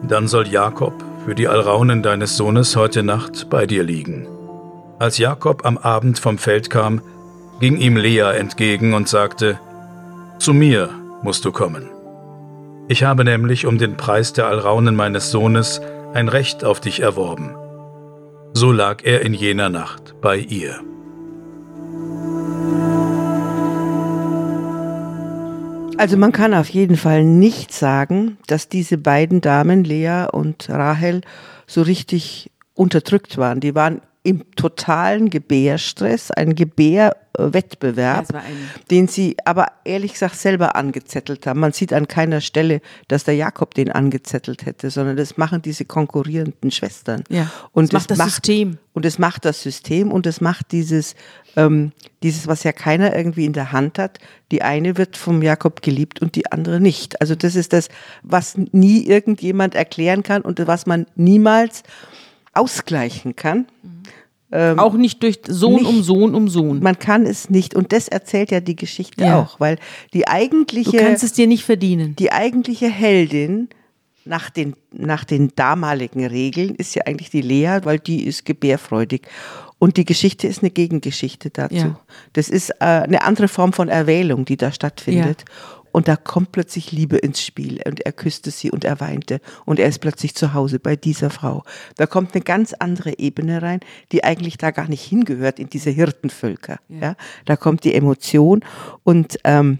Dann 0.07 0.29
soll 0.29 0.47
Jakob 0.47 0.93
für 1.25 1.35
die 1.35 1.49
Alraunen 1.49 2.03
deines 2.03 2.37
Sohnes 2.37 2.77
heute 2.77 3.03
Nacht 3.03 3.49
bei 3.49 3.65
dir 3.65 3.83
liegen. 3.83 4.27
Als 4.97 5.17
Jakob 5.17 5.65
am 5.65 5.77
Abend 5.77 6.19
vom 6.19 6.37
Feld 6.37 6.69
kam, 6.69 7.01
ging 7.59 7.75
ihm 7.75 7.97
Lea 7.97 8.31
entgegen 8.37 8.93
und 8.93 9.09
sagte, 9.09 9.59
Zu 10.39 10.53
mir, 10.53 11.00
musst 11.23 11.45
du 11.45 11.51
kommen. 11.51 11.89
Ich 12.87 13.03
habe 13.03 13.23
nämlich 13.23 13.65
um 13.65 13.77
den 13.77 13.95
Preis 13.95 14.33
der 14.33 14.47
Alraunen 14.47 14.95
meines 14.95 15.31
Sohnes 15.31 15.81
ein 16.13 16.27
Recht 16.27 16.63
auf 16.63 16.81
dich 16.81 16.99
erworben. 16.99 17.55
So 18.53 18.71
lag 18.71 19.03
er 19.03 19.21
in 19.21 19.33
jener 19.33 19.69
Nacht 19.69 20.15
bei 20.21 20.37
ihr. 20.37 20.81
Also 25.97 26.17
man 26.17 26.31
kann 26.31 26.53
auf 26.53 26.67
jeden 26.69 26.97
Fall 26.97 27.23
nicht 27.23 27.71
sagen, 27.71 28.37
dass 28.47 28.67
diese 28.67 28.97
beiden 28.97 29.39
Damen, 29.39 29.83
Lea 29.83 30.25
und 30.31 30.67
Rahel, 30.69 31.21
so 31.67 31.83
richtig 31.83 32.49
unterdrückt 32.73 33.37
waren. 33.37 33.59
Die 33.59 33.75
waren 33.75 34.01
im 34.23 34.43
totalen 34.55 35.29
Gebärstress, 35.29 36.31
ein 36.31 36.55
Gebärwettbewerb, 36.55 37.20
Das 38.21 38.33
war 38.33 38.41
ein- 38.41 38.69
den 38.89 39.07
sie 39.07 39.37
aber 39.45 39.67
ehrlich 39.85 40.13
gesagt 40.13 40.35
selber 40.35 40.75
angezettelt 40.75 41.47
haben. 41.47 41.59
Man 41.61 41.71
sieht 41.71 41.93
an 41.93 42.07
keiner 42.07 42.41
Stelle, 42.41 42.81
dass 43.07 43.23
der 43.23 43.35
Jakob 43.35 43.73
den 43.73 43.91
angezettelt 43.91 44.65
hätte, 44.65 44.89
sondern 44.89 45.15
das 45.15 45.37
machen 45.37 45.61
diese 45.61 45.85
konkurrierenden 45.85 46.71
Schwestern. 46.71 47.23
Ja, 47.29 47.49
und 47.71 47.93
das 47.93 48.01
macht 48.01 48.11
das 48.11 48.17
System. 48.35 48.77
Und 48.93 49.05
es 49.05 49.17
macht 49.19 49.45
das 49.45 49.61
System 49.63 50.11
und 50.11 50.27
es 50.27 50.41
macht 50.41 50.73
dieses, 50.73 51.15
ähm, 51.55 51.93
dieses, 52.23 52.47
was 52.47 52.63
ja 52.63 52.73
keiner 52.73 53.15
irgendwie 53.15 53.45
in 53.45 53.53
der 53.53 53.71
Hand 53.71 53.97
hat. 53.97 54.19
Die 54.51 54.61
eine 54.61 54.97
wird 54.97 55.15
vom 55.15 55.41
Jakob 55.41 55.81
geliebt 55.81 56.21
und 56.21 56.35
die 56.35 56.51
andere 56.51 56.81
nicht. 56.81 57.21
Also 57.21 57.35
das 57.35 57.55
ist 57.55 57.71
das, 57.71 57.87
was 58.23 58.57
nie 58.73 59.05
irgendjemand 59.07 59.73
erklären 59.75 60.23
kann 60.23 60.41
und 60.41 60.65
was 60.67 60.85
man 60.85 61.05
niemals 61.15 61.83
ausgleichen 62.53 63.35
kann. 63.35 63.65
Auch 64.51 64.93
nicht 64.95 65.23
durch 65.23 65.39
Sohn 65.47 65.75
nicht- 65.75 65.85
um 65.85 66.03
Sohn 66.03 66.35
um 66.35 66.47
Sohn. 66.49 66.81
Man 66.81 66.99
kann 66.99 67.25
es 67.25 67.49
nicht 67.49 67.73
und 67.73 67.93
das 67.93 68.07
erzählt 68.09 68.51
ja 68.51 68.59
die 68.59 68.75
Geschichte 68.75 69.23
Ja. 69.23 69.39
auch, 69.41 69.59
weil 69.59 69.77
die 70.13 70.27
eigentliche 70.27 70.91
Du 70.91 70.97
kannst 70.97 71.23
es 71.23 71.33
dir 71.33 71.47
nicht 71.47 71.63
verdienen. 71.63 72.15
die 72.17 72.31
eigentliche 72.31 72.89
Heldin 72.89 73.69
nach 74.25 74.49
den, 74.49 74.75
nach 74.91 75.23
den 75.23 75.51
damaligen 75.55 76.25
Regeln 76.25 76.75
ist 76.75 76.93
ja 76.95 77.03
eigentlich 77.05 77.29
die 77.31 77.41
Lea, 77.41 77.79
weil 77.83 77.97
die 77.97 78.25
ist 78.25 78.45
gebärfreudig. 78.45 79.21
Und 79.79 79.97
die 79.97 80.05
Geschichte 80.05 80.45
ist 80.47 80.61
eine 80.61 80.69
Gegengeschichte 80.69 81.49
dazu. 81.49 81.75
Ja. 81.75 81.99
Das 82.33 82.47
ist 82.49 82.69
äh, 82.69 82.75
eine 82.85 83.23
andere 83.23 83.47
Form 83.47 83.73
von 83.73 83.89
Erwählung, 83.89 84.45
die 84.45 84.57
da 84.57 84.71
stattfindet. 84.71 85.43
Und 85.91 86.07
da 86.07 86.15
kommt 86.15 86.51
plötzlich 86.51 86.91
Liebe 86.91 87.17
ins 87.17 87.41
Spiel. 87.43 87.81
Und 87.85 88.01
er 88.05 88.11
küsste 88.11 88.51
sie 88.51 88.71
und 88.71 88.85
er 88.85 88.99
weinte. 88.99 89.39
Und 89.65 89.79
er 89.79 89.87
ist 89.87 89.99
plötzlich 89.99 90.35
zu 90.35 90.53
Hause 90.53 90.79
bei 90.79 90.95
dieser 90.95 91.29
Frau. 91.29 91.63
Da 91.97 92.05
kommt 92.05 92.33
eine 92.33 92.43
ganz 92.43 92.73
andere 92.73 93.19
Ebene 93.19 93.61
rein, 93.61 93.79
die 94.11 94.23
eigentlich 94.23 94.57
da 94.57 94.71
gar 94.71 94.87
nicht 94.87 95.03
hingehört 95.03 95.59
in 95.59 95.69
diese 95.69 95.89
Hirtenvölker. 95.89 96.77
Ja. 96.89 97.15
Da 97.45 97.55
kommt 97.55 97.83
die 97.83 97.93
Emotion 97.93 98.61
und 99.03 99.37
ähm, 99.43 99.79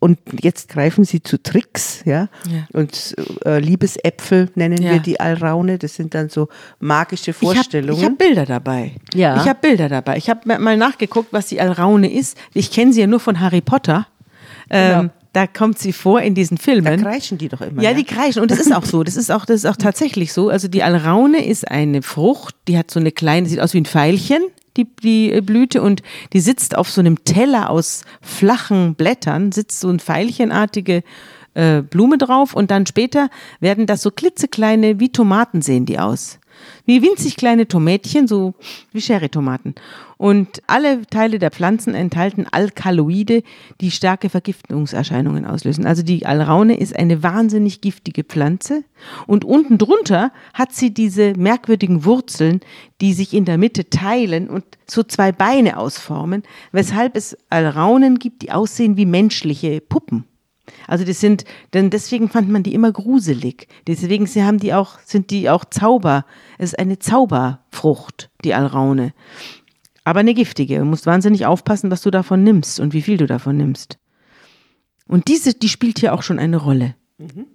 und 0.00 0.20
jetzt 0.44 0.68
greifen 0.68 1.04
sie 1.04 1.24
zu 1.24 1.42
Tricks, 1.42 2.02
ja. 2.04 2.28
Ja. 2.48 2.68
Und 2.72 3.16
äh, 3.44 3.58
Liebesäpfel 3.58 4.48
nennen 4.54 4.80
Ja. 4.80 4.92
wir 4.92 4.98
die 5.00 5.18
Alraune. 5.18 5.76
Das 5.76 5.96
sind 5.96 6.14
dann 6.14 6.28
so 6.28 6.46
magische 6.78 7.32
Ich 7.32 7.36
habe 7.42 7.46
Vorstellungen. 7.54 8.04
hab 8.04 8.16
Bilder 8.16 8.46
dabei. 8.46 8.92
Ja. 9.12 9.42
Ich 9.42 9.48
habe 9.48 9.58
Bilder 9.60 9.88
dabei. 9.88 10.16
Ich 10.16 10.30
habe 10.30 10.56
mal 10.60 10.76
nachgeguckt, 10.76 11.32
was 11.32 11.46
die 11.48 11.60
Alraune 11.60 12.12
ist. 12.12 12.38
Ich 12.54 12.70
kenne 12.70 12.92
sie 12.92 13.00
ja 13.00 13.08
nur 13.08 13.18
von 13.18 13.40
Harry 13.40 13.60
Potter. 13.60 14.06
Ähm, 14.70 15.00
Genau. 15.00 15.12
Da 15.32 15.46
kommt 15.46 15.78
sie 15.78 15.92
vor 15.92 16.20
in 16.22 16.34
diesen 16.34 16.56
da 16.56 16.62
Filmen. 16.62 17.02
kreischen 17.02 17.38
die 17.38 17.48
doch 17.48 17.60
immer. 17.60 17.82
Ja, 17.82 17.92
die 17.92 18.04
kreischen. 18.04 18.40
Und 18.40 18.50
das 18.50 18.58
ist 18.58 18.74
auch 18.74 18.84
so. 18.84 19.04
Das 19.04 19.16
ist 19.16 19.30
auch, 19.30 19.44
das 19.44 19.56
ist 19.56 19.66
auch 19.66 19.76
tatsächlich 19.76 20.32
so. 20.32 20.48
Also 20.48 20.68
die 20.68 20.82
Alraune 20.82 21.44
ist 21.44 21.70
eine 21.70 22.02
Frucht, 22.02 22.54
die 22.66 22.78
hat 22.78 22.90
so 22.90 22.98
eine 22.98 23.12
kleine, 23.12 23.48
sieht 23.48 23.60
aus 23.60 23.74
wie 23.74 23.80
ein 23.80 23.86
Pfeilchen, 23.86 24.42
die, 24.76 24.86
die 25.02 25.40
Blüte, 25.40 25.82
und 25.82 26.02
die 26.32 26.40
sitzt 26.40 26.76
auf 26.76 26.90
so 26.90 27.00
einem 27.00 27.24
Teller 27.24 27.70
aus 27.70 28.02
flachen 28.20 28.94
Blättern, 28.94 29.52
sitzt 29.52 29.80
so 29.80 29.88
ein 29.88 30.00
pfeilchenartige 30.00 31.02
äh, 31.54 31.82
Blume 31.82 32.18
drauf 32.18 32.54
und 32.54 32.70
dann 32.70 32.86
später 32.86 33.28
werden 33.60 33.86
das 33.86 34.02
so 34.02 34.10
klitzekleine, 34.10 35.00
wie 35.00 35.10
Tomaten 35.10 35.60
sehen 35.62 35.86
die 35.86 35.98
aus. 35.98 36.38
Wie 36.88 37.02
winzig 37.02 37.36
kleine 37.36 37.68
Tomätchen, 37.68 38.26
so 38.26 38.54
wie 38.92 39.02
Sherry-Tomaten. 39.02 39.74
Und 40.16 40.62
alle 40.66 41.02
Teile 41.02 41.38
der 41.38 41.50
Pflanzen 41.50 41.94
enthalten 41.94 42.46
Alkaloide, 42.50 43.42
die 43.82 43.90
starke 43.90 44.30
Vergiftungserscheinungen 44.30 45.44
auslösen. 45.44 45.84
Also 45.84 46.02
die 46.02 46.24
Alraune 46.24 46.78
ist 46.78 46.96
eine 46.96 47.22
wahnsinnig 47.22 47.82
giftige 47.82 48.24
Pflanze. 48.24 48.84
Und 49.26 49.44
unten 49.44 49.76
drunter 49.76 50.32
hat 50.54 50.72
sie 50.72 50.94
diese 50.94 51.34
merkwürdigen 51.34 52.06
Wurzeln, 52.06 52.60
die 53.02 53.12
sich 53.12 53.34
in 53.34 53.44
der 53.44 53.58
Mitte 53.58 53.90
teilen 53.90 54.48
und 54.48 54.64
so 54.86 55.02
zwei 55.02 55.30
Beine 55.30 55.76
ausformen, 55.76 56.42
weshalb 56.72 57.18
es 57.18 57.36
Alraunen 57.50 58.18
gibt, 58.18 58.40
die 58.40 58.50
aussehen 58.50 58.96
wie 58.96 59.04
menschliche 59.04 59.82
Puppen. 59.82 60.24
Also 60.86 61.04
das 61.04 61.20
sind, 61.20 61.44
denn 61.74 61.90
deswegen 61.90 62.28
fand 62.28 62.48
man 62.48 62.62
die 62.62 62.74
immer 62.74 62.92
gruselig. 62.92 63.68
Deswegen 63.86 64.26
sie 64.26 64.44
haben 64.44 64.58
die 64.58 64.74
auch, 64.74 64.98
sind 65.04 65.30
die 65.30 65.50
auch 65.50 65.64
Zauber. 65.64 66.24
Es 66.58 66.70
ist 66.70 66.78
eine 66.78 66.98
Zauberfrucht, 66.98 68.30
die 68.44 68.54
Alraune. 68.54 69.12
Aber 70.04 70.20
eine 70.20 70.34
giftige. 70.34 70.78
Du 70.78 70.84
musst 70.84 71.06
wahnsinnig 71.06 71.46
aufpassen, 71.46 71.90
was 71.90 72.02
du 72.02 72.10
davon 72.10 72.42
nimmst 72.42 72.80
und 72.80 72.94
wie 72.94 73.02
viel 73.02 73.18
du 73.18 73.26
davon 73.26 73.56
nimmst. 73.56 73.98
Und 75.06 75.28
diese, 75.28 75.54
die 75.54 75.68
spielt 75.68 75.98
hier 75.98 76.14
auch 76.14 76.22
schon 76.22 76.38
eine 76.38 76.58
Rolle. 76.58 76.94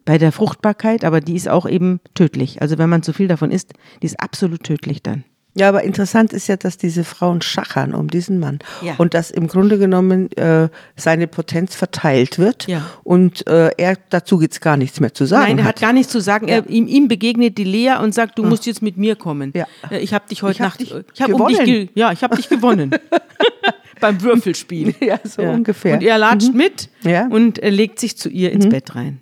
Bei 0.04 0.18
der 0.18 0.34
Fruchtbarkeit, 0.34 1.06
aber 1.06 1.22
die 1.22 1.36
ist 1.36 1.48
auch 1.48 1.68
eben 1.68 2.02
tödlich. 2.16 2.62
Also 2.62 2.78
wenn 2.78 2.90
man 2.90 3.02
zu 3.02 3.14
viel 3.14 3.30
davon 3.30 3.50
isst, 3.50 3.74
die 4.02 4.08
ist 4.08 4.20
absolut 4.20 4.64
tödlich 4.64 5.02
dann. 5.02 5.24
Ja, 5.56 5.70
aber 5.70 5.84
interessant 5.84 6.34
ist 6.34 6.48
ja, 6.48 6.58
dass 6.58 6.78
diese 6.78 7.04
Frauen 7.04 7.42
schachern 7.44 7.94
um 7.94 8.08
diesen 8.10 8.40
Mann 8.40 8.58
Ja. 8.82 8.96
und 8.98 9.14
dass 9.14 9.30
im 9.30 9.48
Grunde 9.48 9.78
genommen 9.78 10.32
äh, 10.32 10.70
seine 10.96 11.28
Potenz 11.28 11.76
verteilt 11.76 12.40
wird 12.40 12.68
Ja. 12.68 12.82
und 13.04 13.46
äh, 13.46 13.70
er 13.78 13.98
dazu 14.10 14.40
gibt's 14.40 14.62
gar 14.62 14.78
nichts 14.78 15.00
mehr 15.00 15.14
zu 15.14 15.26
sagen. 15.26 15.44
Nein, 15.50 15.58
er 15.60 15.66
hat 15.66 15.80
gar 15.80 15.94
nichts 15.94 16.12
zu 16.12 16.22
sagen. 16.22 16.48
Er, 16.48 16.68
ihm, 16.70 16.88
ihm 16.88 17.08
begegnet 17.08 17.58
die 17.60 17.66
Lea 17.66 17.98
und 18.02 18.16
sagt, 18.16 18.40
du 18.40 18.44
musst 18.44 18.66
jetzt 18.66 18.82
mit 18.82 18.98
mir 18.98 19.16
kommen. 19.16 19.52
Ja. 19.56 19.68
Äh, 19.92 20.00
Ich 20.00 20.14
habe 20.14 20.26
dich 20.28 20.42
heute 20.42 20.54
Ich 20.56 20.62
hab 20.62 20.68
Nacht, 20.70 20.80
dich 20.80 20.94
ich 21.14 21.22
habe 21.22 21.36
um 21.36 21.48
dich, 21.48 21.58
ge 21.60 21.66
gewonnen. 21.66 21.90
ja, 21.94 22.12
ich 22.12 22.24
habe 22.24 22.36
dich 22.36 22.50
gewonnen 22.50 22.92
beim 24.00 24.22
Würfelspiel. 24.22 24.96
Ja, 25.00 25.20
so 25.24 25.44
ungefähr. 25.44 25.94
Und 25.96 26.04
er 26.04 26.18
latscht 26.18 26.54
mit 26.54 26.90
Ja. 27.04 27.26
Mhm. 27.26 27.32
und 27.32 27.62
äh, 27.64 27.70
legt 27.70 28.00
sich 28.00 28.18
zu 28.18 28.28
ihr 28.30 28.52
ins 28.52 28.68
Bett 28.70 28.96
rein. 28.96 29.22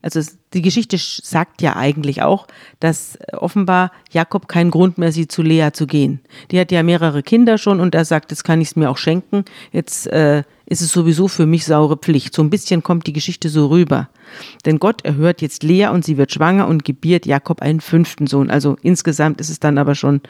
Also 0.00 0.20
die 0.54 0.62
Geschichte 0.62 0.96
sch- 0.96 1.20
sagt 1.24 1.60
ja 1.60 1.74
eigentlich 1.76 2.22
auch, 2.22 2.46
dass 2.78 3.16
äh, 3.16 3.36
offenbar 3.36 3.90
Jakob 4.10 4.46
keinen 4.48 4.70
Grund 4.70 4.96
mehr 4.96 5.10
sieht, 5.12 5.32
zu 5.32 5.42
Lea 5.42 5.70
zu 5.72 5.86
gehen. 5.86 6.20
Die 6.50 6.60
hat 6.60 6.70
ja 6.70 6.82
mehrere 6.82 7.22
Kinder 7.22 7.58
schon 7.58 7.80
und 7.80 7.94
er 7.94 8.04
sagt, 8.04 8.30
jetzt 8.30 8.44
kann 8.44 8.60
ich 8.60 8.68
es 8.68 8.76
mir 8.76 8.90
auch 8.90 8.96
schenken. 8.96 9.44
Jetzt 9.72 10.06
äh, 10.06 10.44
ist 10.66 10.82
es 10.82 10.92
sowieso 10.92 11.26
für 11.26 11.46
mich 11.46 11.64
saure 11.64 11.96
Pflicht. 11.96 12.34
So 12.34 12.42
ein 12.42 12.50
bisschen 12.50 12.82
kommt 12.82 13.06
die 13.06 13.12
Geschichte 13.12 13.48
so 13.48 13.66
rüber. 13.66 14.08
Denn 14.66 14.78
Gott 14.78 15.04
erhört 15.04 15.42
jetzt 15.42 15.62
Lea 15.62 15.88
und 15.88 16.04
sie 16.04 16.16
wird 16.16 16.32
schwanger 16.32 16.68
und 16.68 16.84
gebiert 16.84 17.26
Jakob 17.26 17.60
einen 17.62 17.80
fünften 17.80 18.26
Sohn. 18.26 18.50
Also 18.50 18.76
insgesamt 18.82 19.40
ist 19.40 19.50
es 19.50 19.58
dann 19.58 19.78
aber 19.78 19.94
schon 19.94 20.20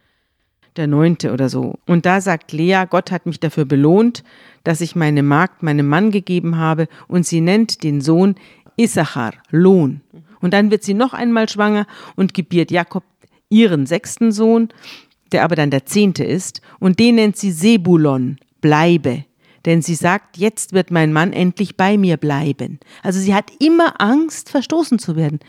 der 0.77 0.87
neunte 0.87 1.33
oder 1.33 1.49
so. 1.49 1.75
Und 1.87 2.07
da 2.07 2.21
sagt 2.21 2.53
Lea, 2.53 2.85
Gott 2.89 3.11
hat 3.11 3.27
mich 3.27 3.41
dafür 3.41 3.65
belohnt, 3.65 4.23
dass 4.63 4.81
ich 4.81 4.95
meine 4.95 5.25
Magd 5.25 5.65
meinem 5.65 5.89
Mann 5.89 6.13
gegeben 6.13 6.57
habe 6.57 6.87
und 7.09 7.27
sie 7.27 7.41
nennt 7.41 7.83
den 7.83 8.01
Sohn 8.01 8.37
Issachar, 8.79 9.35
Lohn. 9.51 10.01
Und 10.41 10.55
dann 10.55 10.71
wird 10.71 10.85
sie 10.85 10.95
noch 10.95 11.13
einmal 11.13 11.49
schwanger 11.49 11.87
und 12.17 12.33
gebiert 12.33 12.71
Jakob 12.71 13.05
ihren 13.51 13.87
sechsten 13.87 14.33
Sohn, 14.33 14.69
der 15.33 15.45
aber 15.45 15.57
dann 15.57 15.71
der 15.71 15.85
zehnte 15.87 16.25
ist, 16.25 16.63
und 16.79 16.99
den 16.99 17.17
nennt 17.17 17.37
sie 17.37 17.53
Sebulon, 17.53 18.39
bleibe. 18.61 19.25
Denn 19.67 19.83
sie 19.83 19.95
sagt, 19.95 20.39
jetzt 20.39 20.73
wird 20.73 20.91
mein 20.91 21.13
Mann 21.13 21.33
endlich 21.33 21.77
bei 21.77 21.99
mir 21.99 22.17
bleiben. 22.17 22.79
Also 23.03 23.21
sie 23.21 23.35
hat 23.35 23.51
immer 23.59 24.01
Angst, 24.01 24.51
verstoßen 24.51 24.99
zu 24.99 25.17
werden. 25.17 25.41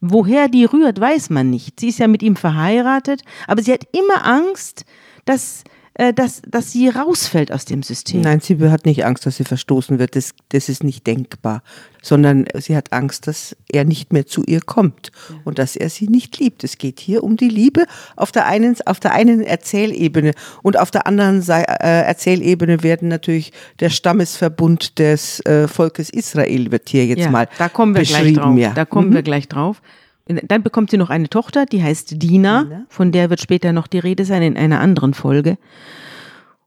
Woher 0.00 0.48
die 0.48 0.64
rührt, 0.64 1.00
weiß 1.00 1.30
man 1.30 1.50
nicht. 1.50 1.80
Sie 1.80 1.88
ist 1.88 1.98
ja 1.98 2.08
mit 2.08 2.22
ihm 2.22 2.36
verheiratet, 2.36 3.22
aber 3.46 3.62
sie 3.62 3.72
hat 3.72 3.84
immer 3.92 4.24
Angst, 4.26 4.84
dass, 5.24 5.64
äh, 5.98 6.14
dass, 6.14 6.40
dass 6.48 6.72
sie 6.72 6.88
rausfällt 6.88 7.52
aus 7.52 7.64
dem 7.66 7.82
System. 7.82 8.22
Nein, 8.22 8.40
sie 8.40 8.56
hat 8.70 8.86
nicht 8.86 9.04
Angst, 9.04 9.26
dass 9.26 9.36
sie 9.36 9.44
verstoßen 9.44 9.98
wird. 9.98 10.16
Das, 10.16 10.30
das 10.48 10.68
ist 10.70 10.82
nicht 10.82 11.06
denkbar. 11.06 11.62
Sondern 12.00 12.46
sie 12.54 12.76
hat 12.76 12.92
Angst, 12.92 13.26
dass 13.26 13.56
er 13.70 13.84
nicht 13.84 14.12
mehr 14.12 14.24
zu 14.26 14.42
ihr 14.44 14.60
kommt 14.60 15.10
und 15.44 15.58
dass 15.58 15.74
er 15.76 15.90
sie 15.90 16.06
nicht 16.08 16.38
liebt. 16.38 16.62
Es 16.64 16.78
geht 16.78 17.00
hier 17.00 17.22
um 17.24 17.36
die 17.36 17.48
Liebe 17.48 17.84
auf 18.16 18.30
der 18.32 18.46
einen, 18.46 18.76
auf 18.86 19.00
der 19.00 19.12
einen 19.12 19.42
Erzählebene 19.42 20.32
und 20.62 20.78
auf 20.78 20.90
der 20.92 21.06
anderen 21.08 21.42
Sei- 21.42 21.64
äh, 21.64 22.02
Erzählebene 22.06 22.82
werden 22.84 23.08
natürlich 23.08 23.52
der 23.80 23.90
Stammesverbund 23.90 24.98
des 25.00 25.40
äh, 25.46 25.66
Volkes 25.68 26.08
Israel 26.10 26.70
wird 26.70 26.88
hier 26.88 27.04
jetzt 27.06 27.20
Ja, 27.24 27.30
mal 27.30 27.48
da 27.58 27.68
kommen 27.68 27.94
wir 27.94 28.02
gleich 28.04 28.20
beschrieben. 28.20 28.36
drauf. 28.40 28.58
Ja. 28.58 28.70
Da 28.74 28.84
kommen 28.84 29.12
wir 29.12 29.22
gleich 29.22 29.48
drauf. 29.48 29.82
Dann 30.28 30.62
bekommt 30.62 30.90
sie 30.90 30.98
noch 30.98 31.10
eine 31.10 31.30
Tochter, 31.30 31.64
die 31.64 31.82
heißt 31.82 32.22
Dina, 32.22 32.64
Dina. 32.64 32.86
von 32.88 33.12
der 33.12 33.30
wird 33.30 33.40
später 33.40 33.72
noch 33.72 33.86
die 33.86 33.98
Rede 33.98 34.24
sein 34.24 34.42
in 34.42 34.56
einer 34.56 34.80
anderen 34.80 35.14
Folge. 35.14 35.56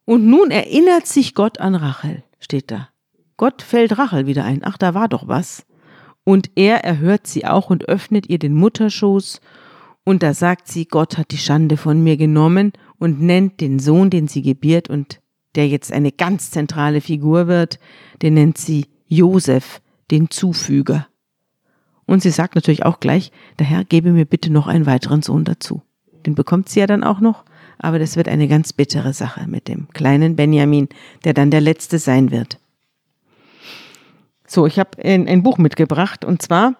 Und 0.06 0.26
nun 0.26 0.50
erinnert 0.50 1.06
sich 1.06 1.36
Gott 1.36 1.60
an 1.60 1.76
Rachel, 1.76 2.24
steht 2.40 2.72
da. 2.72 2.90
Gott 3.38 3.62
fällt 3.62 3.98
Rachel 3.98 4.28
wieder 4.28 4.44
ein. 4.46 4.62
Ach, 4.64 4.78
da 4.78 4.94
war 4.94 5.08
doch 5.08 5.28
was. 5.28 5.66
Und 6.24 6.52
er 6.56 6.84
erhört 6.84 7.28
sie 7.28 7.46
auch 7.46 7.70
und 7.70 7.88
öffnet 7.88 8.30
ihr 8.30 8.40
den 8.40 8.54
Mutterschoß. 8.56 9.42
Und 10.04 10.24
da 10.24 10.34
sagt 10.34 10.68
sie, 10.68 10.86
Gott 10.86 11.18
hat 11.18 11.32
die 11.32 11.38
Schande 11.38 11.78
von 11.78 12.04
mir 12.04 12.18
genommen 12.18 12.74
und 12.98 13.22
nennt 13.22 13.62
den 13.62 13.80
Sohn, 13.80 14.10
den 14.10 14.28
sie 14.28 14.42
gebiert 14.42 14.90
und 14.90 15.20
der 15.56 15.68
jetzt 15.68 15.92
eine 15.92 16.12
ganz 16.12 16.52
zentrale 16.52 17.02
Figur 17.02 17.48
wird, 17.48 17.80
den 18.22 18.36
nennt 18.36 18.58
sie 18.58 18.88
Josef, 19.08 19.82
den 20.10 20.30
Zufüger. 20.30 21.08
Und 22.12 22.22
sie 22.22 22.30
sagt 22.30 22.56
natürlich 22.56 22.84
auch 22.84 23.00
gleich, 23.00 23.32
der 23.58 23.66
Herr 23.66 23.86
gebe 23.86 24.12
mir 24.12 24.26
bitte 24.26 24.52
noch 24.52 24.68
einen 24.68 24.86
weiteren 24.86 25.22
Sohn 25.22 25.46
dazu. 25.46 25.82
Den 26.26 26.36
bekommt 26.36 26.68
sie 26.68 26.82
ja 26.82 26.86
dann 26.86 27.06
auch 27.06 27.22
noch, 27.22 27.46
aber 27.80 28.00
das 28.00 28.18
wird 28.18 28.28
eine 28.28 28.50
ganz 28.50 28.74
bittere 28.74 29.14
Sache 29.14 29.48
mit 29.48 29.70
dem 29.70 29.88
kleinen 29.94 30.36
Benjamin, 30.36 30.90
der 31.24 31.34
dann 31.34 31.52
der 31.52 31.62
letzte 31.62 32.00
sein 32.00 32.30
wird. 32.30 32.60
So, 34.46 34.68
ich 34.68 34.78
habe 34.78 35.02
ein, 35.02 35.30
ein, 35.30 35.42
Buch 35.42 35.58
mitgebracht 35.58 36.26
und 36.26 36.42
zwar 36.42 36.74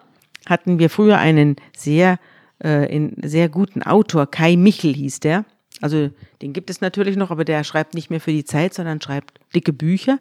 hatten 0.44 0.78
wir 0.78 0.90
früher 0.90 1.16
einen 1.16 1.56
sehr, 1.74 2.18
äh, 2.62 2.94
in, 2.94 3.16
sehr 3.22 3.48
guten 3.48 3.82
Autor, 3.82 4.30
Kai 4.30 4.56
Michel 4.56 4.92
hieß 4.92 5.20
der. 5.20 5.46
Also 5.82 6.10
den 6.40 6.52
gibt 6.52 6.70
es 6.70 6.80
natürlich 6.80 7.16
noch, 7.16 7.30
aber 7.30 7.44
der 7.44 7.64
schreibt 7.64 7.94
nicht 7.94 8.08
mehr 8.08 8.20
für 8.20 8.30
die 8.30 8.44
Zeit, 8.44 8.72
sondern 8.72 9.00
schreibt 9.00 9.40
dicke 9.54 9.72
Bücher. 9.72 10.18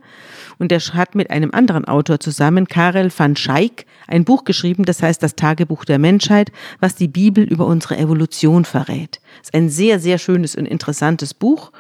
Und 0.58 0.72
der 0.72 0.80
hat 0.80 1.16
mit 1.16 1.30
einem 1.30 1.52
anderen 1.52 1.86
Autor 1.86 2.20
zusammen, 2.20 2.68
Karel 2.68 3.12
van 3.16 3.36
Schaik, 3.36 3.86
ein 4.08 4.26
Buch 4.26 4.44
geschrieben, 4.44 4.84
das 4.86 5.04
heißt 5.04 5.22
Das 5.22 5.36
Tagebuch 5.36 5.86
der 5.86 6.00
Menschheit, 6.00 6.52
was 6.80 6.96
die 6.96 7.08
Bibel 7.08 7.44
über 7.44 7.68
unsere 7.68 7.98
Evolution 7.98 8.66
verrät. 8.66 9.22
Das 9.38 9.50
ist 9.50 9.54
ein 9.54 9.70
sehr, 9.70 10.00
sehr 10.00 10.18
schönes 10.18 10.56
und 10.56 10.66
interessantes 10.66 11.34
Buch. 11.34 11.72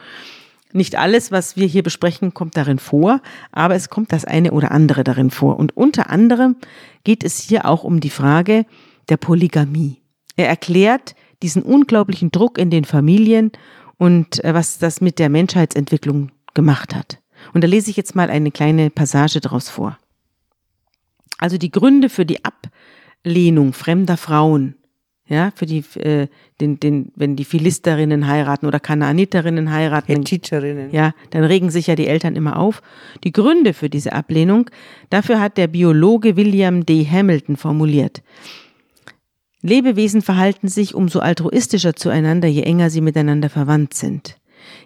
Nicht 0.73 0.95
alles, 0.95 1.31
was 1.31 1.57
wir 1.57 1.67
hier 1.67 1.83
besprechen, 1.83 2.33
kommt 2.33 2.55
darin 2.55 2.79
vor, 2.79 3.21
aber 3.51 3.75
es 3.75 3.89
kommt 3.89 4.13
das 4.13 4.25
eine 4.25 4.51
oder 4.51 4.71
andere 4.71 5.03
darin 5.03 5.31
vor. 5.31 5.57
Und 5.57 5.75
unter 5.75 6.09
anderem 6.09 6.55
geht 7.03 7.23
es 7.23 7.39
hier 7.39 7.65
auch 7.65 7.83
um 7.83 7.99
die 7.99 8.11
Frage 8.11 8.65
der 9.09 9.17
Polygamie. 9.17 10.01
Er 10.37 10.47
erklärt, 10.47 11.15
diesen 11.41 11.63
unglaublichen 11.63 12.31
Druck 12.31 12.57
in 12.57 12.69
den 12.69 12.85
Familien 12.85 13.51
und 13.97 14.43
äh, 14.43 14.53
was 14.53 14.77
das 14.79 15.01
mit 15.01 15.19
der 15.19 15.29
Menschheitsentwicklung 15.29 16.31
gemacht 16.53 16.95
hat. 16.95 17.19
Und 17.53 17.63
da 17.63 17.67
lese 17.67 17.89
ich 17.89 17.97
jetzt 17.97 18.15
mal 18.15 18.29
eine 18.29 18.51
kleine 18.51 18.89
Passage 18.89 19.39
daraus 19.39 19.69
vor. 19.69 19.97
Also 21.37 21.57
die 21.57 21.71
Gründe 21.71 22.09
für 22.09 22.25
die 22.25 22.39
Ablehnung 22.43 23.73
fremder 23.73 24.17
Frauen, 24.17 24.75
ja, 25.27 25.51
für 25.55 25.65
die, 25.65 25.83
äh, 25.97 26.27
den, 26.59 26.79
den, 26.79 27.11
wenn 27.15 27.35
die 27.35 27.45
Philisterinnen 27.45 28.27
heiraten 28.27 28.65
oder 28.65 28.79
Kanaaniterinnen 28.79 29.71
heiraten, 29.71 30.17
Hethiterinnen. 30.17 30.91
ja, 30.91 31.13
dann 31.29 31.43
regen 31.43 31.69
sich 31.69 31.87
ja 31.87 31.95
die 31.95 32.07
Eltern 32.07 32.35
immer 32.35 32.57
auf. 32.57 32.81
Die 33.23 33.31
Gründe 33.31 33.73
für 33.73 33.89
diese 33.89 34.13
Ablehnung, 34.13 34.69
dafür 35.09 35.39
hat 35.39 35.57
der 35.57 35.67
Biologe 35.67 36.35
William 36.35 36.85
D. 36.85 37.07
Hamilton 37.09 37.55
formuliert. 37.55 38.21
Lebewesen 39.61 40.21
verhalten 40.21 40.67
sich 40.67 40.95
umso 40.95 41.19
altruistischer 41.19 41.95
zueinander, 41.95 42.47
je 42.47 42.63
enger 42.63 42.89
sie 42.89 43.01
miteinander 43.01 43.49
verwandt 43.49 43.93
sind. 43.93 44.37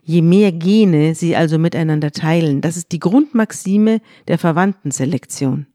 Je 0.04 0.22
mehr 0.22 0.52
Gene 0.52 1.16
sie 1.16 1.36
also 1.36 1.58
miteinander 1.58 2.12
teilen, 2.12 2.62
das 2.62 2.78
ist 2.78 2.92
die 2.92 3.00
Grundmaxime 3.00 4.02
der 4.28 4.38
Verwandtenselektion. 4.38 5.68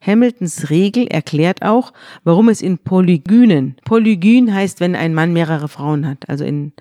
Hamiltons 0.00 0.70
Regel 0.70 1.06
erklärt 1.08 1.62
auch, 1.62 1.92
warum 2.22 2.48
es 2.48 2.62
in 2.62 2.78
Polygynen, 2.78 3.76
Polygyn 3.84 4.54
heißt, 4.54 4.80
wenn 4.80 4.94
ein 4.94 5.14
Mann 5.14 5.32
mehrere 5.32 5.68
Frauen 5.68 6.06
hat, 6.06 6.28
also 6.28 6.44
in 6.44 6.72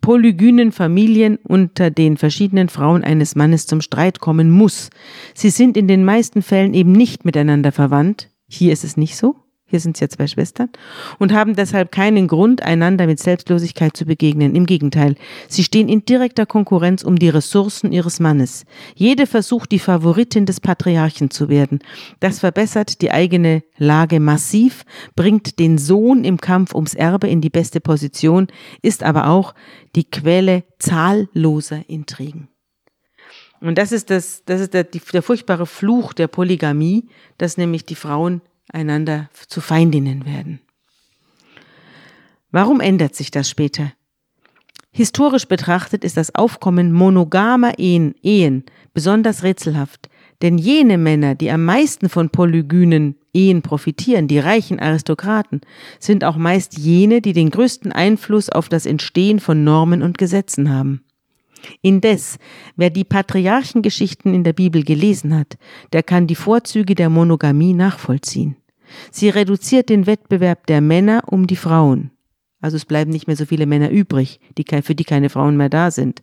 polygynen 0.00 0.72
Familien 0.72 1.38
unter 1.42 1.90
den 1.90 2.16
verschiedenen 2.16 2.68
Frauen 2.68 3.02
eines 3.02 3.34
Mannes 3.34 3.66
zum 3.66 3.80
Streit 3.80 4.20
kommen 4.20 4.50
muss. 4.50 4.90
Sie 5.34 5.50
sind 5.50 5.76
in 5.76 5.88
den 5.88 6.04
meisten 6.04 6.42
Fällen 6.42 6.74
eben 6.74 6.92
nicht 6.92 7.24
miteinander 7.24 7.72
verwandt. 7.72 8.28
Hier 8.48 8.72
ist 8.72 8.84
es 8.84 8.96
nicht 8.96 9.16
so. 9.16 9.36
Hier 9.70 9.78
sind 9.78 9.96
es 9.96 10.00
ja 10.00 10.08
zwei 10.08 10.26
Schwestern 10.26 10.68
und 11.20 11.32
haben 11.32 11.54
deshalb 11.54 11.92
keinen 11.92 12.26
Grund, 12.26 12.60
einander 12.60 13.06
mit 13.06 13.20
Selbstlosigkeit 13.20 13.96
zu 13.96 14.04
begegnen. 14.04 14.56
Im 14.56 14.66
Gegenteil, 14.66 15.14
sie 15.48 15.62
stehen 15.62 15.88
in 15.88 16.04
direkter 16.04 16.44
Konkurrenz 16.44 17.04
um 17.04 17.16
die 17.16 17.28
Ressourcen 17.28 17.92
ihres 17.92 18.18
Mannes. 18.18 18.64
Jede 18.96 19.28
versucht, 19.28 19.70
die 19.70 19.78
Favoritin 19.78 20.44
des 20.44 20.58
Patriarchen 20.58 21.30
zu 21.30 21.48
werden. 21.48 21.78
Das 22.18 22.40
verbessert 22.40 23.00
die 23.00 23.12
eigene 23.12 23.62
Lage 23.78 24.18
massiv, 24.18 24.84
bringt 25.14 25.60
den 25.60 25.78
Sohn 25.78 26.24
im 26.24 26.40
Kampf 26.40 26.74
ums 26.74 26.94
Erbe 26.94 27.28
in 27.28 27.40
die 27.40 27.50
beste 27.50 27.80
Position, 27.80 28.48
ist 28.82 29.04
aber 29.04 29.28
auch 29.28 29.54
die 29.94 30.04
Quelle 30.04 30.64
zahlloser 30.80 31.88
Intrigen. 31.88 32.48
Und 33.60 33.76
das 33.76 33.92
ist 33.92 34.10
das, 34.10 34.42
das 34.46 34.60
ist 34.60 34.74
der, 34.74 34.84
der 34.84 35.22
furchtbare 35.22 35.66
Fluch 35.66 36.12
der 36.12 36.28
Polygamie, 36.28 37.08
dass 37.38 37.58
nämlich 37.58 37.84
die 37.84 37.94
Frauen 37.94 38.40
einander 38.72 39.28
zu 39.48 39.60
Feindinnen 39.60 40.26
werden. 40.26 40.60
Warum 42.50 42.80
ändert 42.80 43.14
sich 43.14 43.30
das 43.30 43.48
später? 43.48 43.92
Historisch 44.92 45.46
betrachtet 45.46 46.04
ist 46.04 46.16
das 46.16 46.34
Aufkommen 46.34 46.92
monogamer 46.92 47.78
Ehen, 47.78 48.14
Ehen 48.22 48.64
besonders 48.92 49.44
rätselhaft, 49.44 50.10
denn 50.42 50.58
jene 50.58 50.98
Männer, 50.98 51.34
die 51.34 51.50
am 51.50 51.64
meisten 51.64 52.08
von 52.08 52.30
polygynen 52.30 53.16
Ehen 53.32 53.62
profitieren, 53.62 54.26
die 54.26 54.38
reichen 54.38 54.80
Aristokraten, 54.80 55.60
sind 56.00 56.24
auch 56.24 56.36
meist 56.36 56.76
jene, 56.78 57.20
die 57.20 57.34
den 57.34 57.50
größten 57.50 57.92
Einfluss 57.92 58.48
auf 58.48 58.68
das 58.68 58.86
Entstehen 58.86 59.38
von 59.38 59.62
Normen 59.62 60.02
und 60.02 60.18
Gesetzen 60.18 60.70
haben. 60.70 61.04
Indes, 61.82 62.38
wer 62.76 62.90
die 62.90 63.04
Patriarchengeschichten 63.04 64.34
in 64.34 64.44
der 64.44 64.54
Bibel 64.54 64.82
gelesen 64.82 65.36
hat, 65.36 65.58
der 65.92 66.02
kann 66.02 66.26
die 66.26 66.34
Vorzüge 66.34 66.94
der 66.94 67.10
Monogamie 67.10 67.74
nachvollziehen. 67.74 68.56
Sie 69.10 69.28
reduziert 69.28 69.88
den 69.88 70.06
Wettbewerb 70.06 70.66
der 70.66 70.80
Männer 70.80 71.22
um 71.26 71.46
die 71.46 71.56
Frauen. 71.56 72.10
Also 72.62 72.76
es 72.76 72.84
bleiben 72.84 73.10
nicht 73.10 73.26
mehr 73.26 73.36
so 73.36 73.46
viele 73.46 73.64
Männer 73.64 73.90
übrig, 73.90 74.38
die, 74.58 74.64
für 74.82 74.94
die 74.94 75.04
keine 75.04 75.30
Frauen 75.30 75.56
mehr 75.56 75.70
da 75.70 75.90
sind. 75.90 76.22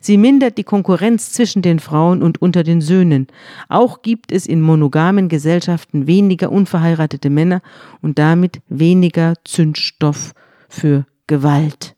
Sie 0.00 0.16
mindert 0.16 0.56
die 0.56 0.64
Konkurrenz 0.64 1.32
zwischen 1.32 1.60
den 1.60 1.78
Frauen 1.78 2.22
und 2.22 2.40
unter 2.40 2.62
den 2.62 2.80
Söhnen. 2.80 3.26
Auch 3.68 4.00
gibt 4.00 4.32
es 4.32 4.46
in 4.46 4.62
monogamen 4.62 5.28
Gesellschaften 5.28 6.06
weniger 6.06 6.50
unverheiratete 6.50 7.28
Männer 7.28 7.60
und 8.00 8.18
damit 8.18 8.62
weniger 8.68 9.34
Zündstoff 9.44 10.32
für 10.70 11.04
Gewalt. 11.26 11.93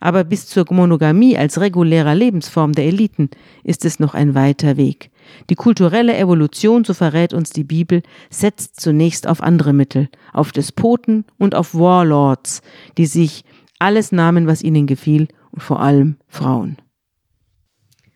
Aber 0.00 0.24
bis 0.24 0.46
zur 0.46 0.64
Monogamie 0.70 1.36
als 1.36 1.60
regulärer 1.60 2.14
Lebensform 2.14 2.72
der 2.72 2.84
Eliten 2.84 3.30
ist 3.64 3.84
es 3.84 4.00
noch 4.00 4.14
ein 4.14 4.34
weiter 4.34 4.76
Weg. 4.76 5.10
Die 5.48 5.54
kulturelle 5.54 6.16
Evolution, 6.16 6.84
so 6.84 6.94
verrät 6.94 7.32
uns 7.32 7.50
die 7.50 7.64
Bibel, 7.64 8.02
setzt 8.30 8.80
zunächst 8.80 9.26
auf 9.26 9.42
andere 9.42 9.72
Mittel, 9.72 10.08
auf 10.32 10.52
Despoten 10.52 11.24
und 11.38 11.54
auf 11.54 11.74
Warlords, 11.74 12.62
die 12.98 13.06
sich 13.06 13.44
alles 13.78 14.12
nahmen, 14.12 14.46
was 14.46 14.62
ihnen 14.62 14.86
gefiel, 14.86 15.28
und 15.52 15.62
vor 15.62 15.80
allem 15.80 16.16
Frauen. 16.28 16.76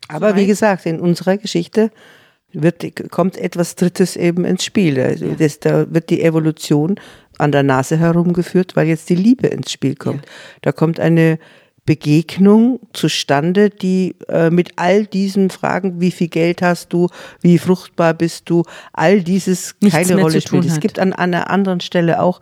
Aber 0.09 0.37
wie 0.37 0.47
gesagt, 0.47 0.87
in 0.87 1.01
unserer 1.01 1.39
Geschichte 1.39 1.91
wird, 2.55 3.11
kommt 3.11 3.37
etwas 3.37 3.75
Drittes 3.75 4.17
eben 4.17 4.45
ins 4.45 4.65
Spiel. 4.65 5.01
Also 5.01 5.27
ja. 5.27 5.35
das, 5.35 5.61
da 5.61 5.93
wird 5.93 6.11
die 6.11 6.23
Evolution 6.23 6.97
an 7.39 7.53
der 7.53 7.63
Nase 7.63 7.97
herumgeführt, 7.97 8.77
weil 8.77 8.87
jetzt 8.87 9.09
die 9.11 9.17
Liebe 9.17 9.49
ins 9.49 9.73
Spiel 9.73 9.97
kommt. 9.97 10.25
Ja. 10.25 10.33
Da 10.63 10.73
kommt 10.73 11.01
eine 11.01 11.39
Begegnung 11.87 12.81
zustande, 12.95 13.69
die 13.69 14.15
äh, 14.29 14.49
mit 14.49 14.71
all 14.77 15.05
diesen 15.05 15.51
Fragen, 15.51 16.01
wie 16.01 16.13
viel 16.13 16.29
Geld 16.29 16.63
hast 16.63 16.93
du, 16.95 17.09
wie 17.43 17.59
fruchtbar 17.59 18.15
bist 18.15 18.49
du, 18.49 18.63
all 18.95 19.23
dieses 19.23 19.75
Nichts 19.81 19.97
keine 19.99 20.21
Rolle 20.21 20.41
spielt. 20.41 20.65
Es 20.65 20.81
gibt 20.81 20.99
an, 20.99 21.13
an 21.13 21.35
einer 21.35 21.51
anderen 21.51 21.81
Stelle 21.81 22.23
auch, 22.23 22.41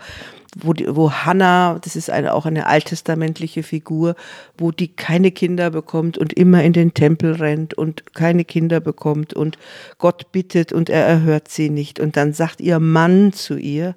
wo, 0.57 0.73
die, 0.73 0.95
wo 0.95 1.11
Hannah, 1.11 1.79
das 1.83 1.97
ist 1.97 2.11
eine, 2.11 2.35
auch 2.35 2.47
eine 2.47 2.67
alttestamentliche 2.67 3.63
Figur, 3.63 4.15
wo 4.59 4.71
die 4.71 4.89
keine 4.89 5.31
Kinder 5.31 5.71
bekommt 5.71 6.19
und 6.19 6.33
immer 6.33 6.63
in 6.63 6.73
den 6.73 6.95
Tempel 6.95 7.35
rennt 7.35 7.75
und 7.75 8.15
keine 8.15 8.45
Kinder 8.45 8.81
bekommt 8.81 9.35
und 9.35 9.59
Gott 9.99 10.33
bittet 10.33 10.73
und 10.73 10.91
er 10.91 11.05
erhört 11.07 11.49
sie 11.49 11.71
nicht. 11.71 12.01
Und 12.01 12.17
dann 12.17 12.33
sagt 12.33 12.61
ihr 12.61 12.81
Mann 12.81 13.33
zu 13.33 13.57
ihr, 13.57 13.95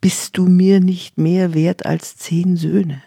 bist 0.00 0.36
du 0.36 0.46
mir 0.46 0.80
nicht 0.80 1.18
mehr 1.18 1.54
wert 1.54 1.84
als 1.86 2.16
zehn 2.16 2.56
Söhne? 2.56 3.02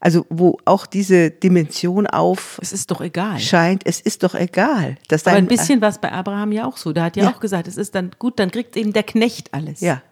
Also 0.00 0.26
wo 0.28 0.58
auch 0.64 0.86
diese 0.86 1.30
Dimension 1.30 2.06
auf. 2.06 2.58
Es 2.60 2.72
ist 2.72 2.90
doch 2.90 3.00
egal. 3.00 3.38
Scheint, 3.38 3.86
es 3.86 4.00
ist 4.00 4.22
doch 4.22 4.34
egal. 4.34 4.96
Dass 5.08 5.26
Aber 5.26 5.36
ein 5.36 5.46
bisschen 5.46 5.80
war 5.80 5.90
es 5.90 5.98
bei 5.98 6.10
Abraham 6.10 6.52
ja 6.52 6.66
auch 6.66 6.76
so. 6.76 6.92
Da 6.92 7.04
hat 7.04 7.16
ja, 7.16 7.24
ja, 7.24 7.30
auch 7.30 7.40
gesagt, 7.40 7.68
es 7.68 7.76
ist 7.76 7.94
dann 7.94 8.10
gut, 8.18 8.38
dann 8.38 8.50
kriegt 8.50 8.76
eben 8.76 8.92
der 8.92 9.04
Knecht 9.04 9.54
alles. 9.54 9.80
Ja. 9.80 10.02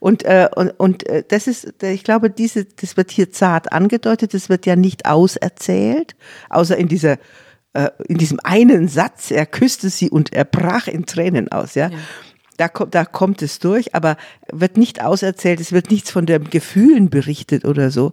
Und, 0.00 0.24
äh, 0.24 0.48
und, 0.54 0.70
und 0.70 1.06
äh, 1.06 1.22
das 1.28 1.46
ist, 1.46 1.82
ich 1.82 2.02
glaube, 2.02 2.30
diese, 2.30 2.64
das 2.64 2.96
wird 2.96 3.10
hier 3.10 3.30
zart 3.30 3.72
angedeutet, 3.72 4.34
das 4.34 4.48
wird 4.48 4.66
ja 4.66 4.74
nicht 4.74 5.06
auserzählt, 5.06 6.16
außer 6.48 6.76
in 6.76 6.88
dieser 6.88 7.18
äh, 7.72 7.90
in 8.08 8.18
diesem 8.18 8.40
einen 8.42 8.88
Satz, 8.88 9.30
er 9.30 9.46
küsste 9.46 9.90
sie 9.90 10.10
und 10.10 10.32
er 10.32 10.44
brach 10.44 10.88
in 10.88 11.06
Tränen 11.06 11.52
aus, 11.52 11.74
ja. 11.74 11.88
ja. 11.88 11.98
Da, 12.56 12.68
kommt, 12.68 12.94
da 12.94 13.04
kommt 13.04 13.42
es 13.42 13.58
durch, 13.58 13.94
aber 13.94 14.16
wird 14.50 14.76
nicht 14.76 15.02
auserzählt, 15.02 15.60
es 15.60 15.72
wird 15.72 15.90
nichts 15.90 16.10
von 16.10 16.26
den 16.26 16.50
Gefühlen 16.50 17.10
berichtet 17.10 17.64
oder 17.64 17.90
so. 17.90 18.12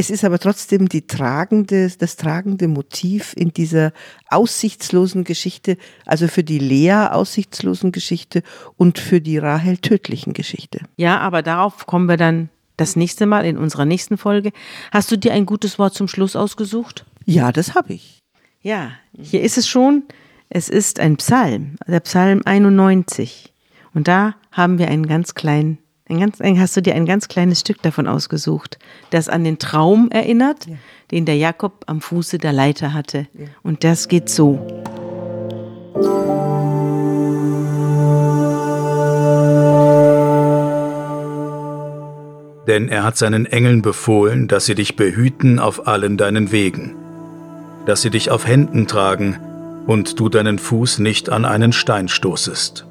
Es 0.00 0.08
ist 0.08 0.24
aber 0.24 0.38
trotzdem 0.38 0.88
die 0.88 1.06
tragende, 1.06 1.90
das 1.90 2.16
tragende 2.16 2.68
Motiv 2.68 3.34
in 3.36 3.52
dieser 3.52 3.92
aussichtslosen 4.30 5.24
Geschichte, 5.24 5.76
also 6.06 6.26
für 6.26 6.42
die 6.42 6.58
Lea 6.58 7.08
aussichtslosen 7.10 7.92
Geschichte 7.92 8.42
und 8.78 8.98
für 8.98 9.20
die 9.20 9.36
Rahel 9.36 9.76
tödlichen 9.76 10.32
Geschichte. 10.32 10.80
Ja, 10.96 11.18
aber 11.18 11.42
darauf 11.42 11.86
kommen 11.86 12.08
wir 12.08 12.16
dann 12.16 12.48
das 12.78 12.96
nächste 12.96 13.26
Mal 13.26 13.44
in 13.44 13.58
unserer 13.58 13.84
nächsten 13.84 14.16
Folge. 14.16 14.52
Hast 14.90 15.12
du 15.12 15.18
dir 15.18 15.34
ein 15.34 15.44
gutes 15.44 15.78
Wort 15.78 15.92
zum 15.92 16.08
Schluss 16.08 16.34
ausgesucht? 16.34 17.04
Ja, 17.26 17.52
das 17.52 17.74
habe 17.74 17.92
ich. 17.92 18.20
Ja, 18.62 18.92
hier 19.12 19.42
ist 19.42 19.58
es 19.58 19.68
schon. 19.68 20.04
Es 20.48 20.70
ist 20.70 20.98
ein 20.98 21.18
Psalm, 21.18 21.76
der 21.86 22.00
Psalm 22.00 22.40
91. 22.46 23.52
Und 23.92 24.08
da 24.08 24.34
haben 24.50 24.78
wir 24.78 24.88
einen 24.88 25.06
ganz 25.06 25.34
kleinen, 25.34 25.72
ein 25.72 25.79
ganz, 26.18 26.38
hast 26.40 26.76
du 26.76 26.82
dir 26.82 26.94
ein 26.94 27.06
ganz 27.06 27.28
kleines 27.28 27.60
Stück 27.60 27.82
davon 27.82 28.08
ausgesucht, 28.08 28.78
das 29.10 29.28
an 29.28 29.44
den 29.44 29.58
Traum 29.58 30.10
erinnert, 30.10 30.66
ja. 30.66 30.76
den 31.10 31.26
der 31.26 31.36
Jakob 31.36 31.84
am 31.86 32.00
Fuße 32.00 32.38
der 32.38 32.52
Leiter 32.52 32.92
hatte. 32.92 33.28
Ja. 33.34 33.46
Und 33.62 33.84
das 33.84 34.08
geht 34.08 34.28
so. 34.28 34.58
Denn 42.66 42.88
er 42.88 43.04
hat 43.04 43.16
seinen 43.16 43.46
Engeln 43.46 43.82
befohlen, 43.82 44.46
dass 44.46 44.66
sie 44.66 44.74
dich 44.74 44.96
behüten 44.96 45.58
auf 45.58 45.88
allen 45.88 46.16
deinen 46.16 46.52
Wegen, 46.52 46.94
dass 47.86 48.02
sie 48.02 48.10
dich 48.10 48.30
auf 48.30 48.46
Händen 48.46 48.86
tragen 48.86 49.38
und 49.86 50.20
du 50.20 50.28
deinen 50.28 50.58
Fuß 50.58 51.00
nicht 51.00 51.30
an 51.30 51.44
einen 51.44 51.72
Stein 51.72 52.08
stoßest. 52.08 52.86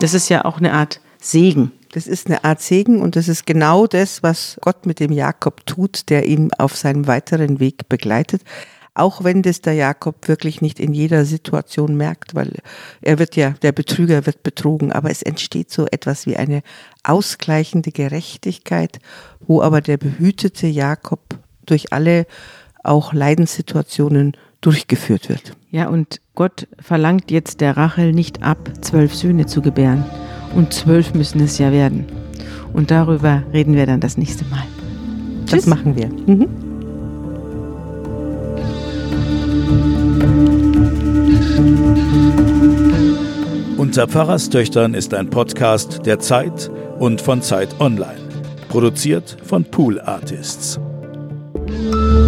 Das 0.00 0.14
ist 0.14 0.28
ja 0.28 0.44
auch 0.44 0.58
eine 0.58 0.72
Art 0.72 1.00
Segen. 1.20 1.72
Das 1.92 2.06
ist 2.06 2.28
eine 2.28 2.44
Art 2.44 2.60
Segen 2.60 3.02
und 3.02 3.16
das 3.16 3.26
ist 3.26 3.46
genau 3.46 3.86
das, 3.86 4.22
was 4.22 4.56
Gott 4.60 4.86
mit 4.86 5.00
dem 5.00 5.10
Jakob 5.10 5.66
tut, 5.66 6.08
der 6.10 6.26
ihn 6.26 6.52
auf 6.56 6.76
seinem 6.76 7.08
weiteren 7.08 7.58
Weg 7.58 7.88
begleitet. 7.88 8.42
Auch 8.94 9.24
wenn 9.24 9.42
das 9.42 9.60
der 9.60 9.72
Jakob 9.72 10.28
wirklich 10.28 10.60
nicht 10.60 10.78
in 10.78 10.92
jeder 10.92 11.24
Situation 11.24 11.96
merkt, 11.96 12.34
weil 12.34 12.52
er 13.00 13.18
wird 13.18 13.36
ja, 13.36 13.50
der 13.62 13.72
Betrüger 13.72 14.26
wird 14.26 14.42
betrogen, 14.42 14.92
aber 14.92 15.10
es 15.10 15.22
entsteht 15.22 15.70
so 15.70 15.86
etwas 15.86 16.26
wie 16.26 16.36
eine 16.36 16.62
ausgleichende 17.02 17.90
Gerechtigkeit, 17.90 18.98
wo 19.40 19.62
aber 19.62 19.80
der 19.80 19.96
behütete 19.96 20.66
Jakob 20.68 21.20
durch 21.66 21.92
alle 21.92 22.26
auch 22.84 23.12
Leidenssituationen 23.12 24.36
durchgeführt 24.60 25.28
wird. 25.28 25.56
Ja, 25.70 25.88
und 25.88 26.20
Gott 26.34 26.66
verlangt 26.78 27.30
jetzt 27.30 27.60
der 27.60 27.76
Rachel 27.76 28.12
nicht 28.12 28.42
ab, 28.42 28.58
zwölf 28.80 29.14
Söhne 29.14 29.46
zu 29.46 29.60
gebären. 29.60 30.04
Und 30.54 30.72
zwölf 30.72 31.12
müssen 31.14 31.40
es 31.40 31.58
ja 31.58 31.72
werden. 31.72 32.06
Und 32.72 32.90
darüber 32.90 33.42
reden 33.52 33.74
wir 33.74 33.84
dann 33.84 34.00
das 34.00 34.16
nächste 34.16 34.44
Mal. 34.46 34.64
Das 35.50 35.66
machen 35.66 35.94
wir. 35.96 36.08
Mhm. 36.08 36.48
Unter 43.76 44.08
Pfarrerstöchtern 44.08 44.94
ist 44.94 45.12
ein 45.14 45.28
Podcast 45.28 46.06
der 46.06 46.18
Zeit 46.18 46.70
und 46.98 47.20
von 47.20 47.42
Zeit 47.42 47.78
Online. 47.78 48.20
Produziert 48.68 49.36
von 49.44 49.64
Pool 49.64 50.00
Artists. 50.00 50.80
Thank 51.68 51.94
you. 51.94 52.27